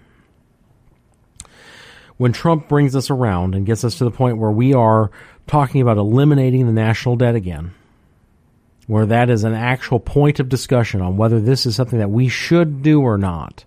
When 2.16 2.32
Trump 2.32 2.68
brings 2.68 2.94
us 2.94 3.10
around 3.10 3.54
and 3.54 3.66
gets 3.66 3.84
us 3.84 3.98
to 3.98 4.04
the 4.04 4.10
point 4.10 4.38
where 4.38 4.50
we 4.50 4.74
are 4.74 5.10
talking 5.46 5.80
about 5.80 5.96
eliminating 5.96 6.66
the 6.66 6.72
national 6.72 7.16
debt 7.16 7.34
again, 7.34 7.72
where 8.86 9.06
that 9.06 9.30
is 9.30 9.44
an 9.44 9.54
actual 9.54 9.98
point 9.98 10.40
of 10.40 10.48
discussion 10.48 11.00
on 11.00 11.16
whether 11.16 11.40
this 11.40 11.66
is 11.66 11.74
something 11.74 11.98
that 11.98 12.10
we 12.10 12.28
should 12.28 12.82
do 12.82 13.00
or 13.00 13.16
not, 13.16 13.64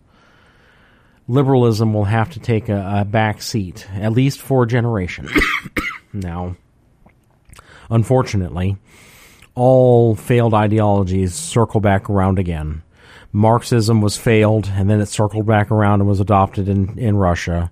liberalism 1.28 1.94
will 1.94 2.06
have 2.06 2.30
to 2.32 2.40
take 2.40 2.70
a, 2.70 3.00
a 3.00 3.06
back 3.06 3.42
seat, 3.42 3.88
at 3.94 4.14
least 4.14 4.40
for 4.40 4.64
a 4.64 4.68
generation. 4.68 5.28
now, 6.14 6.56
unfortunately, 7.90 8.78
all 9.58 10.16
failed 10.16 10.54
ideologies 10.54 11.34
circle 11.34 11.82
back 11.82 12.10
around 12.12 12.38
again. 12.38 12.84
Marxism 13.32 14.02
was 14.02 14.16
failed, 14.16 14.72
and 14.74 14.90
then 14.90 15.02
it 15.02 15.08
circled 15.08 15.48
back 15.48 15.72
around 15.72 16.00
and 16.00 16.08
was 16.08 16.20
adopted 16.20 16.70
in, 16.70 16.98
in 16.98 17.18
Russia. 17.18 17.72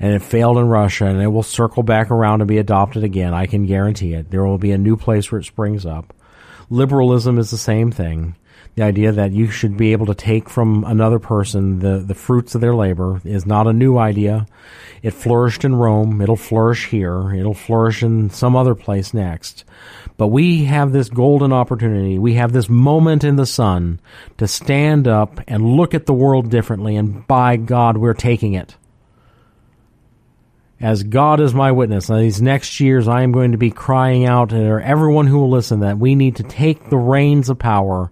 And 0.00 0.14
it 0.14 0.22
failed 0.22 0.56
in 0.56 0.68
Russia, 0.68 1.06
and 1.06 1.20
it 1.20 1.28
will 1.28 1.42
circle 1.42 1.82
back 1.82 2.10
around 2.10 2.40
and 2.40 2.48
be 2.48 2.58
adopted 2.58 3.04
again. 3.04 3.34
I 3.34 3.46
can 3.46 3.66
guarantee 3.66 4.14
it. 4.14 4.30
There 4.30 4.44
will 4.44 4.58
be 4.58 4.72
a 4.72 4.78
new 4.78 4.96
place 4.96 5.30
where 5.30 5.40
it 5.40 5.44
springs 5.44 5.84
up. 5.84 6.14
Liberalism 6.70 7.38
is 7.38 7.50
the 7.50 7.58
same 7.58 7.92
thing. 7.92 8.34
The 8.76 8.82
idea 8.82 9.10
that 9.10 9.32
you 9.32 9.50
should 9.50 9.78
be 9.78 9.92
able 9.92 10.04
to 10.04 10.14
take 10.14 10.50
from 10.50 10.84
another 10.84 11.18
person 11.18 11.78
the, 11.78 11.98
the 11.98 12.14
fruits 12.14 12.54
of 12.54 12.60
their 12.60 12.74
labor 12.74 13.22
is 13.24 13.46
not 13.46 13.66
a 13.66 13.72
new 13.72 13.96
idea. 13.96 14.46
It 15.02 15.12
flourished 15.12 15.64
in 15.64 15.74
Rome. 15.74 16.20
It'll 16.20 16.36
flourish 16.36 16.88
here. 16.88 17.34
It'll 17.34 17.54
flourish 17.54 18.02
in 18.02 18.28
some 18.28 18.54
other 18.54 18.74
place 18.74 19.14
next. 19.14 19.64
But 20.18 20.26
we 20.26 20.64
have 20.66 20.92
this 20.92 21.08
golden 21.08 21.54
opportunity. 21.54 22.18
We 22.18 22.34
have 22.34 22.52
this 22.52 22.68
moment 22.68 23.24
in 23.24 23.36
the 23.36 23.46
sun 23.46 23.98
to 24.36 24.46
stand 24.46 25.08
up 25.08 25.40
and 25.48 25.76
look 25.76 25.94
at 25.94 26.04
the 26.04 26.12
world 26.12 26.50
differently. 26.50 26.96
And 26.96 27.26
by 27.26 27.56
God, 27.56 27.96
we're 27.96 28.12
taking 28.12 28.52
it. 28.52 28.76
As 30.78 31.02
God 31.04 31.40
is 31.40 31.54
my 31.54 31.72
witness, 31.72 32.10
in 32.10 32.18
these 32.18 32.42
next 32.42 32.80
years, 32.80 33.08
I 33.08 33.22
am 33.22 33.32
going 33.32 33.52
to 33.52 33.58
be 33.58 33.70
crying 33.70 34.26
out 34.26 34.50
to 34.50 34.56
everyone 34.56 35.26
who 35.26 35.38
will 35.38 35.48
listen 35.48 35.80
that 35.80 35.98
we 35.98 36.14
need 36.14 36.36
to 36.36 36.42
take 36.42 36.90
the 36.90 36.98
reins 36.98 37.48
of 37.48 37.58
power 37.58 38.10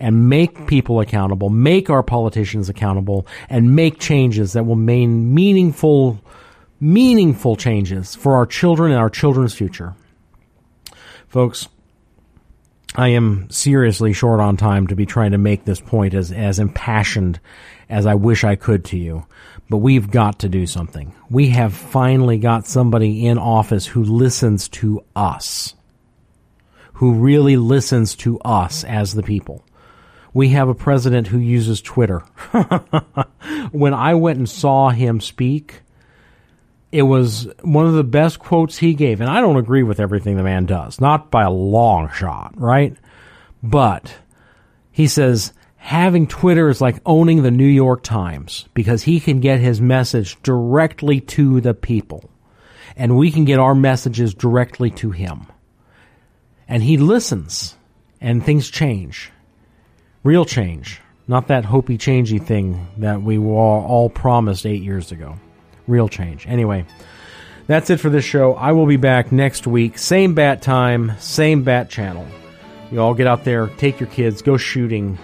and 0.00 0.30
make 0.30 0.66
people 0.66 1.00
accountable, 1.00 1.50
make 1.50 1.90
our 1.90 2.02
politicians 2.02 2.70
accountable, 2.70 3.26
and 3.50 3.76
make 3.76 3.98
changes 3.98 4.54
that 4.54 4.64
will 4.64 4.76
mean 4.76 5.34
meaningful, 5.34 6.18
meaningful 6.80 7.54
changes 7.54 8.14
for 8.14 8.36
our 8.36 8.46
children 8.46 8.92
and 8.92 9.00
our 9.00 9.10
children's 9.10 9.52
future. 9.52 9.94
Folks, 11.28 11.68
I 12.94 13.08
am 13.08 13.50
seriously 13.50 14.14
short 14.14 14.40
on 14.40 14.56
time 14.56 14.86
to 14.86 14.96
be 14.96 15.04
trying 15.04 15.32
to 15.32 15.38
make 15.38 15.66
this 15.66 15.82
point 15.82 16.14
as, 16.14 16.32
as 16.32 16.58
impassioned 16.58 17.40
as 17.90 18.06
I 18.06 18.14
wish 18.14 18.42
I 18.42 18.56
could 18.56 18.86
to 18.86 18.96
you. 18.96 19.26
But 19.68 19.78
we've 19.78 20.10
got 20.10 20.40
to 20.40 20.48
do 20.48 20.66
something. 20.66 21.14
We 21.28 21.48
have 21.50 21.74
finally 21.74 22.38
got 22.38 22.66
somebody 22.66 23.26
in 23.26 23.38
office 23.38 23.86
who 23.86 24.04
listens 24.04 24.68
to 24.70 25.04
us. 25.14 25.74
Who 26.94 27.14
really 27.14 27.56
listens 27.56 28.14
to 28.16 28.38
us 28.40 28.84
as 28.84 29.12
the 29.12 29.22
people. 29.22 29.64
We 30.32 30.50
have 30.50 30.68
a 30.68 30.74
president 30.74 31.26
who 31.26 31.38
uses 31.38 31.80
Twitter. 31.80 32.20
when 33.72 33.92
I 33.94 34.14
went 34.14 34.38
and 34.38 34.48
saw 34.48 34.90
him 34.90 35.20
speak, 35.20 35.82
it 36.92 37.02
was 37.02 37.48
one 37.62 37.86
of 37.86 37.94
the 37.94 38.04
best 38.04 38.38
quotes 38.38 38.78
he 38.78 38.94
gave. 38.94 39.20
And 39.20 39.28
I 39.28 39.40
don't 39.40 39.56
agree 39.56 39.82
with 39.82 39.98
everything 39.98 40.36
the 40.36 40.42
man 40.42 40.66
does, 40.66 41.00
not 41.00 41.30
by 41.30 41.42
a 41.42 41.50
long 41.50 42.10
shot, 42.12 42.54
right? 42.56 42.96
But 43.62 44.14
he 44.92 45.08
says 45.08 45.52
having 45.86 46.26
Twitter 46.26 46.68
is 46.68 46.80
like 46.80 47.00
owning 47.06 47.44
the 47.44 47.50
New 47.52 47.64
York 47.64 48.02
Times 48.02 48.68
because 48.74 49.04
he 49.04 49.20
can 49.20 49.38
get 49.38 49.60
his 49.60 49.80
message 49.80 50.36
directly 50.42 51.20
to 51.20 51.60
the 51.60 51.74
people. 51.74 52.28
And 52.96 53.16
we 53.16 53.30
can 53.30 53.44
get 53.44 53.60
our 53.60 53.74
messages 53.74 54.34
directly 54.34 54.90
to 54.90 55.12
him. 55.12 55.46
and 56.68 56.82
he 56.82 56.96
listens, 56.96 57.76
and 58.20 58.44
things 58.44 58.68
change. 58.68 59.30
Real 60.24 60.44
change. 60.44 61.00
Not 61.28 61.46
that 61.46 61.64
hopey 61.64 61.98
changey 61.98 62.44
thing 62.44 62.88
that 62.98 63.22
we 63.22 63.38
were 63.38 63.54
all 63.54 64.10
promised 64.10 64.66
eight 64.66 64.82
years 64.82 65.12
ago. 65.12 65.36
Real 65.86 66.08
change. 66.08 66.46
Anyway, 66.48 66.84
that's 67.68 67.90
it 67.90 68.00
for 68.00 68.10
this 68.10 68.24
show. 68.24 68.54
I 68.54 68.72
will 68.72 68.86
be 68.86 68.96
back 68.96 69.30
next 69.30 69.68
week. 69.68 69.98
Same 69.98 70.34
bat 70.34 70.62
time, 70.62 71.12
same 71.20 71.62
bat 71.62 71.88
channel. 71.88 72.26
You 72.90 73.00
all 73.00 73.14
get 73.14 73.28
out 73.28 73.44
there, 73.44 73.68
take 73.68 74.00
your 74.00 74.08
kids, 74.08 74.42
go 74.42 74.56
shooting, 74.56 75.18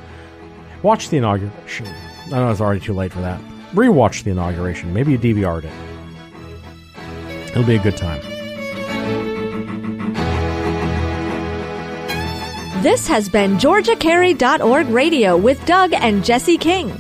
watch 0.83 1.09
the 1.09 1.17
inauguration. 1.19 1.87
I 2.27 2.31
know 2.31 2.51
it's 2.51 2.61
already 2.61 2.81
too 2.81 2.95
late 2.95 3.13
for 3.13 3.21
that. 3.21 3.41
Rewatch 3.73 4.25
the 4.25 4.31
inauguration. 4.31 4.93
Maybe 4.93 5.13
you 5.13 5.19
DVR'd 5.19 5.65
it. 5.65 5.73
It'll 7.51 7.65
be 7.65 7.77
a 7.77 7.83
good 7.83 7.97
time. 7.97 8.21
This 12.83 13.07
has 13.07 13.29
been 13.29 13.59
GeorgiaCarry.org 13.59 14.89
Radio 14.89 15.37
with 15.37 15.65
Doug 15.67 15.93
and 15.93 16.25
Jesse 16.25 16.59
King. 16.59 16.91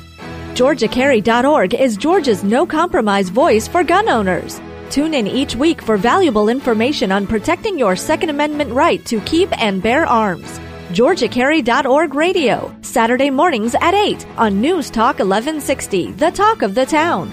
GeorgiaCarry.org 0.54 1.74
is 1.74 1.96
Georgia's 1.96 2.44
no 2.44 2.66
compromise 2.66 3.30
voice 3.30 3.66
for 3.66 3.82
gun 3.82 4.08
owners. 4.08 4.60
Tune 4.90 5.14
in 5.14 5.26
each 5.26 5.56
week 5.56 5.80
for 5.82 5.96
valuable 5.96 6.50
information 6.50 7.10
on 7.10 7.26
protecting 7.26 7.78
your 7.78 7.96
Second 7.96 8.28
Amendment 8.28 8.70
right 8.72 9.04
to 9.06 9.20
keep 9.22 9.50
and 9.60 9.82
bear 9.82 10.06
arms. 10.06 10.60
GeorgiaCarry.org 10.92 12.14
Radio, 12.14 12.76
Saturday 12.82 13.30
mornings 13.30 13.74
at 13.80 13.94
8 13.94 14.26
on 14.36 14.60
News 14.60 14.90
Talk 14.90 15.20
1160, 15.20 16.12
the 16.12 16.30
talk 16.30 16.60
of 16.60 16.74
the 16.74 16.84
town. 16.84 17.32